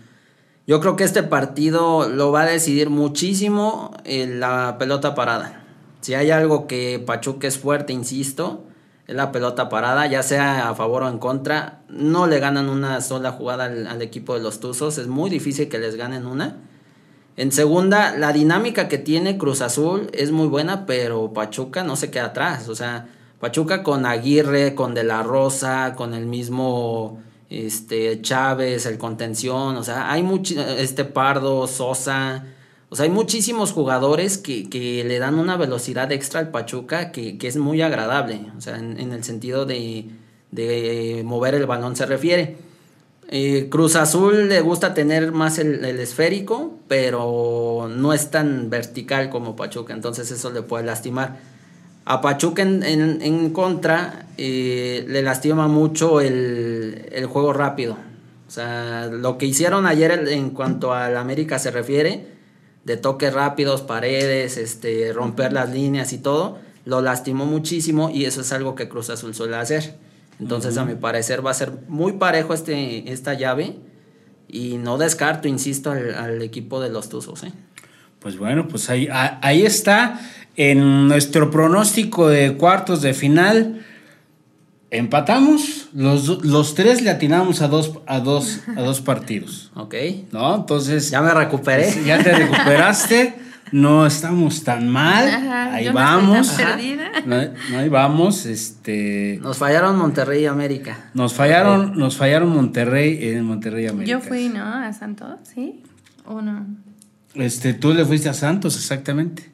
Yo 0.67 0.81
creo 0.81 0.97
que 0.97 1.05
este 1.05 1.23
partido 1.23 2.11
lo 2.11 2.31
va 2.31 2.43
a 2.43 2.47
decidir 2.47 2.91
muchísimo 2.91 3.97
en 4.05 4.39
la 4.39 4.77
pelota 4.79 5.15
parada. 5.15 5.62
Si 6.03 6.15
hay 6.15 6.31
algo 6.31 6.67
que 6.67 7.03
Pachuca 7.05 7.49
es 7.49 7.59
fuerte, 7.59 7.93
insisto, 7.95 8.65
es 9.07 9.15
la 9.17 9.33
pelota 9.33 9.69
parada, 9.69 10.07
ya 10.07 10.23
sea 10.23 10.69
a 10.69 10.75
favor 10.75 11.05
o 11.05 11.09
en 11.09 11.19
contra. 11.19 11.81
No 11.89 12.27
le 12.27 12.39
ganan 12.39 12.69
una 12.69 13.01
sola 13.01 13.33
jugada 13.33 13.65
al, 13.65 14.03
equipo 14.03 14.35
de 14.35 14.41
los 14.41 14.61
Tuzos. 14.61 14.99
Es 14.99 15.07
muy 15.07 15.31
difícil 15.31 15.69
que 15.69 15.79
les 15.79 15.97
ganen 15.97 16.27
una. 16.27 16.59
En 17.37 17.51
segunda, 17.51 18.17
la 18.19 18.33
dinámica 18.33 18.89
que 18.89 18.99
tiene 18.99 19.39
Cruz 19.39 19.63
Azul 19.63 20.11
es 20.13 20.33
muy 20.33 20.49
buena, 20.49 20.85
pero 20.85 21.33
Pachuca 21.33 21.83
no 21.83 21.97
se 21.97 22.11
queda 22.11 22.27
atrás. 22.27 22.69
O 22.69 22.75
sea, 22.75 23.09
Pachuca 23.41 23.83
con 23.83 24.05
Aguirre, 24.05 24.75
con 24.75 24.95
De 24.95 25.05
la 25.05 25.23
Rosa, 25.23 25.95
con 25.97 26.15
el 26.15 26.27
mismo 26.27 27.23
este, 27.49 28.21
Chávez, 28.23 28.87
el 28.87 28.99
contención, 28.99 29.77
o 29.77 29.85
sea, 29.85 30.11
hay 30.11 30.23
mucho, 30.23 30.61
este 30.61 31.05
Pardo, 31.05 31.67
Sosa, 31.67 32.45
o 32.93 32.97
sea, 32.97 33.05
hay 33.05 33.11
muchísimos 33.11 33.73
jugadores 33.73 34.37
que, 34.37 34.69
que 34.69 35.03
le 35.03 35.19
dan 35.19 35.39
una 35.39 35.57
velocidad 35.57 36.13
extra 36.13 36.41
al 36.41 36.51
Pachuca 36.51 37.11
que, 37.11 37.39
que 37.39 37.49
es 37.49 37.57
muy 37.57 37.81
agradable, 37.81 38.53
o 38.55 38.61
sea, 38.61 38.77
en, 38.79 39.01
en 39.01 39.13
el 39.13 39.25
sentido 39.25 39.65
de, 39.65 40.11
de 40.51 41.23
mover 41.25 41.55
el 41.55 41.65
balón 41.65 41.97
se 41.97 42.05
refiere. 42.05 42.57
Eh, 43.35 43.69
Cruz 43.71 43.97
Azul 43.97 44.51
le 44.51 44.61
gusta 44.61 44.93
tener 44.93 45.33
más 45.33 45.59
el, 45.59 45.83
esférico, 45.99 46.75
pero 46.87 47.89
no 47.91 48.13
es 48.13 48.31
tan 48.31 48.69
vertical 48.69 49.31
como 49.31 49.57
Pachuca, 49.57 49.95
entonces 49.95 50.31
eso 50.31 50.51
le 50.51 50.61
puede 50.61 50.85
lastimar. 50.85 51.39
A 52.05 52.21
Pachuca 52.21 52.61
en, 52.61 53.51
contra 53.55 54.27
eh, 54.37 55.07
le 55.09 55.23
lastima 55.23 55.67
mucho 55.67 56.21
el, 56.21 57.27
juego 57.27 57.55
rápido. 57.55 57.97
O 58.47 58.51
sea, 58.51 59.07
lo 59.07 59.39
que 59.39 59.47
hicieron 59.47 59.87
ayer 59.87 60.29
en 60.29 60.51
cuanto 60.51 60.93
al 60.93 61.17
América 61.17 61.59
se 61.59 61.71
refiere, 61.71 62.27
de 62.85 62.97
toques 62.97 63.33
rápidos, 63.33 63.83
paredes, 63.83 64.57
este, 64.57 65.13
romper 65.13 65.53
las 65.53 65.71
líneas 65.71 66.13
y 66.13 66.19
todo, 66.19 66.59
lo 66.85 67.01
lastimó 67.01 67.47
muchísimo 67.47 68.11
y 68.11 68.25
eso 68.25 68.41
es 68.41 68.53
algo 68.53 68.75
que 68.75 68.89
Cruz 68.89 69.11
Azul 69.11 69.35
suele 69.35 69.57
hacer. 69.57 69.97
Entonces, 70.41 70.77
a 70.77 70.85
mi 70.85 70.95
parecer, 70.95 71.45
va 71.47 71.53
a 71.53 71.55
ser 71.55 71.73
muy 71.89 72.13
parejo 72.13 72.55
este, 72.55 73.13
esta 73.13 73.35
llave. 73.35 73.77
Y 74.49 74.77
no 74.77 74.99
descarto, 74.99 75.49
insisto, 75.49 75.93
al, 75.93 76.43
equipo 76.43 76.81
de 76.81 76.91
los 76.91 77.09
Tuzos. 77.09 77.45
¿eh? 77.45 77.53
Pues 78.19 78.37
bueno, 78.37 78.67
pues 78.69 78.91
ahí, 78.91 79.09
ahí 79.11 79.65
está. 79.65 80.21
En 80.57 81.09
nuestro 81.09 81.51
pronóstico 81.51 82.29
de 82.29 82.57
cuartos 82.57 83.01
de 83.01 83.15
final, 83.15 83.87
empatamos. 84.93 85.89
Los, 85.95 86.45
los 86.45 86.75
tres 86.75 87.03
le 87.03 87.11
atinamos 87.11 87.63
a 87.63 87.69
dos, 87.69 87.99
a 88.07 88.21
dos, 88.21 88.61
a 88.77 88.81
dos 88.83 89.01
partidos. 89.11 89.73
Ok. 89.75 89.95
¿No? 90.31 90.55
Entonces. 90.55 91.11
Ya 91.11 91.21
me 91.23 91.35
recuperé. 91.35 91.93
Ya 92.07 92.23
te 92.23 92.33
recuperaste. 92.33 93.35
no 93.73 94.07
estamos 94.07 94.63
tan 94.63 94.89
mal. 94.89 95.29
ahí 95.73 95.89
vamos. 95.89 96.57
No, 97.27 97.37
ahí 97.79 97.89
vamos. 97.91 98.47
Este. 98.47 99.41
Nos 99.43 99.59
fallaron 99.59 99.99
Monterrey 99.99 100.43
y 100.43 100.47
América. 100.47 101.11
Nos 101.15 101.35
fallaron, 101.35 101.99
nos 101.99 102.17
fallaron 102.17 102.51
Monterrey 102.51 103.19
en 103.31 103.45
Monterrey 103.45 103.87
y 103.87 103.89
América. 103.89 104.11
Yo 104.11 104.21
fui, 104.21 104.49
¿no? 104.49 104.63
A 104.63 104.93
Santos, 104.93 105.41
¿sí? 105.55 105.83
¿O 106.27 106.41
no? 106.43 106.67
Este, 107.35 107.73
tú 107.73 107.95
le 107.95 108.05
fuiste 108.05 108.29
a 108.29 108.35
Santos, 108.35 108.77
exactamente. 108.77 109.52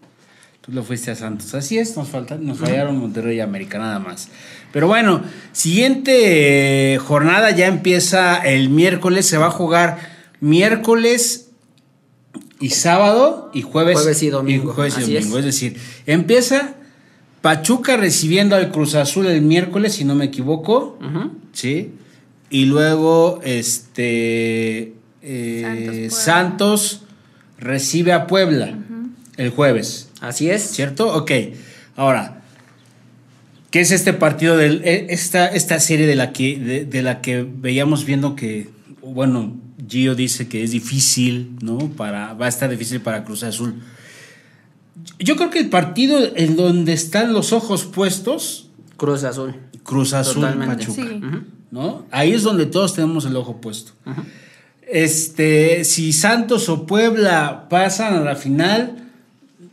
Tú 0.69 0.75
le 0.75 0.83
fuiste 0.83 1.11
a 1.11 1.15
Santos. 1.15 1.55
Así 1.55 1.79
es, 1.79 1.97
nos 1.97 2.09
faltan, 2.09 2.45
nos 2.45 2.59
fallaron 2.59 2.99
Monterrey 2.99 3.39
y 3.39 3.41
América, 3.41 3.79
nada 3.79 3.99
más. 4.01 4.29
Pero 4.71 4.87
bueno, 4.87 5.23
siguiente 5.53 6.99
jornada 7.03 7.53
ya 7.53 7.67
empieza 7.69 8.37
el 8.37 8.69
miércoles. 8.69 9.27
Se 9.27 9.39
va 9.39 9.47
a 9.47 9.51
jugar 9.51 9.99
miércoles 10.41 11.49
y 12.61 12.69
sábado 12.69 13.51
y 13.55 13.63
jueves, 13.63 13.97
jueves 13.99 14.23
y 14.23 14.29
domingo. 14.29 14.75
jueves 14.75 14.99
y 14.99 15.15
domingo. 15.15 15.39
Es. 15.39 15.47
decir, 15.47 15.79
empieza 16.05 16.75
Pachuca 17.41 17.97
recibiendo 17.97 18.55
al 18.55 18.71
Cruz 18.71 18.95
Azul 18.95 19.27
el 19.27 19.41
miércoles, 19.41 19.95
si 19.95 20.05
no 20.05 20.15
me 20.15 20.27
equivoco. 20.27 20.99
¿Sí? 21.55 21.93
Y 22.51 22.67
luego, 22.67 23.41
este. 23.43 24.93
eh, 25.23 26.09
Santos, 26.11 27.05
recibe 27.59 28.13
a 28.13 28.27
Puebla 28.27 28.77
el 29.39 29.49
jueves. 29.49 30.08
Así 30.21 30.51
es. 30.51 30.63
¿Cierto? 30.71 31.15
Ok. 31.15 31.31
Ahora, 31.97 32.43
¿qué 33.71 33.81
es 33.81 33.91
este 33.91 34.13
partido 34.13 34.57
del 34.57 34.83
e- 34.85 35.07
esta, 35.11 35.47
esta 35.49 35.79
serie 35.81 36.07
de 36.07 36.15
la 36.17 36.33
que 36.33 36.59
de, 36.59 36.85
de 36.85 37.03
la 37.03 37.21
que 37.21 37.47
veíamos 37.49 38.05
viendo 38.05 38.35
que 38.37 38.69
bueno, 39.03 39.57
Gio 39.89 40.15
dice 40.15 40.49
que 40.49 40.63
es 40.63 40.71
difícil, 40.73 41.57
¿no? 41.63 41.79
Para 41.97 42.35
va 42.35 42.47
a 42.47 42.49
estar 42.49 42.69
difícil 42.69 43.01
para 43.01 43.25
Cruz 43.25 43.43
Azul. 43.43 43.75
Yo 45.19 45.37
creo 45.37 45.51
que 45.51 45.61
el 45.61 45.69
partido 45.71 46.19
en 46.37 46.57
donde 46.57 46.93
están 46.93 47.33
los 47.33 47.53
ojos 47.53 47.85
puestos 47.85 48.69
Cruz 48.97 49.25
Azul. 49.25 49.55
Cruz 49.85 50.13
Azul 50.13 50.43
Totalmente. 50.43 50.87
Pachuca, 50.87 51.03
Sí. 51.03 51.21
¿no? 51.71 52.05
Ahí 52.11 52.33
es 52.33 52.43
donde 52.43 52.67
todos 52.67 52.95
tenemos 52.95 53.25
el 53.25 53.37
ojo 53.37 53.61
puesto. 53.61 53.93
Este, 54.87 55.85
si 55.85 56.13
Santos 56.13 56.69
o 56.69 56.87
Puebla 56.87 57.69
pasan 57.69 58.15
a 58.15 58.21
la 58.21 58.37
final, 58.37 59.08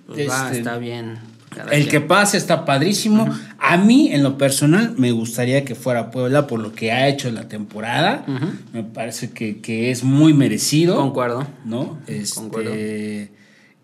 Pues 0.08 0.30
va, 0.30 0.46
este, 0.48 0.58
está 0.60 0.78
bien. 0.78 1.16
Cada 1.50 1.72
el 1.72 1.88
que 1.88 2.02
pase 2.02 2.38
está 2.38 2.66
padrísimo. 2.66 3.30
A 3.60 3.78
mí, 3.78 4.10
en 4.12 4.24
lo 4.24 4.38
personal, 4.38 4.94
me 4.98 5.12
gustaría 5.12 5.64
que 5.64 5.74
fuera 5.74 6.12
Puebla 6.12 6.48
por 6.48 6.60
lo 6.60 6.74
que 6.74 6.92
ha 6.92 7.08
hecho 7.08 7.30
en 7.30 7.36
la 7.36 7.48
temporada. 7.48 8.26
Me 8.74 8.84
parece 8.84 9.30
que, 9.32 9.62
que 9.62 9.90
es 9.90 10.04
muy 10.04 10.34
merecido. 10.34 10.98
Concuerdo. 10.98 11.48
¿No? 11.64 11.98
Este, 12.08 12.36
Concuerdo. 12.36 12.72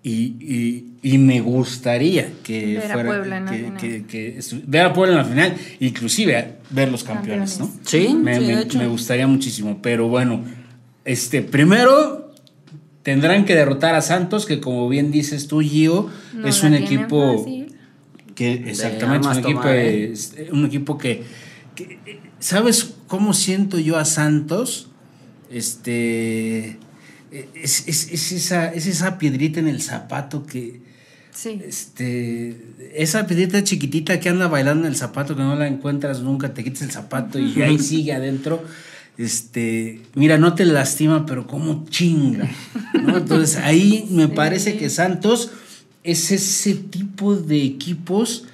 Y, 0.03 0.11
y- 0.41 0.85
y 1.03 1.17
me 1.19 1.41
gustaría 1.41 2.31
que 2.43 2.77
Ver 2.77 2.91
a 2.91 2.93
fuera. 2.93 3.09
Puebla 3.09 3.37
en 3.37 3.45
la 3.45 3.51
que, 3.51 3.57
final. 3.57 4.07
que- 4.07 4.39
ver 4.67 4.81
a 4.85 4.93
Puebla 4.93 5.13
en 5.13 5.17
la 5.19 5.25
final, 5.25 5.55
inclusive 5.79 6.53
ver 6.71 6.91
los 6.91 7.03
campeones, 7.03 7.59
¿no? 7.59 7.71
Sí, 7.85 8.09
Me, 8.19 8.35
sí, 8.35 8.41
de 8.45 8.55
me- 8.55 8.61
hecho. 8.63 8.77
me 8.79 8.87
gustaría 8.87 9.27
muchísimo. 9.27 9.79
Pero 9.81 10.07
bueno, 10.07 10.43
este, 11.05 11.41
primero 11.43 12.20
tendrán 13.03 13.45
que 13.45 13.55
derrotar 13.55 13.95
a 13.95 14.01
Santos, 14.01 14.45
que 14.45 14.59
como 14.59 14.87
bien 14.89 15.11
dices 15.11 15.47
tú, 15.47 15.61
Gio, 15.61 16.09
No 16.33 16.47
es 16.47 16.61
un 16.63 16.73
equipo 16.73 17.37
fácil. 17.39 17.75
que 18.35 18.53
exactamente 18.69 19.27
un 19.27 19.37
equipo, 19.39 19.59
tomar, 19.61 19.75
¿eh? 19.75 20.11
es- 20.11 20.35
un 20.51 20.65
equipo 20.65 20.97
que, 20.97 21.23
que- 21.75 21.99
sabes 22.39 22.93
cómo 23.07 23.33
siento 23.33 23.77
yo 23.79 23.97
a 23.97 24.05
Santos 24.05 24.87
este 25.49 26.77
es, 27.53 27.87
es- 27.87 28.11
es 28.11 28.31
esa 28.31 28.73
es 28.73 28.87
esa 28.87 29.17
piedrita 29.17 29.59
en 29.59 29.67
el 29.67 29.81
zapato 29.81 30.45
que 30.45 30.81
Sí. 31.33 31.61
este 31.65 32.57
esa 32.93 33.25
piedrita 33.25 33.63
chiquitita 33.63 34.19
que 34.19 34.27
anda 34.29 34.47
bailando 34.47 34.85
en 34.85 34.91
el 34.93 34.97
zapato 34.97 35.35
que 35.35 35.41
no 35.41 35.55
la 35.55 35.67
encuentras 35.67 36.19
nunca 36.21 36.53
te 36.53 36.63
quitas 36.63 36.81
el 36.81 36.91
zapato 36.91 37.39
y 37.39 37.61
ahí 37.61 37.77
sigue 37.91 38.13
adentro 38.13 38.63
este 39.17 40.01
mira 40.15 40.37
no 40.37 40.55
te 40.55 40.65
lastima 40.65 41.25
pero 41.25 41.47
como 41.47 41.85
chinga 41.89 42.49
¿no? 43.01 43.17
entonces 43.17 43.57
ahí 43.57 44.07
me 44.09 44.27
parece 44.27 44.77
que 44.77 44.89
Santos 44.89 45.51
es 46.03 46.31
ese 46.31 46.73
tipo 46.75 47.35
de 47.35 47.63
equipos 47.63 48.45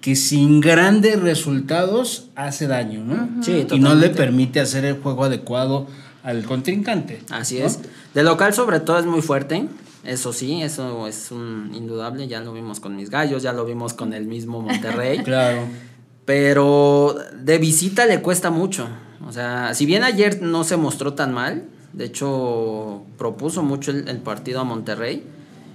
que 0.00 0.16
sin 0.16 0.60
grandes 0.60 1.20
resultados 1.20 2.28
hace 2.34 2.66
daño 2.66 3.04
¿no? 3.04 3.42
Sí, 3.42 3.66
y 3.70 3.78
no 3.78 3.94
le 3.94 4.10
permite 4.10 4.60
hacer 4.60 4.84
el 4.84 4.94
juego 4.94 5.24
adecuado 5.24 5.86
al 6.22 6.44
contrincante 6.44 7.22
Así 7.30 7.60
¿no? 7.60 7.66
es. 7.66 7.80
De 8.12 8.22
local 8.22 8.52
sobre 8.54 8.80
todo 8.80 8.98
es 8.98 9.06
muy 9.06 9.22
fuerte. 9.22 9.68
Eso 10.04 10.32
sí, 10.32 10.62
eso 10.62 11.06
es 11.06 11.30
un 11.30 11.72
indudable. 11.74 12.28
Ya 12.28 12.40
lo 12.40 12.52
vimos 12.52 12.80
con 12.80 12.96
mis 12.96 13.10
gallos, 13.10 13.42
ya 13.42 13.52
lo 13.52 13.64
vimos 13.64 13.92
con 13.92 14.12
el 14.12 14.26
mismo 14.26 14.62
Monterrey. 14.62 15.18
claro 15.24 15.68
Pero 16.24 17.16
de 17.38 17.58
visita 17.58 18.06
le 18.06 18.22
cuesta 18.22 18.50
mucho. 18.50 18.88
O 19.24 19.32
sea, 19.32 19.74
si 19.74 19.86
bien 19.86 20.04
ayer 20.04 20.42
no 20.42 20.64
se 20.64 20.76
mostró 20.76 21.14
tan 21.14 21.32
mal, 21.32 21.64
de 21.92 22.04
hecho 22.06 23.02
propuso 23.16 23.62
mucho 23.62 23.90
el, 23.90 24.18
partido 24.18 24.60
a 24.60 24.64
Monterrey, 24.64 25.24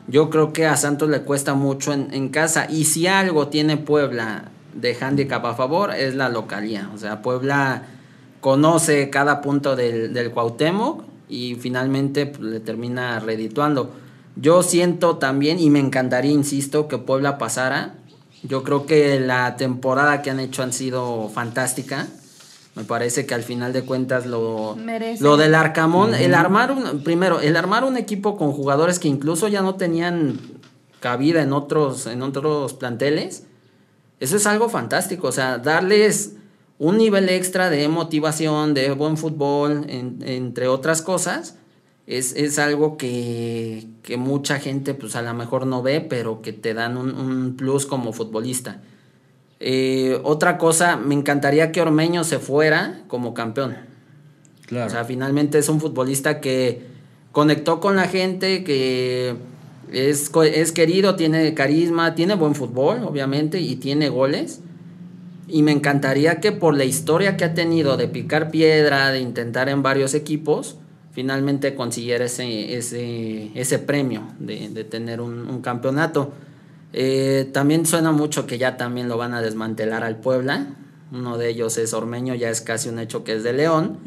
yo 0.08 0.30
creo 0.30 0.54
que 0.54 0.66
a 0.66 0.76
Santos 0.76 1.10
le 1.10 1.22
cuesta 1.22 1.54
mucho 1.54 1.94
en, 1.94 2.14
en 2.14 2.30
casa. 2.30 2.68
Y 2.70 2.86
si 2.86 3.08
algo 3.08 3.48
tiene 3.48 3.78
Puebla 3.78 4.46
de 4.74 4.96
handicap 5.00 5.46
a 5.46 5.56
favor, 5.56 5.94
es 5.94 6.16
la 6.16 6.30
localía. 6.30 6.90
O 6.94 6.98
sea, 6.98 7.22
Puebla 7.22 7.84
conoce 8.42 9.10
cada 9.10 9.42
punto 9.42 9.76
del, 9.76 10.14
del 10.14 10.32
Cuauhtémoc 10.32 11.04
y 11.30 11.56
finalmente 11.56 12.26
pues, 12.26 12.42
le 12.42 12.60
termina 12.60 13.20
redituando. 13.20 13.92
Yo 14.36 14.64
siento 14.64 15.18
también, 15.18 15.60
y 15.60 15.70
me 15.70 15.80
encantaría, 15.80 16.32
insisto, 16.32 16.88
que 16.88 16.98
Puebla 16.98 17.38
pasara. 17.38 17.96
Yo 18.44 18.64
creo 18.64 18.86
que 18.86 19.20
la 19.20 19.56
temporada 19.56 20.22
que 20.22 20.32
han 20.32 20.40
hecho 20.40 20.64
han 20.64 20.74
sido 20.74 21.30
fantástica. 21.30 22.08
Me 22.76 22.84
parece 22.86 23.26
que 23.26 23.34
al 23.34 23.44
final 23.44 23.74
de 23.74 23.84
cuentas 23.84 24.26
lo, 24.26 24.76
Merece. 24.78 25.22
lo 25.24 25.36
del 25.36 25.56
Arcamón, 25.56 26.16
el 26.16 26.34
armar 26.34 26.72
un, 26.72 27.04
primero, 27.04 27.42
el 27.42 27.58
armar 27.58 27.84
un 27.84 27.98
equipo 27.98 28.38
con 28.38 28.54
jugadores 28.54 28.98
que 28.98 29.10
incluso 29.10 29.50
ya 29.50 29.62
no 29.62 29.76
tenían 29.76 30.40
cabida 31.02 31.42
en 31.42 31.52
otros, 31.52 32.08
en 32.08 32.22
otros 32.22 32.74
planteles, 32.74 33.44
eso 34.22 34.38
es 34.38 34.46
algo 34.48 34.70
fantástico. 34.70 35.28
O 35.28 35.32
sea, 35.34 35.58
darles 35.58 36.36
un 36.78 36.98
nivel 36.98 37.28
extra 37.28 37.70
de 37.70 37.88
motivación, 37.90 38.74
de 38.74 38.92
buen 38.92 39.18
fútbol, 39.18 39.86
en- 39.90 40.20
entre 40.26 40.68
otras 40.70 41.02
cosas, 41.02 41.56
es, 42.08 42.34
es 42.36 42.58
algo 42.58 42.98
que, 42.98 43.86
que 44.02 44.16
mucha 44.18 44.60
gente 44.60 44.94
pues 44.94 45.16
a 45.16 45.22
lo 45.22 45.34
mejor 45.34 45.66
no 45.68 45.82
ve, 45.82 46.02
pero 46.02 46.42
que 46.42 46.54
te 46.54 46.74
dan 46.74 46.96
un, 46.98 47.14
un 47.16 47.56
plus 47.58 47.86
como 47.86 48.14
futbolista. 48.14 48.82
Eh, 49.64 50.20
otra 50.24 50.58
cosa, 50.58 50.98
me 50.98 51.14
encantaría 51.14 51.72
que 51.72 51.82
Ormeño 51.82 52.24
se 52.24 52.40
fuera 52.40 53.04
como 53.08 53.36
campeón. 53.36 53.78
claro 54.66 54.88
O 54.88 54.90
sea, 54.90 55.06
finalmente 55.06 55.60
es 55.60 55.70
un 55.70 55.80
futbolista 55.80 56.42
que 56.42 56.82
conectó 57.32 57.80
con 57.80 57.96
la 57.96 58.08
gente, 58.08 58.64
que 58.64 59.36
es, 59.92 60.32
es 60.36 60.72
querido, 60.72 61.16
tiene 61.16 61.54
carisma, 61.54 62.16
tiene 62.16 62.34
buen 62.34 62.56
fútbol, 62.56 63.04
obviamente, 63.04 63.62
y 63.62 63.76
tiene 63.76 64.10
goles. 64.10 64.62
Y 65.48 65.62
me 65.62 65.72
encantaría 65.72 66.40
que 66.40 66.52
por 66.52 66.76
la 66.76 66.86
historia 66.86 67.38
que 67.38 67.44
ha 67.44 67.54
tenido 67.54 67.98
de 67.98 68.08
picar 68.08 68.50
piedra, 68.50 69.12
de 69.12 69.20
intentar 69.20 69.70
en 69.70 69.84
varios 69.84 70.16
equipos, 70.16 70.78
finalmente 71.12 71.76
consiguiera 71.76 72.26
ese, 72.26 72.76
ese, 72.78 73.52
ese 73.54 73.78
premio 73.78 74.24
de, 74.40 74.70
de 74.70 74.84
tener 74.86 75.22
un, 75.22 75.48
un 75.48 75.62
campeonato. 75.62 76.34
Eh, 76.94 77.50
también 77.54 77.86
suena 77.86 78.12
mucho 78.12 78.46
que 78.48 78.58
ya 78.58 78.78
también 78.78 79.08
lo 79.08 79.18
van 79.18 79.34
a 79.34 79.42
desmantelar 79.42 80.04
al 80.04 80.18
Puebla. 80.18 80.76
Uno 81.12 81.38
de 81.38 81.50
ellos 81.50 81.78
es 81.78 81.94
Ormeño, 81.94 82.36
ya 82.36 82.50
es 82.50 82.62
casi 82.62 82.90
un 82.90 83.00
hecho 83.00 83.24
que 83.24 83.36
es 83.36 83.44
de 83.44 83.54
León. 83.54 83.98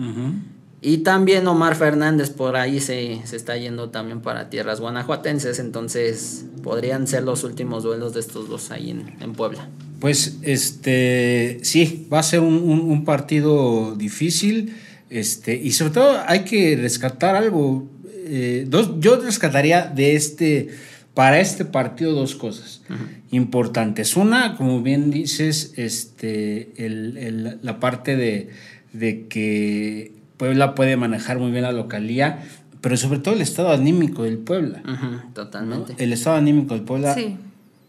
Y 0.81 0.99
también 0.99 1.47
Omar 1.47 1.77
Fernández 1.77 2.29
por 2.29 2.57
ahí 2.57 2.79
se, 2.81 3.20
se 3.25 3.37
está 3.37 3.57
yendo 3.57 3.88
también 3.88 4.20
para 4.20 4.51
tierras 4.51 4.81
guanajuatenses, 4.81 5.59
entonces 5.59 6.44
podrían 6.62 7.07
ser 7.07 7.23
los 7.23 7.42
últimos 7.42 7.85
duelos 7.85 8.12
de 8.12 8.20
estos 8.20 8.49
dos 8.51 8.70
ahí 8.70 8.90
en, 8.90 9.16
en 9.20 9.33
Puebla. 9.33 9.68
Pues 9.99 10.37
este 10.42 11.59
sí, 11.62 12.07
va 12.12 12.18
a 12.18 12.23
ser 12.23 12.40
un, 12.40 12.55
un- 12.55 12.81
un 12.81 13.05
partido 13.05 13.94
difícil. 13.97 14.75
Este, 15.11 15.55
y 15.57 15.73
sobre 15.73 15.92
todo 15.94 16.18
hay 16.27 16.44
que 16.44 16.77
rescatar 16.77 17.35
algo. 17.37 17.88
eh, 18.27 18.64
dos, 18.68 18.90
yo 19.01 19.16
rescataría 19.20 19.83
de 19.87 20.16
este, 20.16 20.68
para 21.14 21.40
este 21.40 21.64
partido 21.64 22.12
dos 22.12 22.35
cosas 22.35 22.83
importantes. 23.31 24.16
Una, 24.16 24.57
como 24.57 24.83
bien 24.83 25.11
dices, 25.11 25.72
este, 25.77 26.72
el- 26.85 27.16
el- 27.16 27.59
la 27.62 27.81
parte 27.81 28.16
de, 28.16 28.50
de 28.92 29.27
que 29.29 30.12
Puebla 30.37 30.74
puede 30.74 30.96
manejar 30.96 31.38
muy 31.38 31.50
bien 31.50 31.62
la 31.62 31.72
localía, 31.72 32.42
pero 32.81 32.96
sobre 32.96 33.18
todo 33.20 33.35
el 33.35 33.40
estado 33.40 33.70
anímico 33.70 34.24
del 34.24 34.38
Puebla. 34.38 34.83
¿no? 34.85 35.22
totalmente. 35.33 35.94
El 36.03 36.12
estado 36.12 36.37
anímico 36.37 36.74
del 36.74 36.83
Puebla 36.83 37.14
Sí. 37.14 37.37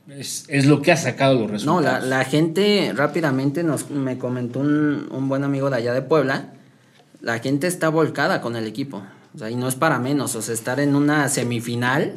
es, 0.09 0.45
es 0.47 0.65
lo 0.67 0.81
que 0.81 0.91
ha 0.91 0.97
sacado 0.97 1.33
los 1.33 1.65
No, 1.65 1.79
resultados. 1.79 2.03
la, 2.07 2.17
la 2.19 2.25
gente 2.25 2.93
rápidamente 2.95 3.63
nos, 3.63 3.89
me 3.89 4.17
comentó 4.17 4.59
un, 4.59 5.07
un 5.11 5.27
buen 5.27 5.43
amigo 5.43 5.69
de 5.69 5.77
allá 5.77 5.93
de 5.93 6.01
Puebla, 6.03 6.53
la 7.21 7.39
gente 7.39 7.65
está 7.67 7.89
volcada 7.89 8.39
con 8.39 8.55
el 8.55 8.67
equipo, 8.67 9.01
o 9.33 9.37
sea, 9.39 9.49
y 9.49 9.55
no 9.55 9.67
es 9.67 9.75
para 9.75 9.97
menos, 9.99 10.35
o 10.35 10.41
sea, 10.43 10.53
estar 10.53 10.79
en 10.79 10.95
una 10.95 11.27
semifinal 11.27 12.13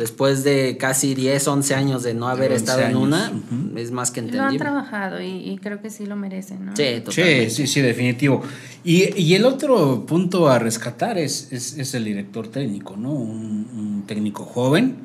después 0.00 0.42
de 0.42 0.76
casi 0.78 1.14
10, 1.14 1.46
11 1.46 1.74
años 1.74 2.02
de 2.02 2.14
no 2.14 2.26
haber 2.28 2.50
11 2.52 2.56
estado 2.64 2.80
en 2.82 2.96
una, 2.96 3.30
es 3.76 3.92
más 3.92 4.10
que 4.10 4.22
Lo 4.22 4.26
han 4.28 4.34
entendible. 4.34 4.58
trabajado 4.58 5.20
y, 5.20 5.28
y 5.50 5.58
creo 5.58 5.80
que 5.80 5.90
sí 5.90 6.06
lo 6.06 6.16
merecen, 6.16 6.64
¿no? 6.66 6.74
Sí, 6.76 6.82
Sí, 6.96 7.00
totalmente. 7.02 7.50
sí, 7.50 7.66
sí, 7.66 7.80
definitivo. 7.80 8.42
Y, 8.82 9.14
y 9.20 9.34
el 9.34 9.44
otro 9.44 10.04
punto 10.06 10.48
a 10.48 10.58
rescatar 10.58 11.18
es, 11.18 11.52
es, 11.52 11.78
es 11.78 11.94
el 11.94 12.04
director 12.04 12.48
técnico, 12.48 12.96
¿no? 12.96 13.12
Un, 13.12 13.68
un 13.76 14.04
técnico 14.06 14.44
joven 14.44 14.96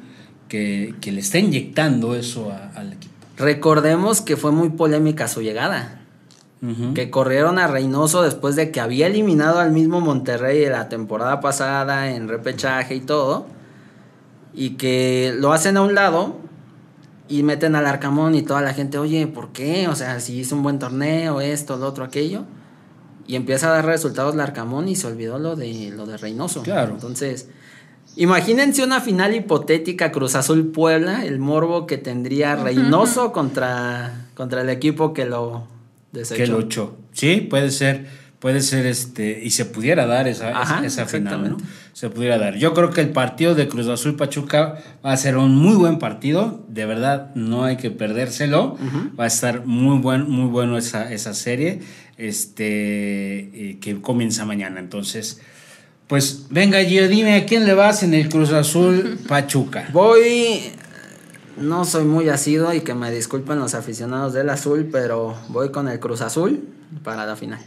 que, 0.48 0.96
que 1.02 1.12
le 1.12 1.20
está 1.20 1.38
inyectando 1.40 2.16
eso 2.16 2.52
a- 2.52 2.70
al 2.76 2.94
equipo. 2.94 3.14
Recordemos 3.38 4.22
que 4.22 4.38
fue 4.38 4.52
muy 4.52 4.70
polémica 4.70 5.28
su 5.28 5.42
llegada. 5.42 6.02
Que 6.96 7.12
corrieron 7.12 7.60
a 7.60 7.68
Reynoso 7.68 8.24
después 8.24 8.56
de 8.56 8.72
que 8.72 8.80
había 8.80 9.06
eliminado 9.06 9.60
al 9.60 9.72
mismo 9.72 10.02
Monterrey 10.02 10.66
la 10.66 10.90
temporada 10.90 11.40
pasada 11.40 12.10
en 12.10 12.28
repechaje 12.28 12.96
y 12.96 13.02
todo. 13.02 13.46
Y 14.56 14.72
que 14.72 15.34
lo 15.38 15.52
hacen 15.52 15.78
a 15.78 15.82
un 15.82 15.96
lado 15.96 16.38
y 17.28 17.44
meten 17.44 17.76
al 17.76 17.86
Arcamón 17.88 18.36
y 18.36 18.42
toda 18.42 18.62
la 18.62 18.74
gente, 18.74 18.98
oye, 18.98 19.28
¿por 19.28 19.52
qué? 19.52 19.88
O 19.88 19.96
sea, 19.96 20.20
si 20.20 20.40
hizo 20.40 20.56
un 20.56 20.64
buen 20.64 20.80
torneo, 20.80 21.42
esto, 21.42 21.78
lo 21.78 21.88
otro, 21.88 22.04
aquello. 22.04 22.46
y 23.28 23.36
empieza 23.36 23.68
a 23.68 23.72
dar 23.72 23.86
resultados 23.86 24.36
Larcamón 24.36 24.88
y 24.88 24.96
se 24.96 25.08
olvidó 25.08 25.40
lo 25.40 25.56
de 25.56 25.92
lo 25.96 26.06
de 26.06 26.18
Reynoso. 26.18 26.62
Claro. 26.62 26.94
Entonces, 26.94 27.50
imagínense 28.16 28.84
una 28.84 29.02
final 29.02 29.34
hipotética 29.34 30.12
Cruz 30.12 30.36
Azul 30.36 30.68
Puebla, 30.68 31.26
el 31.26 31.40
morbo 31.40 31.88
que 31.88 31.98
tendría 31.98 32.56
Reynoso 32.56 33.32
contra, 33.32 34.28
contra 34.36 34.62
el 34.62 34.70
equipo 34.70 35.14
que 35.14 35.26
lo 35.26 35.68
desechó. 36.12 36.44
Que 36.44 36.48
lo 36.48 36.60
echó. 36.62 36.96
Sí, 37.14 37.38
puede 37.42 37.72
ser. 37.72 38.25
Puede 38.46 38.62
ser 38.62 38.86
este. 38.86 39.40
Y 39.44 39.50
se 39.50 39.66
pudiera 39.66 40.06
dar 40.06 40.28
esa, 40.28 40.50
Ajá, 40.50 40.86
esa, 40.86 41.08
final. 41.08 41.58
Se 41.94 42.12
pudiera 42.12 42.38
dar. 42.38 42.58
Yo 42.58 42.76
creo 42.76 42.92
que 42.92 43.02
el 43.02 43.10
partido 43.10 43.56
de 43.56 43.68
Cruz 43.68 43.88
Azul 43.88 44.16
Pachuca 44.18 44.78
va 45.04 45.14
a 45.14 45.18
ser 45.18 45.36
un 45.36 45.56
muy 45.56 45.76
buen 45.76 45.98
partido. 45.98 46.64
De 46.68 46.86
verdad, 46.86 47.34
no 47.34 47.64
hay 47.64 47.78
que 47.78 47.90
perdérselo. 47.90 48.78
Va 49.20 49.24
a 49.24 49.28
estar 49.28 49.66
muy 49.66 49.98
buen, 49.98 50.30
muy 50.30 50.48
bueno 50.48 50.78
esa, 50.78 51.12
esa 51.12 51.34
serie. 51.34 51.80
Este. 52.18 52.60
eh, 53.72 53.80
que 53.82 54.00
comienza 54.00 54.46
mañana. 54.46 54.80
Entonces. 54.80 55.42
Pues 56.06 56.46
venga, 56.52 56.84
Gio, 56.84 57.08
dime 57.08 57.38
a 57.38 57.48
quién 57.48 57.66
le 57.66 57.74
vas 57.74 58.04
en 58.04 58.14
el 58.14 58.30
Cruz 58.30 58.52
Azul 58.52 59.18
Pachuca. 59.28 59.90
Voy. 59.92 60.72
No 61.58 61.84
soy 61.84 62.06
muy 62.06 62.30
asido 62.30 62.76
y 62.76 62.82
que 62.82 62.94
me 62.94 63.10
disculpen 63.10 63.58
los 63.58 63.74
aficionados 63.74 64.34
del 64.34 64.52
azul, 64.52 64.88
pero 64.92 65.36
voy 65.48 65.72
con 65.72 65.88
el 65.88 66.00
Cruz 66.00 66.22
Azul 66.22 66.64
para 67.04 67.26
la 67.26 67.36
final. 67.36 67.60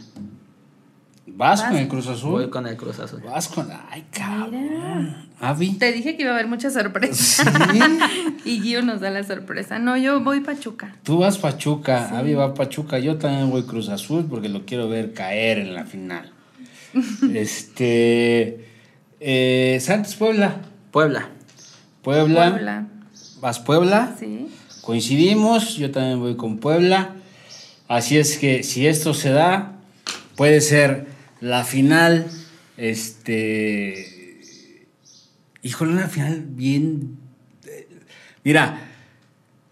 ¿Vas 1.39 1.61
con 1.61 1.77
el 1.77 1.87
Cruz 1.87 2.05
Azul? 2.07 2.31
Voy 2.31 2.49
con 2.49 2.67
el 2.67 2.75
Cruz 2.75 2.99
Azul. 2.99 3.21
Vas 3.21 3.47
con. 3.47 3.69
Ay, 3.89 4.03
cabrón. 4.11 4.51
Mira. 4.51 5.25
Avi. 5.39 5.71
Te 5.75 5.93
dije 5.93 6.17
que 6.17 6.23
iba 6.23 6.31
a 6.31 6.33
haber 6.33 6.47
muchas 6.47 6.73
sorpresas. 6.73 7.47
y 8.43 8.59
Gio 8.59 8.81
nos 8.81 8.99
da 8.99 9.09
la 9.09 9.23
sorpresa. 9.23 9.79
No, 9.79 9.95
yo 9.95 10.19
voy 10.19 10.41
Pachuca. 10.41 10.97
Tú 11.03 11.19
vas 11.19 11.37
Pachuca, 11.37 12.09
Avi 12.19 12.33
va 12.33 12.53
Pachuca, 12.53 12.99
yo 12.99 13.17
también 13.17 13.49
voy 13.49 13.63
Cruz 13.63 13.87
Azul 13.87 14.25
porque 14.29 14.49
lo 14.49 14.65
quiero 14.65 14.89
ver 14.89 15.13
caer 15.13 15.59
en 15.59 15.75
la 15.75 15.85
final. 15.85 16.29
este. 17.33 18.67
eh, 19.21 19.79
Santos 19.79 20.15
Puebla. 20.15 20.57
Puebla. 20.91 21.29
Puebla. 22.01 22.49
Puebla. 22.49 22.87
¿Vas 23.39 23.59
Puebla? 23.59 24.13
Sí. 24.19 24.49
Coincidimos, 24.81 25.77
yo 25.77 25.89
también 25.89 26.19
voy 26.19 26.35
con 26.35 26.57
Puebla. 26.57 27.11
Así 27.87 28.17
es 28.17 28.37
que 28.37 28.63
si 28.63 28.87
esto 28.87 29.13
se 29.13 29.29
da, 29.29 29.77
puede 30.35 30.59
ser 30.59 31.08
la 31.41 31.63
final. 31.63 32.27
Este. 32.77 34.05
Híjole, 35.61 35.91
una 35.93 36.07
final 36.07 36.45
bien. 36.47 37.17
eh, 37.65 37.87
Mira, 38.43 38.79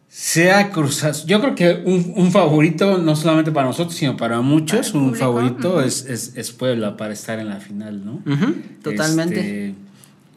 sea 0.10 0.72
Cruz 0.72 1.04
Azul. 1.04 1.30
Yo 1.30 1.40
creo 1.42 1.56
que 1.56 1.82
un, 1.86 2.14
un 2.16 2.32
favorito, 2.32 2.98
no 2.98 3.16
solamente 3.16 3.52
para 3.52 3.68
nosotros, 3.68 3.96
sino 3.96 4.18
para 4.18 4.42
muchos, 4.42 4.92
Para 4.92 5.00
un 5.04 5.10
público, 5.12 5.26
favorito 5.26 5.82
es, 5.82 6.06
es, 6.06 6.34
es 6.36 6.52
Puebla 6.52 6.98
para 6.98 7.14
estar 7.14 7.40
en 7.40 7.50
la 7.50 7.60
final, 7.60 8.04
¿no? 8.06 8.22
Ujú, 8.26 8.56
totalmente. 8.84 9.40
Este, 9.40 9.74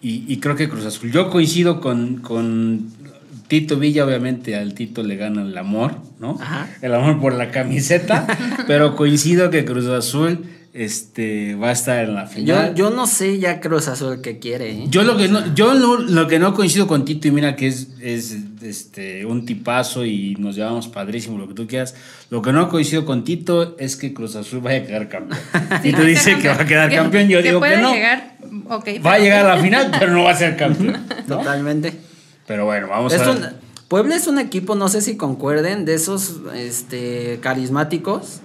y, 0.02 0.32
y 0.32 0.38
creo 0.38 0.54
que 0.56 0.68
Cruz 0.68 0.86
Azul. 0.86 1.10
Yo 1.10 1.28
coincido 1.30 1.80
con, 1.80 2.18
con 2.18 2.90
Tito 3.48 3.76
Villa, 3.78 4.04
obviamente 4.06 4.54
al 4.54 4.74
Tito 4.74 5.02
le 5.02 5.16
gana 5.16 5.42
el 5.42 5.56
amor, 5.58 5.96
¿no? 6.20 6.38
Ajá. 6.40 6.68
El 6.80 6.94
amor 6.94 7.20
por 7.20 7.34
la 7.34 7.50
camiseta, 7.50 8.26
pero 8.68 8.94
coincido 8.96 9.50
que 9.50 9.64
Cruz 9.64 9.86
Azul 9.86 10.44
este, 10.72 11.54
va 11.56 11.70
a 11.70 11.72
estar 11.72 12.04
en 12.04 12.14
la 12.14 12.24
Yo, 12.26 12.30
final. 12.30 12.74
yo 12.74 12.90
no 12.90 13.06
sé 13.06 13.38
ya 13.38 13.60
Cruz 13.60 13.88
Azul 13.88 14.20
qué 14.22 14.38
quiere. 14.38 14.70
¿eh? 14.70 14.84
Yo 14.88 15.02
lo 15.02 15.16
que 15.16 15.28
no, 15.28 15.54
yo 15.54 15.74
lo, 15.74 15.98
lo 15.98 16.28
que 16.28 16.38
no 16.38 16.54
coincido 16.54 16.86
con 16.86 17.04
Tito, 17.04 17.26
y 17.28 17.32
mira 17.32 17.56
que 17.56 17.66
es, 17.68 17.88
es 18.00 18.36
este, 18.62 19.26
un 19.26 19.46
tipazo 19.46 20.04
y 20.04 20.36
nos 20.38 20.54
llevamos 20.56 20.86
padrísimo, 20.88 21.38
lo 21.38 21.48
que 21.48 21.54
tú 21.54 21.66
quieras. 21.66 21.94
Lo 22.30 22.40
que 22.42 22.52
no 22.52 22.68
coincido 22.68 23.04
con 23.04 23.24
Tito 23.24 23.76
es 23.78 23.96
que 23.96 24.14
Cruz 24.14 24.36
Azul 24.36 24.60
vaya 24.60 24.78
a 24.84 24.86
quedar 24.86 25.08
campeón. 25.08 25.40
Tito 25.82 26.02
dice 26.02 26.38
que 26.38 26.48
va 26.48 26.54
a 26.54 26.66
quedar 26.66 26.90
campeón, 26.90 27.28
yo 27.28 27.42
digo 27.42 27.60
que 27.60 27.76
no. 27.76 27.92
llegar, 27.92 28.36
Va 29.04 29.14
a 29.14 29.18
llegar 29.18 29.46
a 29.46 29.56
la 29.56 29.62
final, 29.62 29.90
pero 29.98 30.12
no 30.12 30.22
va 30.24 30.30
a 30.32 30.36
ser 30.36 30.56
campeón. 30.56 30.98
¿no? 31.26 31.38
Totalmente. 31.38 31.94
Pero 32.46 32.64
bueno, 32.64 32.88
vamos 32.88 33.12
Es 33.12 33.22
a 33.22 33.30
un- 33.32 33.40
ver. 33.40 33.54
Puebla 33.88 34.14
es 34.14 34.28
un 34.28 34.38
equipo, 34.38 34.76
no 34.76 34.88
sé 34.88 35.00
si 35.00 35.16
concuerden, 35.16 35.84
de 35.84 35.94
esos 35.94 36.36
este, 36.54 37.40
carismáticos 37.42 38.40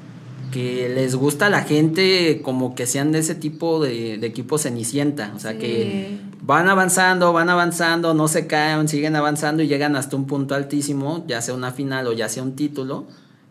que 0.56 0.88
les 0.88 1.16
gusta 1.16 1.48
a 1.48 1.50
la 1.50 1.64
gente 1.64 2.40
como 2.42 2.76
que 2.76 2.86
sean 2.88 3.12
de 3.12 3.20
ese 3.20 3.36
tipo 3.36 3.84
de, 3.84 4.18
de 4.18 4.26
equipo 4.28 4.58
cenicienta. 4.58 5.34
O 5.36 5.40
sea, 5.40 5.52
Sí. 5.52 5.58
que 5.58 6.18
van 6.42 6.70
avanzando, 6.70 7.34
van 7.34 7.50
avanzando, 7.50 8.14
no 8.14 8.30
se 8.30 8.48
caen, 8.48 8.88
siguen 8.88 9.18
avanzando 9.18 9.64
y 9.64 9.68
llegan 9.68 9.98
hasta 9.98 10.16
un 10.16 10.28
punto 10.28 10.56
altísimo, 10.56 11.26
ya 11.28 11.42
sea 11.42 11.54
una 11.56 11.72
final 11.74 12.08
o 12.08 12.14
ya 12.14 12.30
sea 12.30 12.42
un 12.44 12.56
título. 12.56 13.06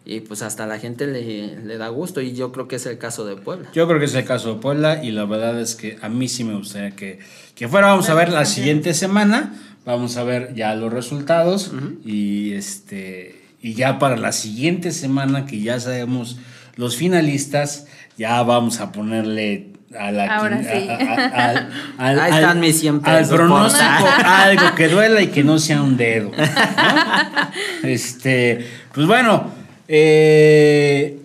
Y 0.06 0.20
pues 0.20 0.40
hasta 0.40 0.66
la 0.66 0.78
gente 0.78 1.06
le, 1.06 1.56
le 1.62 1.76
da 1.76 1.88
gusto 1.88 2.22
y 2.22 2.32
yo 2.34 2.52
creo 2.52 2.68
que 2.68 2.76
es 2.76 2.86
el 2.86 2.96
caso 2.96 3.26
de 3.26 3.36
Puebla. 3.36 3.68
Yo 3.74 3.86
creo 3.86 3.98
que 3.98 4.06
es 4.06 4.14
el 4.14 4.24
caso 4.24 4.54
de 4.54 4.60
Puebla 4.60 5.04
y 5.04 5.10
la 5.10 5.26
verdad 5.26 5.60
es 5.60 5.74
que 5.74 5.98
a 6.00 6.08
mí 6.08 6.26
sí 6.28 6.42
me 6.44 6.54
gustaría 6.56 6.90
que, 6.92 7.18
que 7.54 7.68
fuera. 7.68 7.88
Vamos 7.88 8.08
a 8.08 8.14
ver 8.14 8.30
la 8.30 8.46
siguiente 8.46 8.94
semana, 8.94 9.54
vamos 9.84 10.16
a 10.16 10.24
ver 10.24 10.54
ya 10.54 10.74
los 10.74 10.90
resultados 10.90 11.70
y 12.04 12.52
este 12.52 13.42
y 13.62 13.72
ya 13.74 13.98
para 13.98 14.16
la 14.18 14.32
siguiente 14.32 14.90
semana 14.90 15.46
que 15.46 15.60
ya 15.60 15.80
sabemos 15.80 16.36
los 16.76 16.96
finalistas, 16.96 17.86
ya 18.16 18.42
vamos 18.42 18.80
a 18.80 18.90
ponerle 18.92 19.68
a 19.98 20.10
la 20.10 20.24
Ahora 20.38 20.60
quin- 20.60 20.82
sí. 20.82 20.88
a- 20.88 20.94
a- 20.94 21.48
al- 21.48 21.68
al- 21.98 22.20
Ahí 22.20 22.32
al- 22.32 22.38
están 22.40 22.60
mis 22.60 22.80
100 22.80 22.94
al 23.04 23.18
pesos, 23.20 23.34
pronóstico 23.36 23.84
porfa. 24.00 24.42
algo 24.44 24.74
que 24.74 24.88
duela 24.88 25.22
y 25.22 25.28
que 25.28 25.44
no 25.44 25.58
sea 25.58 25.82
un 25.82 25.96
dedo. 25.96 26.30
¿no? 26.36 27.88
Este, 27.88 28.66
pues 28.92 29.06
bueno, 29.06 29.50
eh, 29.88 31.18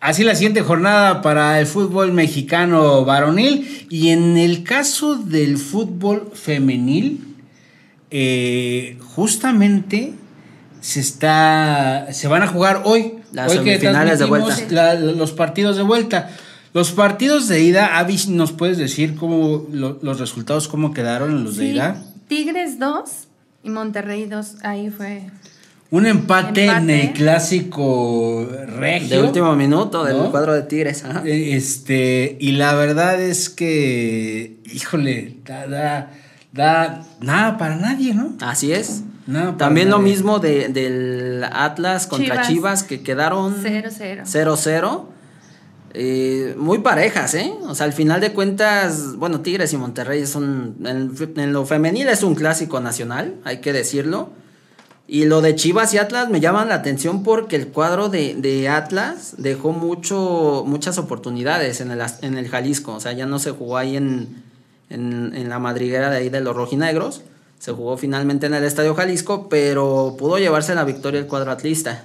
así 0.00 0.24
la 0.24 0.34
siguiente 0.34 0.62
jornada 0.62 1.20
para 1.22 1.60
el 1.60 1.66
fútbol 1.66 2.12
mexicano 2.12 3.04
varonil 3.04 3.86
y 3.90 4.08
en 4.10 4.36
el 4.38 4.62
caso 4.62 5.16
del 5.16 5.58
fútbol 5.58 6.30
femenil, 6.34 7.34
eh, 8.10 8.96
justamente 9.02 10.12
se 10.86 11.00
está, 11.00 12.06
se 12.12 12.28
van 12.28 12.44
a 12.44 12.46
jugar 12.46 12.82
hoy. 12.84 13.14
Las 13.32 13.50
hoy 13.50 13.58
que 13.64 13.78
semifinales 13.78 14.20
de 14.20 14.24
vuelta. 14.26 14.56
la- 14.70 14.94
los 14.94 15.32
partidos 15.32 15.76
de 15.76 15.82
vuelta. 15.82 16.30
Los 16.74 16.92
partidos 16.92 17.48
de 17.48 17.60
ida, 17.60 17.98
Avi, 17.98 18.16
¿nos 18.28 18.52
puedes 18.52 18.78
decir 18.78 19.16
cómo 19.16 19.66
lo- 19.72 19.98
los 20.00 20.20
resultados, 20.20 20.68
cómo 20.68 20.92
quedaron 20.94 21.32
en 21.32 21.42
los 21.42 21.56
de 21.56 21.66
ida? 21.66 22.04
Tigres 22.28 22.78
2 22.78 23.10
y 23.64 23.70
Monterrey 23.70 24.26
2. 24.26 24.58
Ahí 24.62 24.90
fue. 24.90 25.24
Un 25.90 26.06
empate, 26.06 26.66
en 26.66 26.88
el 26.90 27.12
clásico 27.14 28.48
regio. 28.78 29.08
De 29.08 29.26
último 29.26 29.56
minuto 29.56 30.04
del 30.04 30.18
¿no? 30.18 30.30
cuadro 30.30 30.52
de 30.54 30.62
Tigres. 30.62 31.02
ajá. 31.04 31.22
Eh, 31.24 31.56
Este, 31.56 32.36
y 32.40 32.52
la 32.52 32.74
verdad 32.74 33.20
es 33.20 33.48
que, 33.50 34.58
híjole, 34.72 35.38
da, 35.44 35.66
da, 35.66 36.10
da 36.52 37.02
nada 37.20 37.58
para 37.58 37.74
nadie, 37.76 38.14
¿no? 38.14 38.36
Así 38.40 38.72
es. 38.72 39.02
También 39.56 39.90
lo 39.90 39.98
mismo 39.98 40.38
de, 40.38 40.68
del 40.68 41.44
Atlas 41.44 42.06
contra 42.06 42.42
Chivas, 42.42 42.48
Chivas. 42.48 42.82
que 42.84 43.02
quedaron 43.02 43.62
0-0. 43.62 44.22
0-0. 44.24 45.04
Eh, 45.98 46.54
muy 46.58 46.78
parejas, 46.78 47.34
¿eh? 47.34 47.52
O 47.62 47.74
sea, 47.74 47.86
al 47.86 47.92
final 47.92 48.20
de 48.20 48.32
cuentas, 48.32 49.16
bueno, 49.16 49.40
Tigres 49.40 49.72
y 49.72 49.78
Monterrey 49.78 50.26
son, 50.26 50.76
en, 50.84 51.12
en 51.36 51.52
lo 51.52 51.64
femenil 51.64 52.08
es 52.08 52.22
un 52.22 52.34
clásico 52.34 52.80
nacional, 52.80 53.34
hay 53.44 53.60
que 53.60 53.72
decirlo. 53.72 54.30
Y 55.08 55.24
lo 55.24 55.40
de 55.40 55.54
Chivas 55.54 55.94
y 55.94 55.98
Atlas 55.98 56.28
me 56.28 56.40
llaman 56.40 56.68
la 56.68 56.74
atención 56.74 57.22
porque 57.22 57.56
el 57.56 57.68
cuadro 57.68 58.08
de, 58.08 58.34
de 58.34 58.68
Atlas 58.68 59.36
dejó 59.38 59.72
mucho, 59.72 60.64
muchas 60.66 60.98
oportunidades 60.98 61.80
en 61.80 61.92
el, 61.92 62.02
en 62.22 62.36
el 62.36 62.48
Jalisco. 62.48 62.94
O 62.94 63.00
sea, 63.00 63.12
ya 63.12 63.24
no 63.24 63.38
se 63.38 63.52
jugó 63.52 63.76
ahí 63.76 63.96
en, 63.96 64.42
en, 64.90 65.32
en 65.34 65.48
la 65.48 65.58
madriguera 65.60 66.10
de 66.10 66.16
ahí 66.18 66.28
de 66.28 66.40
los 66.40 66.56
rojinegros. 66.56 67.22
Se 67.66 67.72
jugó 67.72 67.96
finalmente 67.96 68.46
en 68.46 68.54
el 68.54 68.62
Estadio 68.62 68.94
Jalisco, 68.94 69.48
pero 69.48 70.14
pudo 70.16 70.38
llevarse 70.38 70.72
la 70.76 70.84
victoria 70.84 71.18
el 71.18 71.26
cuadro 71.26 71.50
atlista. 71.50 72.04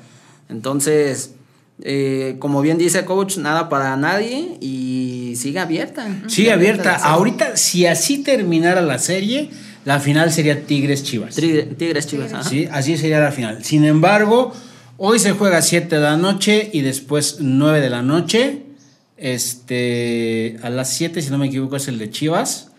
Entonces, 0.50 1.36
eh, 1.84 2.38
como 2.40 2.62
bien 2.64 2.80
dice 2.80 3.06
coach, 3.06 3.38
nada 3.38 3.70
para 3.70 3.96
nadie 3.96 4.58
y 4.60 5.36
sigue 5.38 5.60
abierta. 5.60 6.08
Sigue 6.26 6.52
abierta. 6.52 6.96
Ahorita, 6.96 7.58
si 7.58 7.86
así 7.86 8.24
terminara 8.24 8.82
la 8.82 8.98
serie, 8.98 9.52
la 9.86 10.00
final 10.00 10.32
sería 10.32 10.66
Tigres-Chivas. 10.66 11.38
Tri- 11.38 11.78
Tigres 11.78 12.08
Chivas. 12.08 12.34
ajá. 12.34 12.44
Sí, 12.50 12.68
así 12.72 12.98
sería 12.98 13.20
la 13.20 13.32
final. 13.32 13.64
Sin 13.64 13.86
embargo, 13.86 14.52
hoy 14.98 15.20
se 15.20 15.34
juega 15.34 15.58
a 15.60 15.62
7 15.62 15.96
de 15.98 16.02
la 16.02 16.18
noche 16.18 16.72
y 16.74 16.82
después 16.82 17.38
9 17.40 17.82
de 17.82 17.90
la 17.92 18.02
noche. 18.02 18.64
Este, 19.16 20.58
a 20.64 20.72
las 20.72 20.92
7, 20.94 21.22
si 21.22 21.30
no 21.30 21.38
me 21.38 21.46
equivoco, 21.46 21.76
es 21.76 21.88
el 21.88 22.00
de 22.00 22.10
Chivas. 22.10 22.71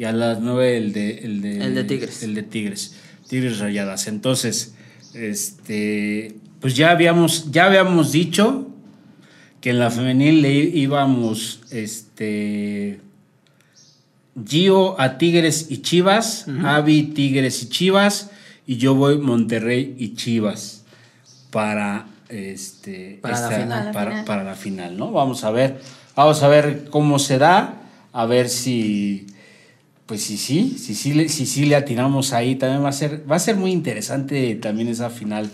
Y 0.00 0.04
a 0.04 0.12
las 0.12 0.40
9 0.40 0.78
el 0.78 0.92
de, 0.94 1.18
el 1.18 1.42
de, 1.42 1.62
El 1.62 1.74
de 1.74 1.84
Tigres. 1.84 2.22
El 2.22 2.34
de 2.34 2.42
Tigres. 2.42 2.94
Tigres 3.28 3.58
Rayadas. 3.58 4.06
Entonces, 4.06 4.72
este, 5.12 6.36
pues 6.58 6.74
ya 6.74 6.90
habíamos, 6.90 7.50
ya 7.50 7.66
habíamos 7.66 8.10
dicho 8.10 8.66
que 9.60 9.68
en 9.68 9.78
la 9.78 9.90
femenil 9.90 10.40
le 10.40 10.54
íbamos, 10.54 11.60
este, 11.70 12.98
Gio 14.42 14.98
a 14.98 15.18
Tigres 15.18 15.66
y 15.68 15.82
Chivas, 15.82 16.46
Avi 16.64 17.02
Tigres 17.02 17.62
y 17.64 17.68
Chivas, 17.68 18.30
y 18.66 18.78
yo 18.78 18.94
voy 18.94 19.18
Monterrey 19.18 19.96
y 19.98 20.14
Chivas. 20.14 20.82
para 21.50 22.06
este 22.30 23.18
Para 23.20 23.38
la 23.38 23.50
final. 23.50 23.68
para, 23.68 23.92
Para 23.92 24.16
la 24.16 24.24
para 24.24 24.44
la 24.44 24.54
final, 24.54 24.96
¿no? 24.96 25.12
Vamos 25.12 25.44
a 25.44 25.50
ver, 25.50 25.78
vamos 26.16 26.42
a 26.42 26.48
ver 26.48 26.86
cómo 26.88 27.18
se 27.18 27.36
da, 27.36 27.82
a 28.14 28.24
ver 28.24 28.48
si 28.48 29.26
pues 30.10 30.24
sí, 30.24 30.36
sí, 30.36 30.76
sí, 30.96 31.14
le- 31.14 31.28
si 31.28 31.46
sí 31.46 31.66
le 31.66 31.76
atinamos 31.76 32.32
ahí, 32.32 32.56
también 32.56 32.82
va 32.82 32.88
a 32.88 32.92
ser, 32.92 33.22
va 33.30 33.36
a 33.36 33.38
ser 33.38 33.54
muy 33.54 33.70
interesante 33.70 34.56
también 34.56 34.88
esa 34.88 35.08
final, 35.08 35.48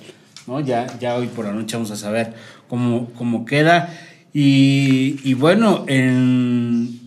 ¿no? 0.47 0.61
Ya, 0.61 0.99
ya 0.99 1.15
hoy 1.17 1.27
por 1.27 1.45
la 1.45 1.53
noche 1.53 1.77
vamos 1.77 1.91
a 1.91 1.97
saber 1.97 2.33
cómo, 2.67 3.11
cómo 3.19 3.45
queda. 3.45 3.93
Y, 4.33 5.21
y 5.25 5.35
bueno, 5.35 5.85
en- 5.89 6.99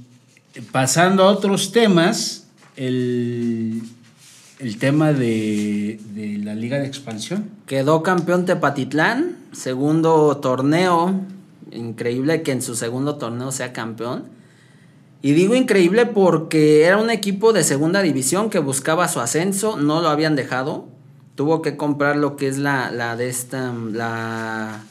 pasando 0.72 1.24
a 1.24 1.32
otros 1.32 1.72
temas, 1.72 2.46
el, 2.76 3.82
el 4.60 4.78
tema 4.78 5.12
de, 5.12 6.00
de 6.14 6.38
la 6.38 6.54
Liga 6.54 6.78
de 6.78 6.86
Expansión. 6.86 7.50
Quedó 7.66 8.04
campeón 8.04 8.46
Tepatitlán, 8.46 9.38
segundo 9.54 10.38
torneo. 10.38 11.20
Increíble 11.72 12.44
que 12.44 12.52
en 12.52 12.62
su 12.62 12.76
segundo 12.76 13.16
torneo 13.16 13.52
sea 13.52 13.74
campeón. 13.74 14.38
Y 15.22 15.34
digo 15.34 15.54
increíble 15.54 16.06
porque 16.06 16.86
era 16.86 16.98
un 16.98 17.10
equipo 17.10 17.52
de 17.52 17.64
segunda 17.64 18.02
división 18.02 18.50
que 18.50 18.60
buscaba 18.60 19.10
su 19.10 19.20
ascenso, 19.20 19.76
no 19.76 20.02
lo 20.02 20.08
habían 20.08 20.36
dejado. 20.36 20.88
Tuvo 21.36 21.62
que 21.62 21.76
comprar 21.76 22.16
lo 22.16 22.38
que 22.38 22.48
es 22.48 22.58
la, 22.58 22.90
la 22.92 23.16
de 23.18 23.28
esta, 23.30 23.74
la 23.74 24.84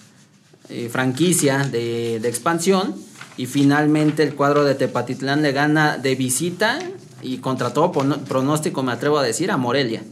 eh, 0.68 0.89
franquicia 0.91 1.59
de, 1.64 2.16
expansión. 2.16 2.95
Y 3.39 3.47
finalmente 3.47 4.22
el 4.22 4.35
cuadro 4.35 4.64
de 4.64 4.74
Tepatitlán 4.74 5.43
le 5.43 5.53
gana 5.53 5.97
de 5.97 6.14
visita 6.14 6.79
y 7.22 7.39
contra 7.39 7.72
todo 7.72 7.93
pronóstico, 7.93 8.83
me 8.83 8.93
atrevo 8.93 9.18
a 9.18 9.22
decir, 9.22 9.51
a 9.51 9.57
Morelia. 9.57 10.03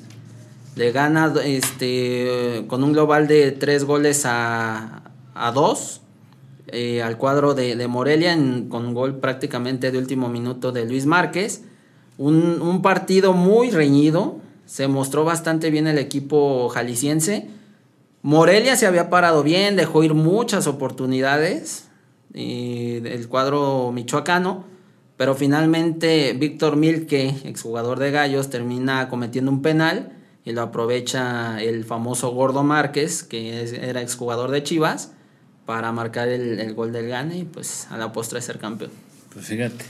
Le 0.76 0.92
gana 0.92 1.34
este, 1.44 2.64
con 2.68 2.84
un 2.84 2.92
global 2.92 3.26
de 3.26 3.52
tres 3.52 3.84
goles 3.84 4.24
a, 4.24 5.02
a 5.34 5.52
dos 5.52 6.00
eh, 6.68 7.02
al 7.02 7.18
cuadro 7.18 7.54
de, 7.54 7.76
de 7.76 7.88
Morelia 7.88 8.36
con 8.68 8.94
gol 8.94 9.16
prácticamente 9.16 9.90
de 9.90 9.98
último 9.98 10.28
minuto 10.28 10.72
de 10.72 10.84
Luis 10.84 11.06
Márquez. 11.06 11.62
Un, 12.18 12.60
un 12.62 12.82
partido 12.82 13.32
muy 13.32 13.70
reñido. 13.70 14.40
Se 14.64 14.88
mostró 14.88 15.24
bastante 15.24 15.70
bien 15.70 15.86
el 15.86 15.98
equipo 15.98 16.68
jalisciense. 16.68 17.48
Morelia 18.22 18.76
se 18.76 18.86
había 18.86 19.10
parado 19.10 19.42
bien, 19.42 19.76
dejó 19.76 20.02
ir 20.02 20.14
muchas 20.14 20.66
oportunidades. 20.66 21.88
Y 22.34 23.06
el 23.06 23.28
cuadro 23.28 23.92
michoacano. 23.92 24.64
Pero 25.16 25.34
finalmente 25.34 26.34
Víctor 26.34 26.76
Milke, 26.76 27.34
exjugador 27.44 27.98
de 27.98 28.10
Gallos, 28.10 28.50
termina 28.50 29.08
cometiendo 29.08 29.50
un 29.50 29.62
penal 29.62 30.12
y 30.44 30.52
lo 30.52 30.60
aprovecha 30.60 31.60
el 31.62 31.84
famoso 31.84 32.30
Gordo 32.32 32.62
Márquez, 32.62 33.22
que 33.22 33.62
era 33.82 34.02
exjugador 34.02 34.50
de 34.50 34.62
Chivas, 34.62 35.12
para 35.66 35.92
marcar 35.92 36.28
el, 36.28 36.60
el 36.60 36.74
gol 36.74 36.92
del 36.92 37.08
gane 37.08 37.38
y 37.38 37.44
pues 37.44 37.88
a 37.90 37.98
la 37.98 38.12
postre 38.12 38.40
ser 38.40 38.58
campeón. 38.58 38.90
Pues 39.34 39.46
fíjate. 39.46 39.84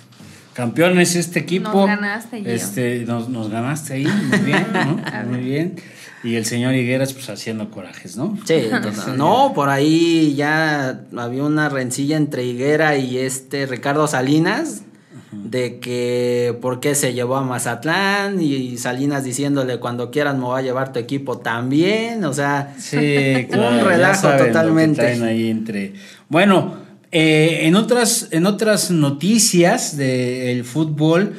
Campeones 0.56 1.14
este 1.16 1.40
equipo. 1.40 1.70
Nos 1.70 1.86
ganaste, 1.86 2.40
Gio. 2.40 2.50
Este, 2.50 3.04
nos, 3.04 3.28
nos 3.28 3.50
ganaste 3.50 3.92
ahí, 3.92 4.06
muy 4.30 4.38
bien, 4.38 4.66
¿no? 4.72 5.26
Muy 5.26 5.40
bien. 5.40 5.76
Y 6.24 6.36
el 6.36 6.46
señor 6.46 6.74
Higueras, 6.74 7.12
pues 7.12 7.28
haciendo 7.28 7.70
corajes, 7.70 8.16
¿no? 8.16 8.38
Sí, 8.46 8.62
total. 8.70 9.16
no, 9.18 9.52
por 9.54 9.68
ahí 9.68 10.34
ya 10.34 11.02
había 11.14 11.44
una 11.44 11.68
rencilla 11.68 12.16
entre 12.16 12.44
Higuera 12.44 12.96
y 12.96 13.18
este 13.18 13.66
Ricardo 13.66 14.06
Salinas 14.06 14.82
de 15.44 15.78
que 15.78 16.56
por 16.60 16.80
qué 16.80 16.94
se 16.94 17.12
llevó 17.14 17.36
a 17.36 17.42
Mazatlán 17.42 18.40
y 18.40 18.76
Salinas 18.78 19.24
diciéndole 19.24 19.78
cuando 19.78 20.10
quieras 20.10 20.34
me 20.36 20.42
voy 20.42 20.58
a 20.60 20.62
llevar 20.62 20.92
tu 20.92 20.98
equipo 20.98 21.38
también, 21.38 22.24
o 22.24 22.32
sea, 22.32 22.74
Sí, 22.78 22.96
claro. 23.50 23.78
Un 23.78 23.84
relajo 23.84 24.28
totalmente. 24.36 25.02
ahí 25.06 25.48
entre. 25.50 25.94
Bueno, 26.28 26.74
eh, 27.12 27.60
en 27.62 27.76
otras, 27.76 28.28
en 28.32 28.46
otras 28.46 28.90
noticias 28.90 29.96
del 29.96 30.64
fútbol, 30.64 31.34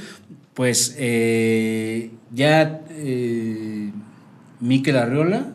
pues 0.54 0.96
eh, 0.98 2.12
ya 2.34 2.82
eh, 2.90 3.92
Miquel 4.60 4.98
Arriola 4.98 5.48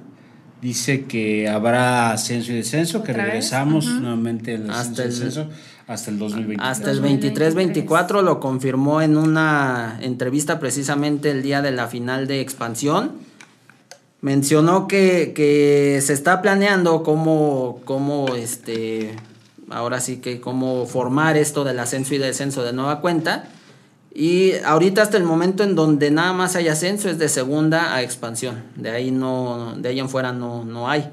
dice 0.61 1.07
que 1.07 1.49
habrá 1.49 2.13
ascenso 2.13 2.53
y 2.53 2.57
descenso, 2.57 3.03
que 3.03 3.13
regresamos 3.13 3.87
nuevamente 3.87 4.55
al 4.55 4.71
ascenso 4.71 4.81
Hasta 4.91 5.03
y 5.03 5.05
el- 5.07 5.11
descenso 5.11 5.49
hasta 5.87 6.11
el 6.11 6.19
2020. 6.19 6.63
Hasta 6.63 6.91
el 6.91 7.01
2023. 7.01 7.57
23-24 7.85 8.23
lo 8.23 8.41
confirmó 8.41 9.03
en 9.03 9.17
una 9.17 9.99
entrevista 10.01 10.59
precisamente 10.61 11.31
el 11.31 11.43
día 11.43 11.63
de 11.63 11.73
la 11.73 11.89
final 11.89 12.27
de 12.27 12.41
expansión. 12.41 13.13
Mencionó 14.21 14.87
que, 14.87 15.33
que 15.35 16.01
se 16.03 16.13
está 16.13 16.43
planeando 16.43 17.03
cómo, 17.03 17.81
cómo 17.85 18.35
este, 18.37 19.17
ahora 19.71 20.01
sí 20.01 20.19
que 20.19 20.41
cómo 20.41 20.87
formar 20.87 21.37
esto 21.37 21.65
del 21.65 21.79
ascenso 21.81 22.15
y 22.15 22.19
descenso 22.19 22.63
de 22.63 22.73
nueva 22.73 23.01
cuenta. 23.01 23.49
Y 24.15 24.53
ahorita 24.65 25.03
hasta 25.03 25.17
el 25.17 25.25
momento 25.25 25.65
en 25.65 25.75
donde 25.75 26.11
nada 26.11 26.33
más 26.35 26.55
hay 26.55 26.69
ascenso 26.69 27.09
es 27.09 27.19
de 27.19 27.29
segunda 27.29 27.95
a 27.95 28.03
expansión. 28.03 28.63
De 28.77 28.91
ahí 28.91 29.11
no, 29.11 29.75
de 29.77 29.89
ahí 29.89 30.01
en 30.01 30.09
fuera 30.09 30.33
no, 30.33 30.65
no 30.65 30.89
hay. 30.89 31.11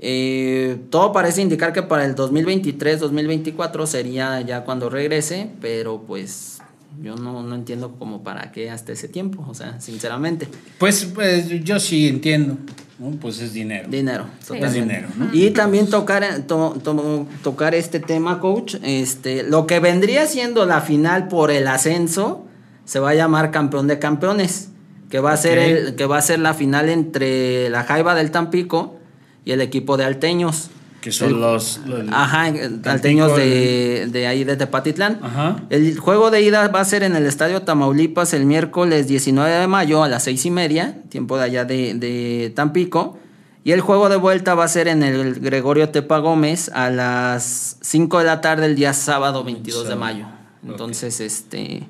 Eh, 0.00 0.78
todo 0.90 1.12
parece 1.12 1.42
indicar 1.42 1.72
que 1.72 1.82
para 1.82 2.04
el 2.04 2.14
2023-2024 2.14 3.86
sería 3.86 4.40
ya 4.42 4.64
cuando 4.64 4.88
regrese, 4.90 5.50
pero 5.60 6.02
pues 6.06 6.58
yo 7.02 7.16
no, 7.16 7.42
no 7.42 7.54
entiendo 7.54 7.92
como 7.98 8.22
para 8.22 8.52
qué 8.52 8.70
hasta 8.70 8.92
ese 8.92 9.08
tiempo, 9.08 9.44
o 9.48 9.54
sea, 9.54 9.80
sinceramente. 9.80 10.48
Pues, 10.78 11.04
pues 11.04 11.48
yo 11.64 11.80
sí 11.80 12.08
entiendo, 12.08 12.56
¿no? 12.98 13.10
Pues 13.20 13.40
es 13.40 13.52
dinero. 13.52 13.88
Dinero. 13.88 14.26
es 14.40 14.46
totalmente. 14.46 14.80
dinero, 14.80 15.08
¿no? 15.16 15.28
Y 15.32 15.50
también 15.50 15.88
tocar, 15.88 16.24
to- 16.46 16.76
to- 16.82 17.26
tocar 17.42 17.74
este 17.74 18.00
tema, 18.00 18.40
coach. 18.40 18.76
Este, 18.82 19.42
lo 19.42 19.66
que 19.66 19.80
vendría 19.80 20.26
siendo 20.26 20.64
la 20.64 20.80
final 20.80 21.28
por 21.28 21.50
el 21.50 21.66
ascenso 21.68 22.44
se 22.84 23.00
va 23.00 23.10
a 23.10 23.14
llamar 23.14 23.50
campeón 23.50 23.86
de 23.88 23.98
campeones. 23.98 24.70
Que 25.10 25.20
va 25.20 25.32
a 25.32 25.36
ser 25.38 25.56
el, 25.58 25.94
que 25.96 26.04
va 26.04 26.18
a 26.18 26.22
ser 26.22 26.38
la 26.38 26.52
final 26.52 26.90
entre 26.90 27.70
la 27.70 27.82
Jaiba 27.84 28.14
del 28.14 28.30
Tampico 28.30 28.96
y 29.48 29.52
el 29.52 29.62
equipo 29.62 29.96
de 29.96 30.04
Alteños. 30.04 30.68
Que 31.00 31.10
son 31.10 31.28
El- 31.30 31.40
los, 31.40 31.80
los- 31.86 32.02
Ajá, 32.12 32.52
Alteños 32.84 33.30
el- 33.32 33.36
de, 33.38 34.06
de 34.10 34.26
ahí 34.26 34.44
de 34.44 34.56
Tepatitlán. 34.56 35.20
Ajá. 35.22 35.62
El 35.70 35.96
juego 35.98 36.30
de 36.30 36.42
ida 36.42 36.68
va 36.68 36.80
a 36.80 36.84
ser 36.84 37.02
en 37.02 37.16
el 37.16 37.24
Estadio 37.24 37.62
Tamaulipas 37.62 38.34
el 38.34 38.44
miércoles 38.44 39.08
19 39.08 39.50
de 39.50 39.66
mayo 39.68 40.02
a 40.02 40.08
las 40.08 40.24
seis 40.24 40.44
y 40.44 40.50
media, 40.50 41.00
tiempo 41.08 41.38
de 41.38 41.44
allá 41.44 41.64
de, 41.64 41.94
de 41.94 42.52
Tampico. 42.54 43.18
Y 43.64 43.72
el 43.72 43.80
juego 43.80 44.10
de 44.10 44.16
vuelta 44.16 44.54
va 44.54 44.64
a 44.64 44.68
ser 44.68 44.86
en 44.86 45.02
el 45.02 45.40
Gregorio 45.40 45.88
Tepa 45.88 46.18
Gómez 46.18 46.70
a 46.74 46.90
las 46.90 47.78
5 47.80 48.18
de 48.18 48.24
la 48.24 48.40
tarde 48.42 48.66
el 48.66 48.76
día 48.76 48.92
sábado 48.92 49.44
22 49.44 49.88
de 49.88 49.96
mayo. 49.96 50.26
Entonces, 50.66 51.20
este 51.20 51.88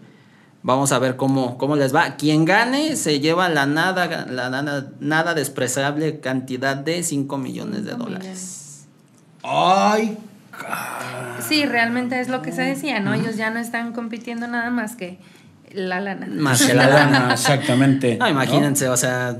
vamos 0.62 0.92
a 0.92 0.98
ver 0.98 1.16
cómo, 1.16 1.58
cómo 1.58 1.76
les 1.76 1.94
va. 1.94 2.16
Quien 2.16 2.44
gane 2.44 2.96
se 2.96 3.20
lleva 3.20 3.48
la 3.48 3.66
nada, 3.66 4.26
la 4.26 4.50
nada, 4.50 4.90
nada 5.00 5.34
despreciable 5.34 6.20
cantidad 6.20 6.76
de 6.76 7.02
5 7.02 7.38
millones 7.38 7.84
de 7.84 7.92
dólares. 7.92 8.86
Ay, 9.42 10.18
Sí, 11.46 11.64
realmente 11.64 12.20
es 12.20 12.28
lo 12.28 12.42
que 12.42 12.52
se 12.52 12.62
decía, 12.62 13.00
¿no? 13.00 13.14
Ellos 13.14 13.36
ya 13.36 13.50
no 13.50 13.58
están 13.58 13.92
compitiendo 13.92 14.46
nada 14.48 14.70
más 14.70 14.96
que 14.96 15.18
la 15.72 16.00
lana. 16.00 16.26
Más 16.30 16.64
que 16.64 16.74
la 16.74 16.88
lana, 16.88 17.32
exactamente. 17.32 18.16
No, 18.16 18.28
imagínense, 18.28 18.88
o 18.88 18.96
sea, 18.96 19.36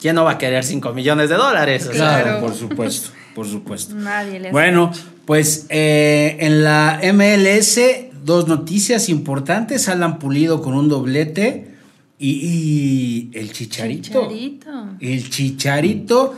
¿quién 0.00 0.14
no 0.14 0.24
va 0.24 0.32
a 0.32 0.38
querer 0.38 0.64
5 0.64 0.92
millones 0.92 1.30
de 1.30 1.36
dólares? 1.36 1.86
O 1.86 1.90
Claro, 1.92 2.40
por 2.40 2.54
supuesto, 2.54 3.10
por 3.34 3.46
supuesto. 3.46 3.94
Nadie 3.96 4.40
le 4.40 4.48
hace 4.48 4.52
Bueno, 4.52 4.90
pues 5.26 5.66
eh, 5.68 6.36
en 6.40 6.64
la 6.64 7.00
MLS, 7.12 7.80
dos 8.24 8.48
noticias 8.48 9.08
importantes. 9.08 9.88
Alan 9.88 10.18
Pulido 10.18 10.62
con 10.62 10.74
un 10.74 10.88
doblete 10.88 11.74
y, 12.18 12.30
y 12.30 13.30
el 13.38 13.52
Chicharito. 13.52 14.28
Chicharito. 14.28 14.70
El 15.00 15.30
Chicharito 15.30 16.34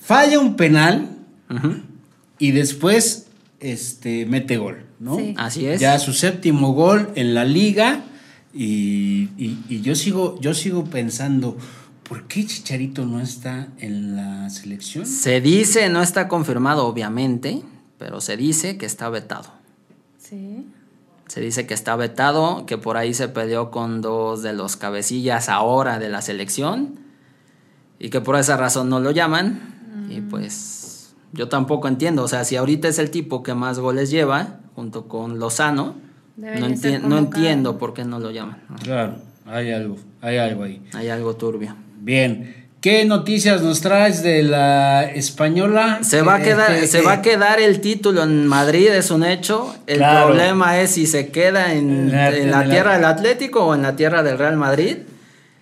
falla 0.00 0.38
un 0.38 0.56
penal 0.56 1.10
y 2.38 2.50
después 2.50 3.26
este, 3.60 4.26
mete 4.26 4.56
gol, 4.58 4.84
¿no? 5.00 5.16
Sí. 5.16 5.34
así 5.36 5.66
es. 5.66 5.80
Ya 5.80 5.98
su 5.98 6.12
séptimo 6.12 6.72
gol 6.74 7.10
en 7.14 7.34
la 7.34 7.44
liga 7.44 8.04
y, 8.54 9.28
y- 9.38 9.58
y 9.68 9.80
yo 9.82 9.94
sigo 9.94 10.38
yo 10.40 10.54
sigo 10.54 10.84
pensando 10.84 11.56
¿por 12.08 12.26
qué 12.28 12.44
Chicharito 12.46 13.04
no 13.04 13.20
está 13.20 13.68
en 13.78 14.16
la 14.16 14.48
selección? 14.50 15.06
Se 15.06 15.40
dice, 15.40 15.88
no 15.88 16.02
está 16.02 16.28
confirmado 16.28 16.86
obviamente, 16.86 17.62
pero 17.98 18.20
se 18.20 18.36
dice 18.36 18.76
que 18.76 18.86
está 18.86 19.08
vetado. 19.10 19.50
Sí. 20.18 20.66
Se 21.28 21.40
dice 21.40 21.66
que 21.66 21.74
está 21.74 21.96
vetado, 21.96 22.66
que 22.66 22.78
por 22.78 22.96
ahí 22.96 23.12
se 23.14 23.28
peleó 23.28 23.70
con 23.70 24.00
dos 24.00 24.42
de 24.42 24.52
los 24.52 24.76
cabecillas 24.76 25.48
ahora 25.48 25.98
de 25.98 26.08
la 26.08 26.22
selección 26.22 27.00
y 27.98 28.10
que 28.10 28.20
por 28.20 28.36
esa 28.36 28.56
razón 28.56 28.88
no 28.88 29.00
lo 29.00 29.10
llaman. 29.10 30.06
Y 30.08 30.20
pues 30.20 31.14
yo 31.32 31.48
tampoco 31.48 31.88
entiendo, 31.88 32.22
o 32.22 32.28
sea, 32.28 32.44
si 32.44 32.54
ahorita 32.56 32.86
es 32.88 32.98
el 33.00 33.10
tipo 33.10 33.42
que 33.42 33.54
más 33.54 33.78
goles 33.80 34.10
lleva, 34.10 34.60
junto 34.76 35.08
con 35.08 35.38
Lozano, 35.40 35.94
no, 36.60 36.66
enti- 36.68 37.00
no 37.00 37.18
entiendo 37.18 37.78
por 37.78 37.92
qué 37.92 38.04
no 38.04 38.20
lo 38.20 38.30
llaman. 38.30 38.62
Claro, 38.82 39.16
hay 39.46 39.72
algo, 39.72 39.96
hay 40.20 40.36
algo 40.38 40.62
ahí. 40.62 40.82
Hay 40.94 41.08
algo 41.08 41.34
turbio. 41.34 41.74
Bien, 41.98 42.65
¿Qué 42.86 43.04
noticias 43.04 43.62
nos 43.62 43.80
traes 43.80 44.22
de 44.22 44.44
la 44.44 45.06
española? 45.06 45.98
Se 46.02 46.22
va 46.22 46.36
a 46.36 46.40
Eh, 46.40 46.44
quedar, 46.44 46.70
eh, 46.70 46.86
se 46.86 47.00
eh, 47.00 47.02
va 47.02 47.14
a 47.14 47.20
quedar 47.20 47.58
el 47.58 47.80
título 47.80 48.22
en 48.22 48.46
Madrid, 48.46 48.86
es 48.92 49.10
un 49.10 49.24
hecho. 49.24 49.74
El 49.88 49.96
Claro. 49.96 50.28
problema 50.28 50.78
es 50.78 50.92
si 50.92 51.08
se 51.08 51.30
queda 51.32 51.72
en, 51.72 51.90
En 51.90 52.12
la- 52.12 52.28
en 52.28 52.42
en 52.44 52.50
la 52.52 52.62
la- 52.64 52.70
tierra 52.70 52.94
del 52.94 53.04
Atlético 53.06 53.64
o 53.64 53.74
en 53.74 53.82
la 53.82 53.96
tierra 53.96 54.22
del 54.22 54.38
Real 54.38 54.56
Madrid. 54.56 54.98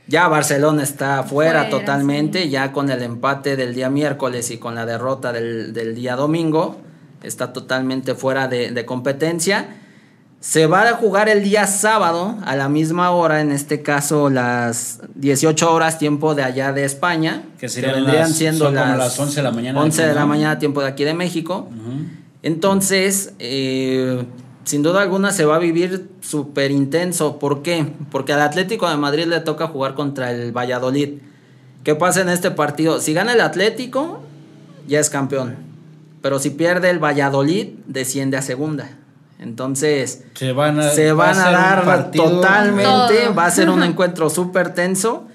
Ya 0.07 0.29
Barcelona 0.29 0.83
está 0.83 1.23
fuera, 1.23 1.61
Fuera, 1.63 1.71
totalmente, 1.71 2.43
sí. 2.43 2.51
ya 2.51 2.73
con 2.73 2.91
el 2.91 3.03
empate 3.03 3.57
del 3.57 3.75
día 3.75 3.89
miércoles 3.89 4.51
y 4.51 4.59
con 4.59 4.75
la 4.75 4.85
derrota 4.85 5.33
del, 5.33 5.73
del 5.73 5.95
día 5.95 6.17
domingo, 6.17 6.77
está 7.23 7.55
totalmente 7.55 8.15
fuera 8.15 8.49
de, 8.49 8.71
de 8.71 8.85
competencia. 8.85 9.67
Se 10.47 10.67
va 10.67 10.87
a 10.87 10.93
jugar 10.93 11.31
el 11.31 11.43
día 11.43 11.67
sábado 11.67 12.37
a 12.45 12.55
la 12.55 12.69
misma 12.69 13.13
hora, 13.13 13.41
en 13.41 13.51
este 13.51 13.81
caso 13.81 14.29
las 14.29 15.01
18 15.15 15.73
horas 15.73 15.99
tiempo 15.99 16.35
de 16.35 16.43
allá 16.43 16.71
de 16.75 16.85
España, 16.85 17.45
Que 17.59 17.67
serían 17.71 17.95
vendrían 17.95 18.25
las- 18.29 18.37
siendo 18.37 18.71
las, 18.71 18.99
las 18.99 19.19
11 19.19 19.37
de 19.37 19.43
la 19.43 19.51
mañana 19.53 19.79
de 19.81 19.85
11 19.87 20.03
aquí, 20.03 20.09
de 20.11 20.15
la 20.15 20.27
mañana 20.27 20.59
tiempo 20.59 20.83
de 20.83 20.89
aquí 20.89 21.05
de 21.05 21.15
México. 21.15 21.71
Entonces, 22.43 23.33
eh, 23.39 24.23
sin 24.65 24.83
duda 24.83 25.01
alguna 25.01 25.33
se 25.33 25.47
va 25.47 25.57
a 25.57 25.59
vivir 25.59 26.11
súper 26.21 26.73
intenso. 26.73 27.39
¿Por 27.39 27.63
qué? 27.63 27.87
Porque 28.11 28.35
al 28.35 28.43
Atlético 28.43 28.87
de 28.91 28.99
Madrid 28.99 29.25
le 29.25 29.41
toca 29.41 29.69
jugar 29.69 29.95
contra 29.95 30.31
el 30.31 30.53
Valladolid. 30.53 31.21
¿Qué 31.85 31.95
pasa 31.95 32.21
en 32.21 32.29
este 32.29 32.51
partido? 32.51 33.01
Si 33.01 33.15
gana 33.15 33.33
el 33.33 33.41
Atlético, 33.41 34.21
ya 34.87 35.01
es 35.01 35.09
campeón. 35.09 35.57
Pero 36.21 36.39
si 36.39 36.51
pierde 36.51 36.91
el 36.91 37.03
Valladolid, 37.03 37.69
desciende 37.87 38.37
a 38.37 38.43
segunda. 38.43 38.91
Entonces, 39.45 40.25
Se 40.35 40.53
van 40.53 40.81
a, 40.81 40.89
se 40.91 41.13
van 41.13 41.37
dar 41.37 41.85
partido- 41.85 42.25
totalmente, 42.41 42.83
Todo. 43.25 43.35
va 43.35 43.47
a 43.47 43.51
ser 43.51 43.71
un 43.71 43.83
encuentro 43.85 44.29
súper 44.31 44.75
tenso. 44.75 45.29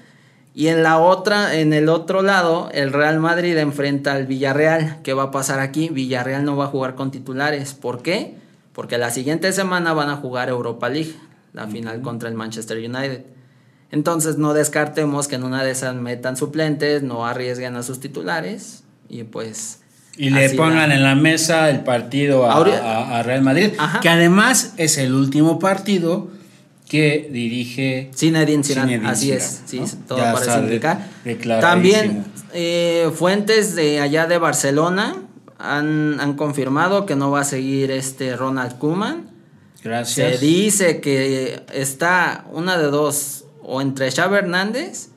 Y 0.56 0.68
en 0.68 0.84
la 0.84 0.98
otra, 0.98 1.56
en 1.56 1.72
el 1.74 1.88
otro 1.88 2.22
lado, 2.22 2.70
el 2.74 2.92
Real 2.92 3.20
Madrid 3.20 3.56
enfrenta 3.58 4.14
al 4.14 4.26
Villarreal. 4.26 4.98
¿Qué 5.04 5.14
va 5.14 5.24
a 5.24 5.32
pasar 5.32 5.60
aquí? 5.60 5.88
Villarreal 5.90 6.44
no 6.44 6.58
va 6.58 6.66
a 6.66 6.68
jugar 6.68 6.96
con 6.96 7.12
titulares. 7.12 7.74
¿Por 7.76 8.02
qué? 8.02 8.36
Porque 8.74 8.98
la 8.98 9.12
siguiente 9.12 9.54
semana 9.54 9.94
van 9.94 10.10
a 10.10 10.16
jugar 10.18 10.50
Europa 10.50 10.90
League, 10.90 11.16
la 11.54 11.68
final 11.68 12.02
contra 12.02 12.28
el 12.30 12.36
Manchester 12.36 12.78
United. 12.78 13.24
Entonces 13.92 14.38
no 14.38 14.54
descartemos 14.54 15.28
que 15.28 15.36
en 15.36 15.44
una 15.44 15.64
de 15.64 15.72
esas 15.72 15.96
metan 15.96 16.36
suplentes, 16.36 17.04
no 17.04 17.26
arriesguen 17.26 17.76
a 17.76 17.84
sus 17.84 18.00
titulares 18.00 18.84
y 19.08 19.24
pues... 19.24 19.79
Y 20.22 20.30
le 20.32 20.46
así 20.48 20.58
pongan 20.58 20.92
en 20.92 21.02
la 21.04 21.16
mesa 21.16 21.70
el 21.70 21.80
partido 21.86 22.46
a, 22.46 22.54
Ahorita- 22.56 22.84
a- 22.84 23.20
a 23.20 23.24
Real 23.24 23.42
Madrid, 23.42 23.70
Ajá. 23.78 24.02
que 24.02 24.10
además 24.10 24.74
es 24.78 24.98
el 24.98 25.14
último 25.14 25.60
partido 25.60 26.28
que 26.90 27.30
dirige 27.32 28.12
Zinedine 28.16 28.64
Zidane, 28.64 29.02
así 29.06 29.32
es, 29.32 29.62
sí, 29.66 29.82
todo 30.08 30.18
Ya 30.18 30.34
parece 30.34 30.60
indicar. 30.60 31.08
También 31.62 32.26
eh, 32.54 33.10
fuentes 33.16 33.76
de 33.76 34.02
allá 34.02 34.26
de 34.28 34.38
Barcelona 34.40 35.16
han, 35.58 36.20
han 36.20 36.34
confirmado 36.34 37.06
que 37.06 37.16
no 37.16 37.32
va 37.32 37.42
a 37.42 37.44
seguir 37.46 37.90
este 37.92 38.36
Ronald 38.36 38.78
Koeman. 38.78 39.30
Gracias. 39.84 40.40
Se 40.40 40.46
dice 40.46 41.00
que 41.00 41.62
está 41.72 42.46
una 42.52 42.78
de 42.78 42.86
dos, 42.86 43.46
o 43.64 43.82
entre 43.82 44.12
Xavi 44.12 44.36
Hernández, 44.38 45.10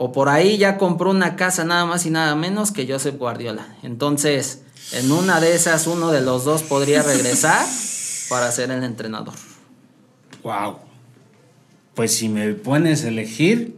o 0.00 0.12
por 0.12 0.28
ahí 0.30 0.56
ya 0.58 0.78
compró 0.78 1.10
una 1.10 1.34
casa 1.36 1.64
nada 1.64 1.84
más 1.84 2.06
y 2.06 2.10
nada 2.10 2.34
menos 2.36 2.70
que 2.72 2.90
Josep 2.90 3.18
Guardiola. 3.18 3.76
Entonces, 3.82 4.62
en 4.92 5.10
una 5.12 5.40
de 5.40 5.54
esas, 5.54 5.86
uno 5.86 6.10
de 6.12 6.20
los 6.22 6.44
dos 6.44 6.62
podría 6.62 7.02
regresar 7.02 7.66
para 8.30 8.50
ser 8.52 8.70
el 8.70 8.84
entrenador. 8.84 9.34
Wow. 10.44 10.78
Pues 11.94 12.14
si 12.16 12.28
me 12.28 12.52
pones 12.54 13.04
a 13.04 13.08
elegir, 13.08 13.74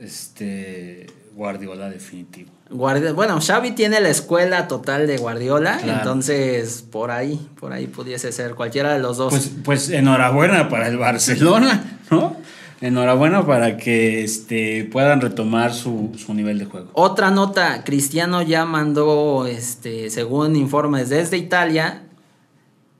este 0.00 1.06
Guardiola 1.34 1.90
definitivo. 1.90 2.50
Guardi- 2.70 3.12
bueno, 3.14 3.38
Xavi 3.40 3.72
tiene 3.72 4.00
la 4.00 4.08
escuela 4.08 4.66
total 4.68 5.06
de 5.06 5.18
Guardiola, 5.18 5.78
Claro. 5.78 5.98
entonces 5.98 6.82
por 6.90 7.10
ahí, 7.10 7.48
por 7.60 7.72
ahí 7.72 7.86
pudiese 7.86 8.32
ser 8.32 8.54
cualquiera 8.54 8.92
de 8.94 9.00
los 9.00 9.16
dos. 9.18 9.30
Pues, 9.32 9.50
pues 9.64 9.90
enhorabuena 9.90 10.68
para 10.68 10.88
el 10.88 10.96
Barcelona, 10.98 11.98
¿no? 12.10 12.36
Enhorabuena 12.80 13.46
para 13.46 13.76
que 13.78 14.22
este, 14.22 14.84
puedan 14.84 15.20
retomar 15.20 15.72
su, 15.72 16.12
su 16.16 16.34
nivel 16.34 16.58
de 16.58 16.66
juego. 16.66 16.90
Otra 16.92 17.30
nota, 17.30 17.84
Cristiano 17.84 18.42
ya 18.42 18.66
mandó, 18.66 19.46
este, 19.46 20.10
según 20.10 20.56
informes 20.56 21.08
desde 21.08 21.38
Italia, 21.38 22.02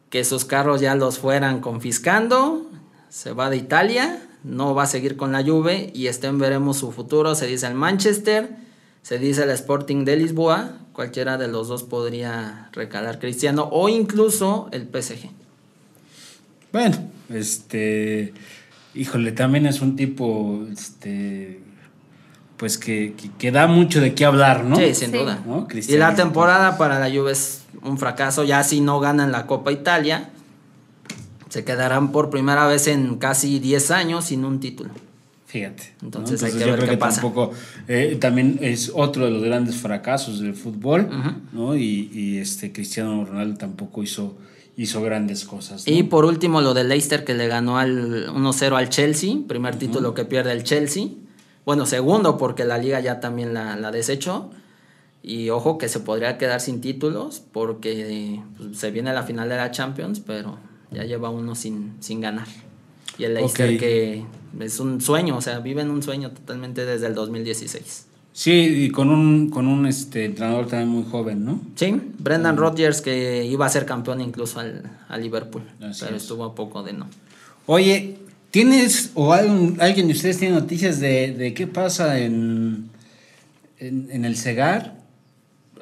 que 0.08 0.24
sus 0.24 0.44
carros 0.44 0.80
ya 0.80 0.94
los 0.94 1.18
fueran 1.18 1.60
confiscando, 1.60 2.66
se 3.10 3.32
va 3.32 3.50
de 3.50 3.58
Italia, 3.58 4.22
no 4.44 4.74
va 4.74 4.84
a 4.84 4.86
seguir 4.86 5.16
con 5.16 5.32
la 5.32 5.42
Juve 5.42 5.90
y 5.94 6.06
estén 6.06 6.38
veremos 6.38 6.78
su 6.78 6.92
futuro, 6.92 7.34
se 7.34 7.46
dice 7.46 7.66
el 7.66 7.74
Manchester, 7.74 8.56
se 9.02 9.18
dice 9.18 9.42
el 9.42 9.50
Sporting 9.50 10.04
de 10.04 10.16
Lisboa, 10.16 10.78
cualquiera 10.92 11.36
de 11.36 11.48
los 11.48 11.68
dos 11.68 11.82
podría 11.82 12.70
recalar 12.72 13.18
Cristiano 13.18 13.68
o 13.70 13.88
incluso 13.88 14.68
el 14.72 14.88
PSG. 14.88 15.30
Bueno, 16.72 16.96
este, 17.28 18.32
híjole, 18.96 19.32
también 19.32 19.66
es 19.66 19.80
un 19.80 19.94
tipo, 19.96 20.64
este, 20.72 21.60
pues 22.56 22.78
que, 22.78 23.14
que, 23.16 23.30
que 23.38 23.50
da 23.52 23.66
mucho 23.66 24.00
de 24.00 24.14
qué 24.14 24.24
hablar, 24.24 24.64
¿no? 24.64 24.76
Sí, 24.76 24.94
sin 24.94 25.10
Sí. 25.12 25.18
duda. 25.18 25.42
¿No? 25.46 25.66
Y 25.72 25.96
la 25.96 26.14
temporada 26.14 26.78
para 26.78 26.98
la 26.98 27.14
Juve 27.14 27.32
es 27.32 27.62
un 27.82 27.98
fracaso, 27.98 28.44
ya 28.44 28.62
si 28.62 28.80
no 28.80 28.98
ganan 29.00 29.30
la 29.32 29.46
Copa 29.46 29.70
Italia, 29.72 30.30
se 31.48 31.64
quedarán 31.64 32.12
por 32.12 32.30
primera 32.30 32.66
vez 32.66 32.86
en 32.88 33.16
casi 33.16 33.58
10 33.60 33.90
años 33.90 34.24
sin 34.26 34.44
un 34.44 34.58
título. 34.60 34.90
Fíjate. 35.46 35.94
¿no? 36.00 36.06
Entonces 36.06 36.42
hay 36.42 36.52
que 36.52 36.58
yo 36.58 36.66
ver 36.66 36.74
creo 36.76 36.86
qué 36.86 36.90
que 36.92 36.98
pasa. 36.98 37.20
tampoco, 37.20 37.52
eh, 37.86 38.18
también 38.20 38.58
es 38.60 38.90
otro 38.94 39.24
de 39.26 39.30
los 39.30 39.42
grandes 39.44 39.76
fracasos 39.76 40.40
del 40.40 40.54
fútbol. 40.54 41.08
¿no? 41.52 41.76
Y, 41.76 42.10
y, 42.12 42.38
este 42.38 42.72
Cristiano 42.72 43.24
Ronaldo 43.24 43.56
tampoco 43.56 44.02
hizo, 44.02 44.36
hizo 44.76 45.02
grandes 45.02 45.44
cosas. 45.44 45.86
¿no? 45.86 45.92
Y 45.92 46.02
por 46.04 46.24
último 46.24 46.60
lo 46.60 46.74
de 46.74 46.84
Leicester 46.84 47.24
que 47.24 47.34
le 47.34 47.48
ganó 47.48 47.78
al 47.78 48.28
1-0 48.28 48.76
al 48.76 48.88
Chelsea, 48.88 49.36
primer 49.46 49.76
título 49.76 50.14
que 50.14 50.24
pierde 50.24 50.52
el 50.52 50.64
Chelsea. 50.64 51.08
Bueno, 51.64 51.86
segundo 51.86 52.36
porque 52.38 52.64
la 52.64 52.78
liga 52.78 53.00
ya 53.00 53.20
también 53.20 53.54
la, 53.54 53.76
la 53.76 53.90
desechó. 53.90 54.50
Y 55.22 55.50
ojo 55.50 55.76
que 55.76 55.88
se 55.88 55.98
podría 55.98 56.38
quedar 56.38 56.60
sin 56.60 56.80
títulos 56.80 57.42
porque 57.52 58.40
pues, 58.56 58.78
se 58.78 58.92
viene 58.92 59.12
la 59.12 59.24
final 59.24 59.48
de 59.48 59.56
la 59.56 59.72
Champions, 59.72 60.20
pero 60.20 60.56
ya 60.92 61.02
lleva 61.04 61.30
uno 61.30 61.54
sin, 61.54 61.96
sin 62.00 62.20
ganar. 62.20 62.46
Y 63.18 63.24
el 63.24 63.34
Leicester 63.34 63.78
que 63.78 64.24
es 64.60 64.78
un 64.78 65.00
sueño, 65.00 65.36
o 65.36 65.40
sea, 65.40 65.58
viven 65.58 65.90
un 65.90 66.02
sueño 66.02 66.30
totalmente 66.30 66.84
desde 66.84 67.06
el 67.06 67.14
2016. 67.14 68.05
Sí, 68.38 68.50
y 68.52 68.90
con 68.90 69.08
un, 69.08 69.48
con 69.48 69.66
un 69.66 69.86
este, 69.86 70.26
entrenador 70.26 70.66
también 70.66 70.90
muy 70.90 71.04
joven, 71.10 71.42
¿no? 71.46 71.58
Sí, 71.74 71.98
Brendan 72.18 72.58
Rodgers 72.58 73.00
que 73.00 73.46
iba 73.46 73.64
a 73.64 73.68
ser 73.70 73.86
campeón 73.86 74.20
incluso 74.20 74.60
al, 74.60 74.82
Liverpool, 75.18 75.62
Así 75.80 76.02
pero 76.04 76.16
es. 76.16 76.22
estuvo 76.22 76.44
a 76.44 76.54
poco 76.54 76.82
de 76.82 76.92
no. 76.92 77.06
Oye, 77.64 78.18
¿tienes 78.50 79.12
o 79.14 79.32
algún- 79.32 79.78
alguien 79.80 80.06
de 80.08 80.12
ustedes 80.12 80.36
tiene 80.36 80.54
noticias 80.54 81.00
de, 81.00 81.32
de 81.32 81.54
qué 81.54 81.66
pasa 81.66 82.18
en, 82.18 82.90
en, 83.78 84.08
en 84.10 84.26
el 84.26 84.36
Segar? 84.36 84.96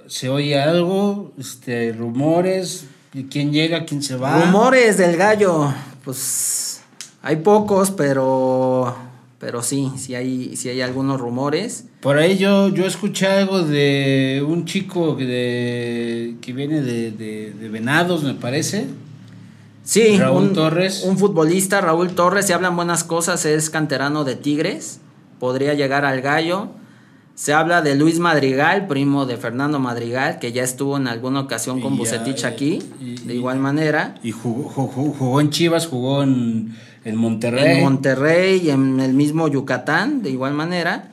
¿Se 0.07 0.29
oye 0.29 0.57
algo? 0.61 1.33
Este, 1.37 1.93
¿Rumores? 1.93 2.85
¿De 3.13 3.27
quién 3.27 3.53
llega? 3.53 3.85
¿Quién 3.85 4.01
se 4.01 4.15
va? 4.15 4.45
Rumores 4.45 4.97
del 4.97 5.17
gallo, 5.17 5.75
pues 6.05 6.83
hay 7.21 7.35
pocos, 7.35 7.91
pero 7.91 8.97
pero 9.45 9.63
sí, 9.63 9.93
sí 9.99 10.15
hay, 10.15 10.57
sí 10.57 10.71
hay 10.71 10.81
algunos 10.81 11.21
rumores. 11.21 11.85
Por 12.01 12.17
ahí 12.17 12.39
yo, 12.39 12.69
yo 12.71 12.87
escuché 12.87 13.27
algo 13.27 13.61
de 13.63 14.43
un 14.49 14.65
chico 14.65 15.19
que 15.19 15.27
de, 15.27 16.37
que 16.41 16.55
viene 16.55 16.81
de, 16.81 17.11
de- 17.11 17.53
de 17.53 17.69
Venados, 17.69 18.23
me 18.23 18.33
parece. 18.33 18.87
Sí, 19.83 20.17
Raúl 20.17 20.45
un, 20.45 20.53
Torres. 20.55 21.05
un 21.07 21.19
futbolista, 21.19 21.83
Raúl 21.83 22.15
Torres, 22.15 22.47
se 22.47 22.55
hablan 22.55 22.75
buenas 22.75 23.05
cosas, 23.05 23.45
es 23.45 23.69
canterano 23.69 24.25
de 24.25 24.35
Tigres, 24.35 25.01
podría 25.39 25.75
llegar 25.75 26.07
al 26.07 26.23
gallo. 26.23 26.69
Se 27.35 27.53
habla 27.53 27.83
de 27.83 27.97
Luis 27.97 28.21
Madrigal, 28.21 28.87
primo 28.87 29.27
de 29.27 29.37
Fernando 29.37 29.81
Madrigal, 29.81 30.39
que 30.39 30.53
ya 30.53 30.63
estuvo 30.63 30.97
en 30.97 31.09
alguna 31.09 31.41
ocasión 31.41 31.81
con 31.81 31.97
Bucetich 31.97 32.45
eh, 32.45 32.47
aquí, 32.47 32.79
y- 33.01 33.17
de 33.27 33.35
igual 33.35 33.59
manera. 33.59 34.15
Y 34.23 34.31
jugó, 34.31 34.69
jugó, 34.69 35.13
jugó 35.13 35.41
en 35.41 35.51
Chivas, 35.51 35.87
jugó 35.89 36.23
en, 36.23 36.77
en 37.05 37.17
Monterrey. 37.17 37.79
En 37.79 37.83
Monterrey 37.83 38.61
y 38.65 38.71
en 38.71 39.01
el 39.01 39.15
mismo 39.15 39.49
Yucatán, 39.49 40.23
de 40.23 40.31
igual 40.31 40.55
manera. 40.55 41.11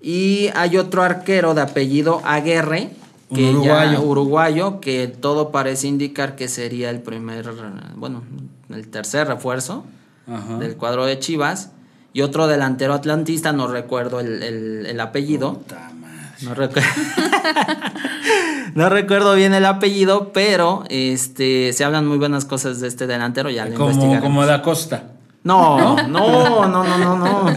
Y 0.00 0.50
hay 0.54 0.76
otro 0.76 1.02
arquero 1.02 1.52
de 1.54 1.62
apellido 1.62 2.20
Aguerre, 2.24 2.90
Un 3.28 3.36
que 3.36 3.42
ya- 3.42 3.50
uruguayo. 3.50 4.02
uruguayo, 4.02 4.80
que 4.80 5.08
todo 5.08 5.50
parece 5.50 5.88
indicar 5.88 6.36
que 6.36 6.46
sería 6.46 6.90
el 6.90 7.00
primer, 7.00 7.50
bueno, 7.96 8.22
el 8.70 8.86
tercer 8.86 9.26
refuerzo 9.26 9.84
Ajá. 10.28 10.58
del 10.58 10.76
cuadro 10.76 11.06
de 11.06 11.18
Chivas. 11.18 11.72
Y 12.16 12.22
otro 12.22 12.46
delantero 12.46 12.94
atlantista, 12.94 13.52
no 13.52 13.66
recuerdo 13.68 14.20
el, 14.20 14.42
el- 14.42 14.86
el 14.86 15.00
apellido. 15.00 15.58
Puta 15.58 15.90
madre. 16.00 16.30
No, 16.40 16.54
recu- 16.54 16.82
no 18.74 18.88
recuerdo 18.88 19.34
bien 19.34 19.52
el 19.52 19.66
apellido, 19.66 20.32
pero 20.32 20.84
este 20.88 21.74
se 21.74 21.84
hablan 21.84 22.06
muy 22.06 22.16
buenas 22.16 22.46
cosas 22.46 22.80
de 22.80 22.88
este 22.88 23.06
delantero, 23.06 23.50
ya 23.50 23.68
Como, 23.74 24.20
como 24.20 24.46
da 24.46 24.62
Costa. 24.62 25.04
No, 25.44 25.94
no, 26.08 26.66
no, 26.66 26.66
no, 26.68 26.98
no, 26.98 27.16
no. 27.18 27.56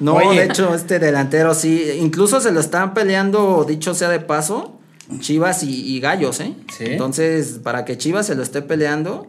No, 0.00 0.14
Oye. 0.14 0.40
de 0.40 0.46
hecho, 0.46 0.74
este 0.74 0.98
delantero 0.98 1.52
sí. 1.54 1.84
Incluso 2.00 2.40
se 2.40 2.52
lo 2.52 2.60
están 2.60 2.94
peleando, 2.94 3.66
dicho 3.68 3.92
sea 3.94 4.08
de 4.08 4.20
paso, 4.20 4.78
Chivas 5.20 5.62
y, 5.62 5.86
y 5.94 6.00
Gallos, 6.00 6.40
¿eh? 6.40 6.54
Sí. 6.76 6.84
Entonces, 6.86 7.60
para 7.62 7.84
que 7.84 7.98
Chivas 7.98 8.26
se 8.26 8.34
lo 8.34 8.42
esté 8.42 8.62
peleando, 8.62 9.26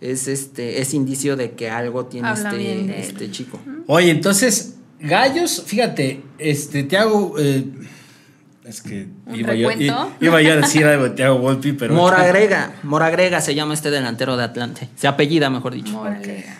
es 0.00 0.28
este, 0.28 0.80
es 0.80 0.92
indicio 0.94 1.36
de 1.36 1.52
que 1.52 1.70
algo 1.70 2.06
tiene 2.06 2.28
Habla 2.28 2.52
bien 2.52 2.86
de 2.86 3.00
este, 3.00 3.02
él. 3.02 3.08
este 3.12 3.30
chico. 3.30 3.60
Oye, 3.86 4.10
entonces, 4.10 4.74
Gallos, 5.00 5.62
fíjate, 5.66 6.22
este, 6.38 6.82
te 6.84 6.96
hago. 6.96 7.36
eh, 7.38 7.64
es 8.64 8.80
que 8.80 9.08
¿Un 9.26 9.36
iba 9.36 9.54
yo, 9.54 9.68
iba 10.20 10.40
yo 10.42 10.52
a 10.54 10.56
decir 10.56 10.86
algo 10.86 11.04
de 11.04 11.10
Thiago 11.10 11.38
Volpi, 11.38 11.72
pero. 11.72 11.94
Moragrega, 11.94 12.72
Moragrega 12.82 13.40
se 13.40 13.54
llama 13.54 13.74
este 13.74 13.90
delantero 13.90 14.36
de 14.36 14.44
Atlante. 14.44 14.88
Se 14.96 15.06
apellida, 15.06 15.50
mejor 15.50 15.74
dicho. 15.74 15.92
Moralega. 15.92 16.58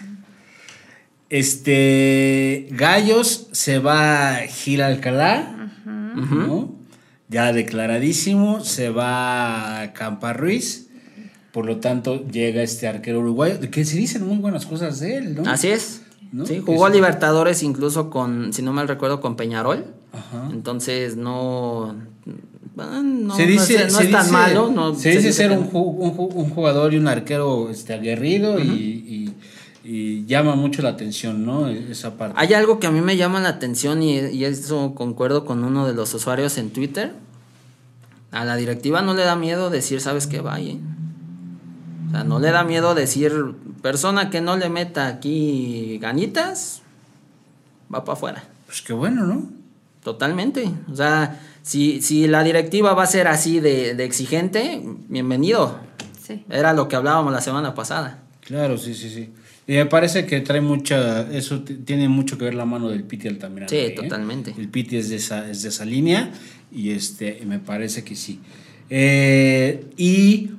Este. 1.31 2.69
Gallos 2.71 3.49
se 3.53 3.79
va 3.79 4.37
Gil 4.47 4.83
Alcalá, 4.83 5.71
¿no? 5.85 6.75
Ya 7.29 7.53
declaradísimo. 7.53 8.63
Se 8.63 8.91
va 8.91 9.93
Campa 9.95 10.33
Ruiz. 10.35 10.84
Por 11.55 11.65
lo 11.67 11.77
tanto, 11.79 12.27
llega 12.27 12.63
este 12.63 12.89
arquero 12.89 13.21
uruguayo. 13.21 13.59
Que 13.71 13.85
se 13.87 13.97
dicen 13.97 14.27
muy 14.27 14.39
buenas 14.39 14.67
cosas 14.67 14.99
de 14.99 15.19
él, 15.19 15.35
¿no? 15.37 15.49
Así 15.49 15.69
es. 15.69 16.03
¿No? 16.33 16.45
Sí, 16.45 16.61
jugó 16.67 16.89
sí. 16.89 16.95
Libertadores 16.95 17.63
incluso 17.63 18.11
con, 18.11 18.53
si 18.53 18.61
no 18.61 18.73
mal 18.73 18.89
recuerdo, 18.89 19.21
con 19.21 19.37
Peñarol. 19.37 19.85
Ajá. 20.13 20.49
Entonces 20.53 21.17
no. 21.17 21.95
no, 22.75 23.37
se 23.37 23.47
dice, 23.47 23.79
no 23.79 23.85
es, 23.87 23.93
no 23.93 23.99
se 24.01 24.05
es 24.07 24.11
tan 24.11 24.23
dice- 24.23 24.33
malo. 24.33 24.71
no- 24.75 24.95
se 24.97 25.11
dice 25.11 25.33
ser 25.33 25.53
un, 25.53 25.59
un 25.59 25.71
ju- 26.17 26.33
un 26.35 26.51
jugador 26.51 26.93
y 26.93 26.97
un 26.99 27.07
arquero 27.07 27.71
este, 27.71 27.95
aguerrido 27.95 28.59
y, 28.59 28.65
y- 28.65 29.35
y 29.87 30.25
llama 30.27 30.57
mucho 30.57 30.83
la 30.83 30.89
atención, 30.89 31.45
¿no? 31.47 31.69
Esa 31.69 32.17
parte. 32.17 32.35
Hay 32.39 32.53
algo 32.55 32.81
que 32.81 32.87
a 32.89 32.91
mí 32.91 33.01
me 33.01 33.17
llama 33.17 33.39
la 33.41 33.51
atención 33.51 34.03
y, 34.03 34.19
y 34.19 34.45
eso 34.45 34.95
concuerdo 34.97 35.45
con 35.45 35.63
uno 35.63 35.87
de 35.87 35.93
los 35.95 36.13
usuarios 36.15 36.59
en 36.59 36.71
Twitter. 36.71 37.13
A 38.33 38.45
la 38.45 38.57
directiva 38.57 39.03
no 39.03 39.15
le 39.15 39.23
da 39.23 39.37
miedo 39.37 39.71
decir, 39.71 40.01
¿sabes 40.01 40.27
qué? 40.27 40.41
Vaya. 40.41 40.75
O 42.15 42.17
sea, 42.17 42.23
no 42.23 42.39
le 42.39 42.53
da 42.53 42.63
miedo 42.63 42.95
decir, 42.95 43.33
persona 43.83 44.31
que 44.31 44.41
no 44.41 44.57
le 44.57 44.69
meta 44.69 45.09
aquí 45.09 45.99
ganitas, 46.01 46.83
va 47.93 48.05
para 48.05 48.13
afuera. 48.13 48.45
Pues 48.67 48.83
qué 48.83 48.93
bueno, 48.93 49.27
¿no? 49.27 49.51
Totalmente. 50.01 50.71
O 50.93 50.95
sea, 50.95 51.41
si, 51.63 52.01
si 52.03 52.29
la 52.29 52.45
directiva 52.45 52.95
va 52.95 53.03
a 53.03 53.07
ser 53.09 53.27
así 53.27 53.59
de, 53.59 53.97
de 53.97 54.05
exigente, 54.05 54.81
bienvenido. 55.09 55.81
Sí. 56.25 56.45
Era 56.49 56.73
lo 56.73 56.87
que 56.87 56.95
hablábamos 56.95 57.33
la 57.33 57.41
semana 57.41 57.75
pasada. 57.75 58.23
Claro, 58.43 58.79
sí, 58.79 58.95
sí, 58.95 59.11
sí. 59.11 59.33
Y 59.67 59.73
me 59.73 59.87
parece 59.87 60.25
que 60.25 60.41
trae 60.41 60.61
mucha, 60.61 61.29
eso 61.33 61.63
tiene 61.63 62.09
mucho 62.09 62.39
que 62.39 62.45
ver 62.45 62.55
la 62.55 62.65
mano 62.65 62.91
del 62.91 63.03
Piti 63.03 63.27
Altamirano. 63.27 63.69
Sí, 63.69 63.77
¿eh? 63.77 63.91
totalmente. 63.91 64.55
El 64.57 64.69
Piti 64.69 64.99
es 64.99 65.09
de 65.09 65.17
esa, 65.17 65.51
es 65.51 65.63
de 65.63 65.71
esa 65.71 65.85
línea 65.85 66.31
y 66.71 66.91
este, 66.91 67.43
me 67.45 67.59
parece 67.59 68.05
que 68.05 68.15
sí. 68.15 68.39
Eh, 68.89 69.87
y 69.97 70.51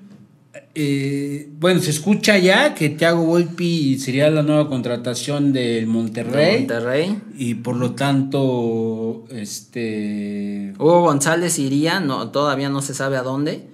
eh, 0.74 1.49
bueno, 1.58 1.82
se 1.82 1.89
escucha 1.89 2.38
ya 2.38 2.74
que 2.76 2.89
Thiago 2.89 3.24
Volpi 3.24 3.97
sería 3.99 4.30
la 4.30 4.43
nueva 4.43 4.68
contratación 4.68 5.53
del 5.53 5.88
Monterrey. 5.88 6.60
Monterrey. 6.60 7.22
Y 7.38 7.56
por 7.56 7.76
lo 7.76 7.91
tanto, 7.91 9.26
este. 9.30 10.74
Hugo 10.78 11.01
González 11.01 11.60
iría, 11.60 11.99
no, 11.99 12.30
todavía 12.32 12.70
no 12.70 12.82
se 12.82 12.93
sabe 12.93 13.18
a 13.18 13.24
dónde, 13.24 13.68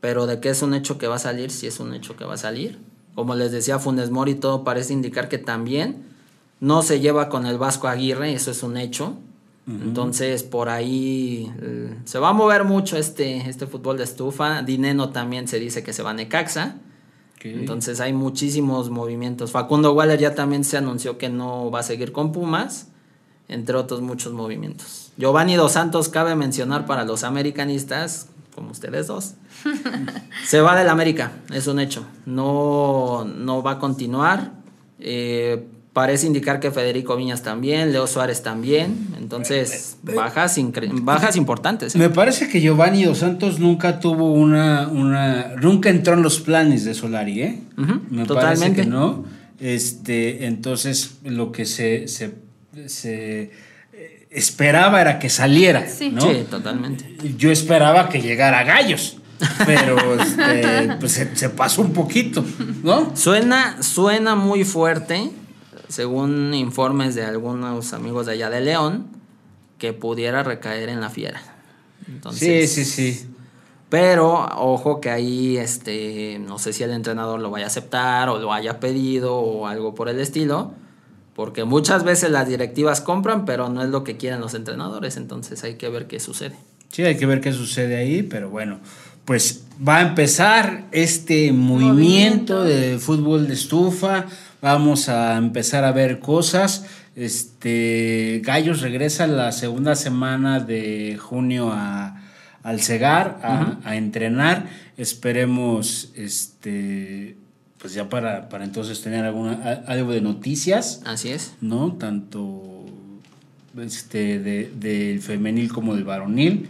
pero 0.00 0.26
de 0.26 0.40
que 0.40 0.50
es 0.50 0.62
un 0.62 0.74
hecho 0.74 0.98
que 0.98 1.06
va 1.06 1.16
a 1.16 1.20
salir, 1.20 1.50
sí 1.50 1.66
es 1.66 1.80
un 1.80 1.94
hecho 1.94 2.16
que 2.16 2.24
va 2.24 2.34
a 2.34 2.38
salir. 2.38 2.78
Como 3.14 3.34
les 3.34 3.50
decía 3.50 3.78
Funes 3.78 4.10
Mori, 4.10 4.34
todo 4.36 4.62
parece 4.62 4.92
indicar 4.92 5.28
que 5.28 5.38
también 5.38 6.04
no 6.60 6.82
se 6.82 7.00
lleva 7.00 7.28
con 7.28 7.46
el 7.46 7.58
Vasco 7.58 7.88
Aguirre, 7.88 8.32
eso 8.32 8.50
es 8.50 8.62
un 8.62 8.76
hecho. 8.76 9.16
Entonces, 9.68 10.44
por 10.44 10.70
ahí 10.70 11.52
eh, 11.60 11.94
se 12.04 12.18
va 12.18 12.30
a 12.30 12.32
mover 12.32 12.64
mucho 12.64 12.96
este, 12.96 13.48
este 13.48 13.66
fútbol 13.66 13.98
de 13.98 14.04
estufa. 14.04 14.62
Dineno 14.62 15.10
también 15.10 15.46
se 15.46 15.60
dice 15.60 15.82
que 15.82 15.92
se 15.92 16.02
va 16.02 16.10
a 16.10 16.14
Necaxa. 16.14 16.76
Entonces 17.44 18.00
hay 18.00 18.12
muchísimos 18.12 18.90
movimientos. 18.90 19.52
Facundo 19.52 19.92
Waller 19.92 20.18
ya 20.18 20.34
también 20.34 20.64
se 20.64 20.76
anunció 20.76 21.18
que 21.18 21.28
no 21.28 21.70
va 21.70 21.80
a 21.80 21.82
seguir 21.82 22.12
con 22.12 22.32
Pumas, 22.32 22.88
entre 23.48 23.76
otros 23.76 24.00
muchos 24.00 24.32
movimientos. 24.32 25.12
Giovanni 25.16 25.54
Dos 25.54 25.72
Santos 25.72 26.08
cabe 26.08 26.34
mencionar 26.34 26.86
para 26.86 27.04
los 27.04 27.22
americanistas, 27.24 28.28
como 28.54 28.72
ustedes 28.72 29.06
dos, 29.06 29.34
se 30.44 30.60
va 30.60 30.76
del 30.76 30.88
América, 30.88 31.32
es 31.52 31.66
un 31.68 31.78
hecho. 31.78 32.04
No, 32.26 33.24
no 33.24 33.62
va 33.62 33.72
a 33.72 33.78
continuar. 33.78 34.52
Eh, 34.98 35.68
parece 36.00 36.28
indicar 36.28 36.60
que 36.60 36.70
Federico 36.70 37.16
Viñas 37.16 37.42
también, 37.42 37.90
Leo 37.92 38.06
Suárez 38.06 38.42
también. 38.44 39.08
Entonces, 39.18 39.96
bajas, 40.02 40.56
incre- 40.56 40.90
bajas 41.02 41.34
importantes. 41.34 41.94
¿eh? 41.94 41.98
Me 41.98 42.08
parece 42.08 42.48
que 42.48 42.60
Giovanni 42.60 43.02
Dos 43.02 43.18
Santos 43.18 43.58
nunca 43.58 43.98
tuvo 43.98 44.32
una, 44.32 44.86
una. 44.86 45.54
Nunca 45.60 45.88
entró 45.90 46.14
en 46.14 46.22
los 46.22 46.38
planes 46.38 46.84
de 46.84 46.94
Solari, 46.94 47.42
¿eh? 47.42 47.58
Me 48.10 48.24
totalmente. 48.26 48.34
parece 48.36 48.72
que 48.76 48.86
no. 48.86 49.24
Este, 49.58 50.46
entonces, 50.46 51.18
lo 51.24 51.50
que 51.50 51.64
se, 51.66 52.06
se, 52.06 52.34
se, 52.86 53.50
eh, 53.92 54.26
esperaba 54.30 55.00
era 55.00 55.18
que 55.18 55.28
saliera, 55.28 55.84
Sí. 55.88 56.10
¿no? 56.10 56.20
Sí, 56.20 56.44
totalmente. 56.48 57.16
Yo 57.36 57.50
esperaba 57.50 58.08
que 58.08 58.20
llegara 58.22 58.62
Gallos, 58.62 59.16
pero 59.66 59.96
este, 60.22 60.96
pues 61.00 61.10
se, 61.12 61.34
se 61.34 61.48
pasó 61.50 61.82
un 61.82 61.92
poquito, 61.92 62.44
¿no? 62.84 63.16
Suena, 63.16 63.82
suena 63.82 64.36
muy 64.36 64.62
fuerte, 64.64 65.30
según 65.88 66.54
informes 66.54 67.14
de 67.14 67.24
algunos 67.24 67.92
amigos 67.92 68.26
de 68.26 68.32
allá 68.32 68.50
de 68.50 68.60
León, 68.60 69.06
que 69.78 69.92
pudiera 69.92 70.42
recaer 70.42 70.88
en 70.88 71.00
la 71.00 71.10
fiera. 71.10 71.40
Sí, 71.40 72.12
Entonces, 72.12 72.72
sí, 72.72 72.84
sí. 72.84 73.28
Pero 73.88 74.46
ojo 74.56 75.00
que 75.00 75.10
ahí, 75.10 75.56
este, 75.56 76.38
no 76.40 76.58
sé 76.58 76.72
si 76.72 76.82
el 76.82 76.90
entrenador 76.90 77.40
lo 77.40 77.50
vaya 77.50 77.64
a 77.64 77.68
aceptar 77.68 78.28
o 78.28 78.38
lo 78.38 78.52
haya 78.52 78.80
pedido 78.80 79.36
o 79.36 79.66
algo 79.66 79.94
por 79.94 80.10
el 80.10 80.20
estilo, 80.20 80.72
porque 81.34 81.64
muchas 81.64 82.04
veces 82.04 82.30
las 82.30 82.48
directivas 82.48 83.00
compran, 83.00 83.46
pero 83.46 83.70
no 83.70 83.82
es 83.82 83.88
lo 83.88 84.04
que 84.04 84.18
quieren 84.18 84.40
los 84.40 84.52
entrenadores, 84.54 85.16
entonces 85.16 85.64
hay 85.64 85.76
que 85.76 85.88
ver 85.88 86.06
qué 86.06 86.20
sucede. 86.20 86.56
Sí, 86.90 87.02
hay 87.02 87.16
que 87.16 87.24
ver 87.24 87.40
qué 87.40 87.52
sucede 87.52 87.96
ahí, 87.96 88.22
pero 88.22 88.50
bueno, 88.50 88.78
pues 89.24 89.64
va 89.86 89.98
a 89.98 90.02
empezar 90.02 90.84
este 90.92 91.52
movimiento, 91.52 92.54
Movimiento. 92.60 92.64
de 92.64 92.98
fútbol 92.98 93.46
de 93.48 93.54
estufa, 93.54 94.26
vamos 94.60 95.08
a 95.08 95.36
empezar 95.36 95.84
a 95.84 95.92
ver 95.92 96.18
cosas. 96.20 96.86
Este 97.16 98.40
Gallos 98.44 98.80
regresa 98.80 99.26
la 99.26 99.50
segunda 99.52 99.94
semana 99.96 100.60
de 100.60 101.16
junio 101.20 101.70
a, 101.72 102.22
al 102.62 102.80
Cegar 102.80 103.40
a, 103.42 103.78
a 103.84 103.96
entrenar. 103.96 104.66
Esperemos 104.96 106.12
este 106.16 107.36
pues 107.78 107.94
ya 107.94 108.08
para, 108.08 108.48
para 108.48 108.64
entonces 108.64 109.00
tener 109.02 109.24
alguna 109.24 109.82
algo 109.86 110.12
de 110.12 110.20
noticias. 110.20 111.00
Así 111.04 111.28
es. 111.30 111.52
¿no? 111.60 111.92
Tanto 111.92 112.84
este, 113.80 114.40
de- 114.40 114.72
del 114.74 115.20
femenil 115.20 115.72
como 115.72 115.94
del 115.94 116.02
varonil. 116.04 116.68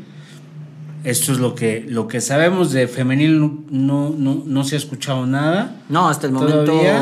Esto 1.05 1.33
es 1.33 1.39
lo 1.39 1.55
que, 1.55 1.85
lo 1.89 2.09
que 2.09 2.21
sabemos 2.21 2.73
de 2.73 2.89
femenil, 2.89 3.41
no, 3.41 3.59
no, 3.71 4.11
no, 4.11 4.43
no 4.45 4.65
se 4.65 4.75
ha 4.75 4.79
escuchado 4.79 5.27
nada. 5.27 5.77
No, 5.89 6.09
hasta 6.09 6.27
el 6.27 6.33
momento 6.33 6.65
¿Todavía? 6.65 6.99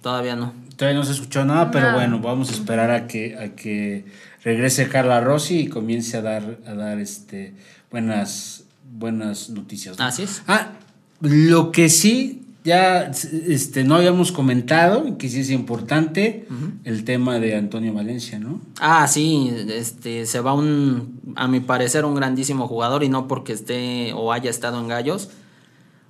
todavía, 0.00 0.36
no. 0.36 0.52
Todavía 0.76 0.98
no 0.98 1.04
se 1.04 1.10
ha 1.12 1.14
escuchado 1.14 1.46
nada, 1.46 1.70
pero 1.70 1.90
No. 1.90 1.94
bueno, 1.96 2.18
vamos 2.20 2.50
a 2.50 2.52
esperar 2.52 2.90
a 2.90 3.06
que, 3.06 3.36
a 3.36 3.54
que 3.54 4.04
regrese 4.44 4.88
Carla 4.88 5.20
Rossi 5.20 5.60
y 5.60 5.68
comience 5.68 6.16
a 6.16 6.22
dar, 6.22 6.58
a 6.66 6.74
dar 6.74 6.98
este, 6.98 7.54
buenas, 7.90 8.64
buenas 8.92 9.48
noticias. 9.50 9.98
¿no? 9.98 10.04
Así 10.04 10.24
es. 10.24 10.42
Ah, 10.48 10.72
lo 11.20 11.70
que 11.72 11.88
sí, 11.88 12.41
ya 12.64 13.10
este, 13.48 13.84
no 13.84 13.96
habíamos 13.96 14.30
comentado, 14.30 15.18
que 15.18 15.28
sí 15.28 15.40
es 15.40 15.50
importante, 15.50 16.46
el 16.84 17.04
tema 17.04 17.38
de 17.38 17.56
Antonio 17.56 17.92
Valencia, 17.92 18.38
¿no? 18.38 18.60
Ah, 18.80 19.08
sí, 19.08 19.52
este, 19.68 20.26
se 20.26 20.40
va 20.40 20.54
un, 20.54 21.20
a 21.34 21.48
mi 21.48 21.60
parecer, 21.60 22.04
un 22.04 22.14
grandísimo 22.14 22.68
jugador 22.68 23.02
y 23.02 23.08
no 23.08 23.26
porque 23.26 23.52
esté 23.52 24.12
o 24.14 24.32
haya 24.32 24.50
estado 24.50 24.80
en 24.80 24.88
Gallos. 24.88 25.30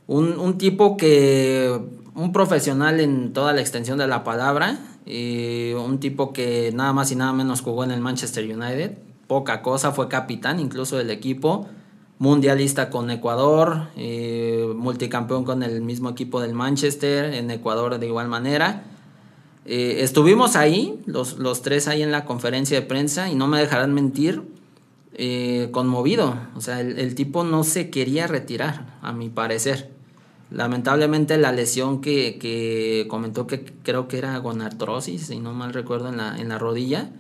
Un, 0.07 0.39
un 0.39 0.59
tipo 0.59 0.97
que, 0.97 1.81
un 2.15 2.33
profesional 2.33 3.01
en 3.01 3.33
toda 3.33 3.53
la 3.53 3.61
extensión 3.61 3.99
de 3.99 4.07
la 4.07 4.25
palabra, 4.25 4.79
y 5.07 5.73
un 5.73 5.99
tipo 5.99 6.33
que 6.33 6.71
nada 6.75 6.93
más 6.93 7.11
y 7.11 7.17
nada 7.17 7.33
menos 7.33 7.61
jugó 7.61 7.85
en 7.85 7.91
el 7.91 8.01
Manchester 8.01 8.45
United, 8.45 8.93
poca 9.27 9.63
cosa, 9.63 9.93
fue 9.93 10.09
capitán 10.09 10.61
incluso 10.61 10.97
del 10.97 11.11
equipo, 11.11 11.67
mundialista 12.23 12.89
con 12.89 13.11
Ecuador, 13.11 13.89
eh, 13.97 14.73
multicampeón 14.77 15.43
con 15.43 15.65
el 15.65 15.83
mismo 15.83 16.09
equipo 16.09 16.41
del 16.41 16.55
Manchester, 16.55 17.35
en 17.35 17.51
Ecuador 17.51 17.99
de 17.99 18.07
igual 18.07 18.29
manera. 18.29 18.85
Eh, 19.65 19.97
estuvimos 20.03 20.55
ahí, 20.55 21.01
los, 21.07 21.39
los 21.39 21.63
tres 21.63 21.89
ahí 21.89 22.01
en 22.01 22.13
la 22.13 22.25
conferencia 22.25 22.81
de 22.81 22.87
prensa, 22.87 23.29
y 23.29 23.35
no 23.35 23.49
me 23.49 23.59
dejarán 23.59 23.93
mentir, 23.93 24.41
eh, 25.15 25.71
conmovido. 25.73 26.37
O 26.55 26.61
sea, 26.61 26.81
el, 26.81 26.97
el 27.01 27.17
tipo 27.17 27.43
no 27.43 27.65
se 27.65 27.91
quería 27.91 28.29
retirar, 28.29 28.99
a 29.03 29.13
mi 29.13 29.29
parecer. 29.29 29.91
Lamentablemente 30.53 31.37
la 31.39 31.51
lesión 31.51 32.01
que, 32.01 32.39
que 32.39 33.07
comentó 33.09 33.49
que 33.49 33.65
creo 33.83 34.07
que 34.07 34.19
era 34.19 34.39
gonartrosis, 34.39 35.27
si 35.27 35.41
no 35.41 35.55
mal 35.55 35.73
recuerdo, 35.73 36.11
en 36.11 36.19
la, 36.19 36.39
en 36.39 36.51
la 36.51 36.59
rodilla, 36.61 37.11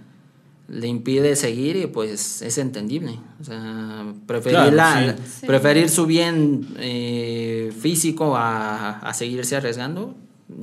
le 0.69 0.87
impide 0.87 1.37
seguir 1.37 1.77
y 1.77 1.87
pues 1.87 2.41
es 2.43 2.57
entendible. 2.59 3.19
O 3.41 3.45
sea, 3.45 4.07
preferir, 4.27 4.59
Claro, 4.71 4.77
la- 4.77 5.17
sí. 5.17 5.47
preferir 5.47 5.89
su 5.91 6.07
bien 6.07 6.67
eh, 6.79 7.73
físico 7.79 8.37
a, 8.37 8.99
a 9.01 9.15
seguirse 9.15 9.57
arriesgando, 9.57 10.15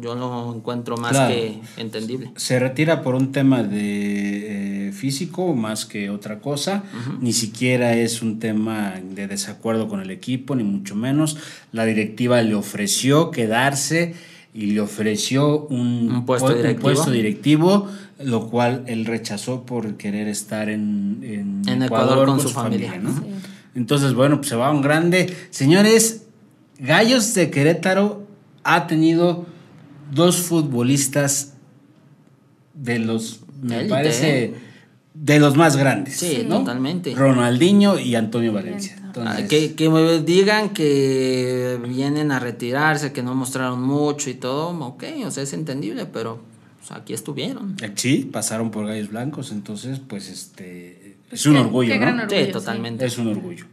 yo 0.02 0.16
lo 0.16 0.54
encuentro 0.56 0.97
más 0.97 1.12
Claro. 1.12 1.34
que 1.34 1.60
entendible. 1.78 2.32
Se 2.36 2.60
retira 2.60 3.02
por 3.02 3.16
un 3.16 3.32
tema 3.32 3.64
de 3.64 4.88
eh, 4.89 4.91
físico 4.91 5.54
más 5.56 5.86
que 5.86 6.10
otra 6.10 6.39
cosa. 6.39 6.84
Ni 7.22 7.34
siquiera 7.34 7.95
es 7.95 8.22
un 8.22 8.39
tema 8.39 8.93
de 9.04 9.28
desacuerdo 9.28 9.88
con 9.88 10.00
el 10.00 10.12
equipo, 10.12 10.56
ni 10.56 10.64
mucho 10.64 10.95
menos. 10.95 11.38
La 11.72 11.86
directiva 11.86 12.41
le 12.41 12.54
ofreció 12.56 13.32
quedarse 13.32 14.14
y 14.60 14.72
le 14.74 14.82
ofreció 14.82 15.68
un, 15.68 16.12
Un 16.12 16.26
puesto 16.26 16.53
directivo. 16.53 16.82
puesto 16.82 17.12
directivo, 17.12 17.88
lo 18.22 18.49
cual 18.49 18.84
él 18.88 19.05
rechazó 19.05 19.66
por 19.66 19.95
querer 19.95 20.28
estar 20.28 20.68
en, 20.68 21.20
en 21.24 21.62
En 21.66 21.84
Ecuador 21.84 22.28
con 22.28 22.41
su 22.41 22.49
familia. 22.49 22.99
¿no? 22.99 23.10
Sí. 23.10 23.24
Entonces, 23.74 24.14
bueno, 24.14 24.36
pues 24.38 24.49
se 24.49 24.57
va 24.57 24.68
a 24.68 24.72
un 24.72 24.82
grande. 24.82 25.34
Señores, 25.49 26.24
Gallos 26.78 27.34
de 27.36 27.49
Querétaro 27.49 28.28
ha 28.66 28.86
tenido 28.86 29.45
dos 30.14 30.41
futbolistas 30.41 31.53
de 32.74 32.99
los, 32.99 33.39
me 33.62 33.86
parece, 33.86 34.43
¿eh? 34.43 34.53
De 35.22 35.39
los 35.39 35.55
más 35.57 35.76
grandes. 35.76 36.17
Sí, 36.17 36.45
¿no? 36.47 36.59
totalmente. 36.59 37.13
Ronaldinho 37.13 37.99
y 37.99 38.15
Antonio 38.15 38.53
Valencia. 38.53 38.95
Ah, 39.01 39.05
Entonces, 39.07 39.49
que, 39.49 39.74
que 39.76 39.89
me 39.89 40.20
digan 40.22 40.70
que 40.70 41.78
vienen 41.88 42.32
a 42.32 42.39
retirarse, 42.39 43.11
que 43.11 43.22
no 43.24 43.36
mostraron 43.36 43.82
mucho 43.82 44.30
y 44.30 44.36
todo, 44.36 44.70
ok, 44.70 45.03
o 45.26 45.32
sea, 45.32 45.43
es 45.43 45.51
entendible, 45.53 46.05
pero 46.05 46.41
pues, 46.80 46.91
aquí 46.91 47.13
estuvieron. 47.13 47.76
eh, 47.82 47.91
Sí, 47.95 48.30
pasaron 48.32 48.72
por 48.72 48.86
Gallos 48.88 49.09
Blancos, 49.09 49.51
entonces, 49.51 49.99
pues, 50.07 50.30
este, 50.30 51.17
es 51.32 51.45
un 51.45 51.53
Qué- 51.55 51.59
orgullo, 51.59 51.91
qué 51.93 51.99
¿no? 51.99 52.07
orgullo, 52.24 52.45
Sí, 52.45 52.51
totalmente. 52.51 53.05
Es 53.05 53.17
un 53.17 53.28
orgullo. 53.28 53.65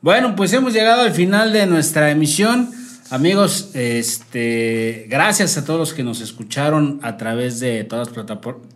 Bueno, 0.00 0.34
pues 0.36 0.52
hemos 0.52 0.72
llegado 0.72 1.02
al 1.02 1.12
final 1.12 1.52
de 1.52 1.66
nuestra 1.66 2.10
emisión. 2.10 2.70
Amigos, 3.08 3.70
este, 3.74 5.06
gracias 5.08 5.56
a 5.56 5.64
todos 5.64 5.78
los 5.78 5.94
que 5.94 6.02
nos 6.02 6.20
escucharon 6.20 6.98
a 7.02 7.16
través 7.16 7.60
de 7.60 7.84
todas 7.84 8.08
las 8.16 8.28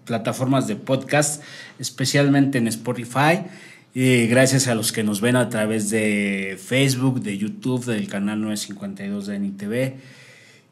plataformas 0.04 0.68
de 0.68 0.76
podcast, 0.76 1.42
especialmente 1.80 2.58
en 2.58 2.68
Spotify. 2.68 3.40
Y 3.92 4.28
gracias 4.28 4.68
a 4.68 4.76
los 4.76 4.92
que 4.92 5.02
nos 5.02 5.20
ven 5.20 5.34
a 5.34 5.48
través 5.48 5.90
de 5.90 6.56
Facebook, 6.64 7.22
de 7.22 7.38
YouTube, 7.38 7.84
del 7.86 8.06
canal 8.06 8.40
952 8.40 9.26
de 9.26 9.38
NITV. 9.40 9.94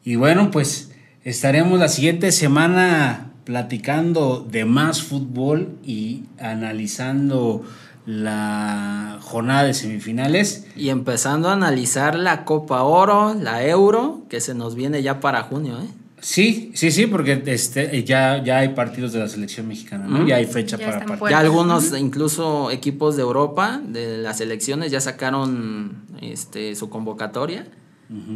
Y 0.05 0.15
bueno, 0.15 0.51
pues 0.51 0.91
estaremos 1.25 1.77
la 1.79 1.89
siguiente 1.89 2.31
semana 2.31 3.33
platicando 3.43 4.47
de 4.49 4.63
más 4.63 5.01
fútbol 5.01 5.77
y 5.83 6.23
analizando 6.39 7.65
la 8.09 9.19
jornada 9.21 9.65
de 9.65 9.75
semifinales. 9.75 10.65
Y 10.75 10.89
empezando 10.89 11.47
a 11.47 11.53
analizar 11.53 12.15
la 12.15 12.43
Copa 12.43 12.81
Oro, 12.81 13.35
la 13.35 13.63
Euro, 13.63 14.23
que 14.29 14.41
se 14.41 14.55
nos 14.55 14.73
viene 14.73 15.03
ya 15.03 15.19
para 15.19 15.43
junio, 15.43 15.77
¿eh? 15.79 15.87
Sí, 16.19 16.71
sí, 16.73 16.89
sí, 16.89 17.05
porque 17.05 17.43
este, 17.45 18.03
ya, 18.03 18.43
ya 18.43 18.57
hay 18.57 18.69
partidos 18.69 19.13
de 19.13 19.19
la 19.19 19.29
selección 19.29 19.67
mexicana, 19.67 20.07
¿no? 20.07 20.27
Ya 20.27 20.37
hay 20.37 20.47
fecha 20.47 20.75
Ya 20.75 20.87
para 20.87 21.05
partidos. 21.05 21.29
Ya 21.29 21.37
algunos, 21.37 21.97
incluso 21.97 22.71
equipos 22.71 23.15
de 23.15 23.21
Europa, 23.21 23.79
de 23.87 24.17
las 24.17 24.39
selecciones, 24.39 24.91
ya 24.91 24.99
sacaron 24.99 26.05
este, 26.19 26.75
su 26.75 26.89
convocatoria 26.89 27.67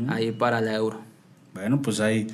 ahí 0.08 0.32
para 0.32 0.62
la 0.62 0.76
Euro. 0.76 1.02
Bueno, 1.56 1.82
pues 1.82 2.00
hay, 2.00 2.28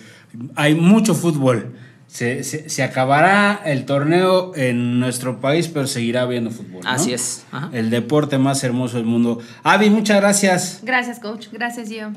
hay 0.55 0.75
mucho 0.75 1.15
fútbol. 1.15 1.73
Se, 2.11 2.43
se- 2.43 2.69
se 2.69 2.81
acabará 2.83 3.61
el 3.65 3.85
torneo 3.85 4.51
en 4.55 4.99
nuestro 4.99 5.39
país, 5.39 5.67
pero 5.67 5.85
seguirá 5.85 6.23
habiendo 6.23 6.49
fútbol. 6.49 6.81
¿no? 6.83 6.89
Así 6.89 7.13
es. 7.13 7.45
Ajá. 7.51 7.69
El 7.71 7.91
deporte 7.91 8.39
más 8.39 8.63
hermoso 8.63 8.97
del 8.97 9.05
mundo. 9.05 9.37
Avi, 9.61 9.91
muchas 9.91 10.17
gracias. 10.17 10.79
Gracias, 10.81 11.19
coach. 11.19 11.47
Gracias, 11.51 11.87
Gio. 11.87 12.11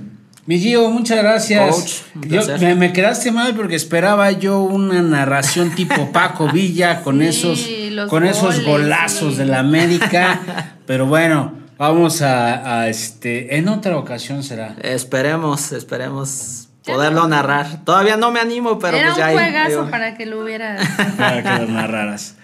Mi 0.47 0.59
Gio, 0.59 0.91
muchas 0.91 1.19
gracias. 1.19 1.71
Coach, 2.15 2.27
Yo- 2.27 2.59
me, 2.59 2.75
me 2.75 2.93
quedaste 2.95 3.31
mal 3.33 3.55
porque 3.55 3.77
esperaba 3.77 4.33
yo 4.33 4.63
una 4.63 5.03
narración 5.03 5.75
tipo 5.75 6.11
Paco 6.13 6.49
Villa 6.51 7.03
con 7.03 7.21
Sí, 7.21 7.27
esos 7.27 8.09
con 8.09 8.25
esos 8.25 8.65
golazos 8.65 9.35
sí. 9.35 9.39
de 9.41 9.47
la 9.47 9.59
América. 9.59 10.41
pero 10.87 11.05
bueno, 11.07 11.53
vamos 11.77 12.23
a, 12.23 12.81
a, 12.81 12.89
este. 12.89 13.57
En 13.59 13.69
otra 13.69 13.99
ocasión 13.99 14.43
será. 14.43 14.75
Esperemos, 14.83 15.71
esperemos 15.73 16.71
poderlo 16.85 17.27
narrar. 17.29 17.85
Todavía 17.85 18.17
no 18.17 18.31
me 18.31 18.41
animo, 18.41 18.79
pero 18.79 18.97
Era 18.97 19.09
pues 19.09 19.19
ya 19.19 19.27
un 19.29 19.33
juegazo 19.35 19.83
ahí- 19.85 19.91
para 19.91 20.15
que 20.17 20.27
lo 20.27 20.41
hubiera. 20.43 20.77
para 21.19 21.37
que 21.43 21.49
las 21.49 21.69
narraras. 21.69 22.37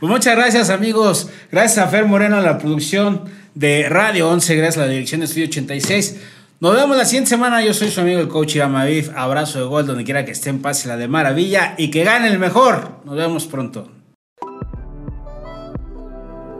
Pues 0.00 0.10
muchas 0.10 0.36
gracias, 0.36 0.70
amigos. 0.70 1.30
Gracias 1.50 1.78
a 1.84 1.88
Fer 1.88 2.04
Moreno, 2.04 2.36
a 2.36 2.40
la 2.40 2.58
producción 2.58 3.24
de 3.54 3.88
Radio 3.88 4.28
11. 4.30 4.54
Gracias 4.56 4.76
a 4.82 4.86
la 4.86 4.92
dirección 4.92 5.20
de 5.20 5.24
Estudio 5.26 5.46
86. 5.46 6.20
Nos 6.60 6.74
vemos 6.74 6.96
la 6.96 7.04
siguiente 7.04 7.30
semana. 7.30 7.62
Yo 7.62 7.72
soy 7.74 7.90
su 7.90 8.00
amigo 8.00 8.20
el 8.20 8.28
coach 8.28 8.56
Irama 8.56 8.82
Aviv. 8.82 9.10
Abrazo 9.16 9.58
de 9.58 9.64
gol 9.66 9.86
donde 9.86 10.04
quiera 10.04 10.24
que 10.24 10.32
estén. 10.32 10.60
Pásela 10.60 10.96
de 10.96 11.08
maravilla 11.08 11.74
y 11.78 11.90
que 11.90 12.04
gane 12.04 12.28
el 12.28 12.38
mejor. 12.38 13.00
Nos 13.04 13.16
vemos 13.16 13.46
pronto. 13.46 13.88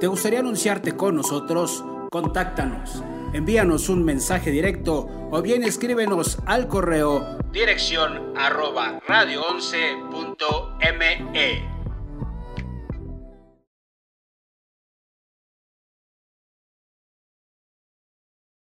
¿Te 0.01 0.07
gustaría 0.07 0.41
anunciarte 0.41 0.93
con 0.93 1.17
nosotros? 1.17 1.83
Contáctanos. 2.11 3.03
Envíanos 3.37 3.91
un 3.91 4.03
mensaje 4.03 4.51
directo 4.51 5.11
o 5.31 5.43
bien 5.43 5.63
escríbenos 5.63 6.39
al 6.47 6.69
correo 6.69 7.37
dirección 7.53 8.33
arroba 8.35 8.99
radio 9.07 9.43
11.me. 9.43 11.76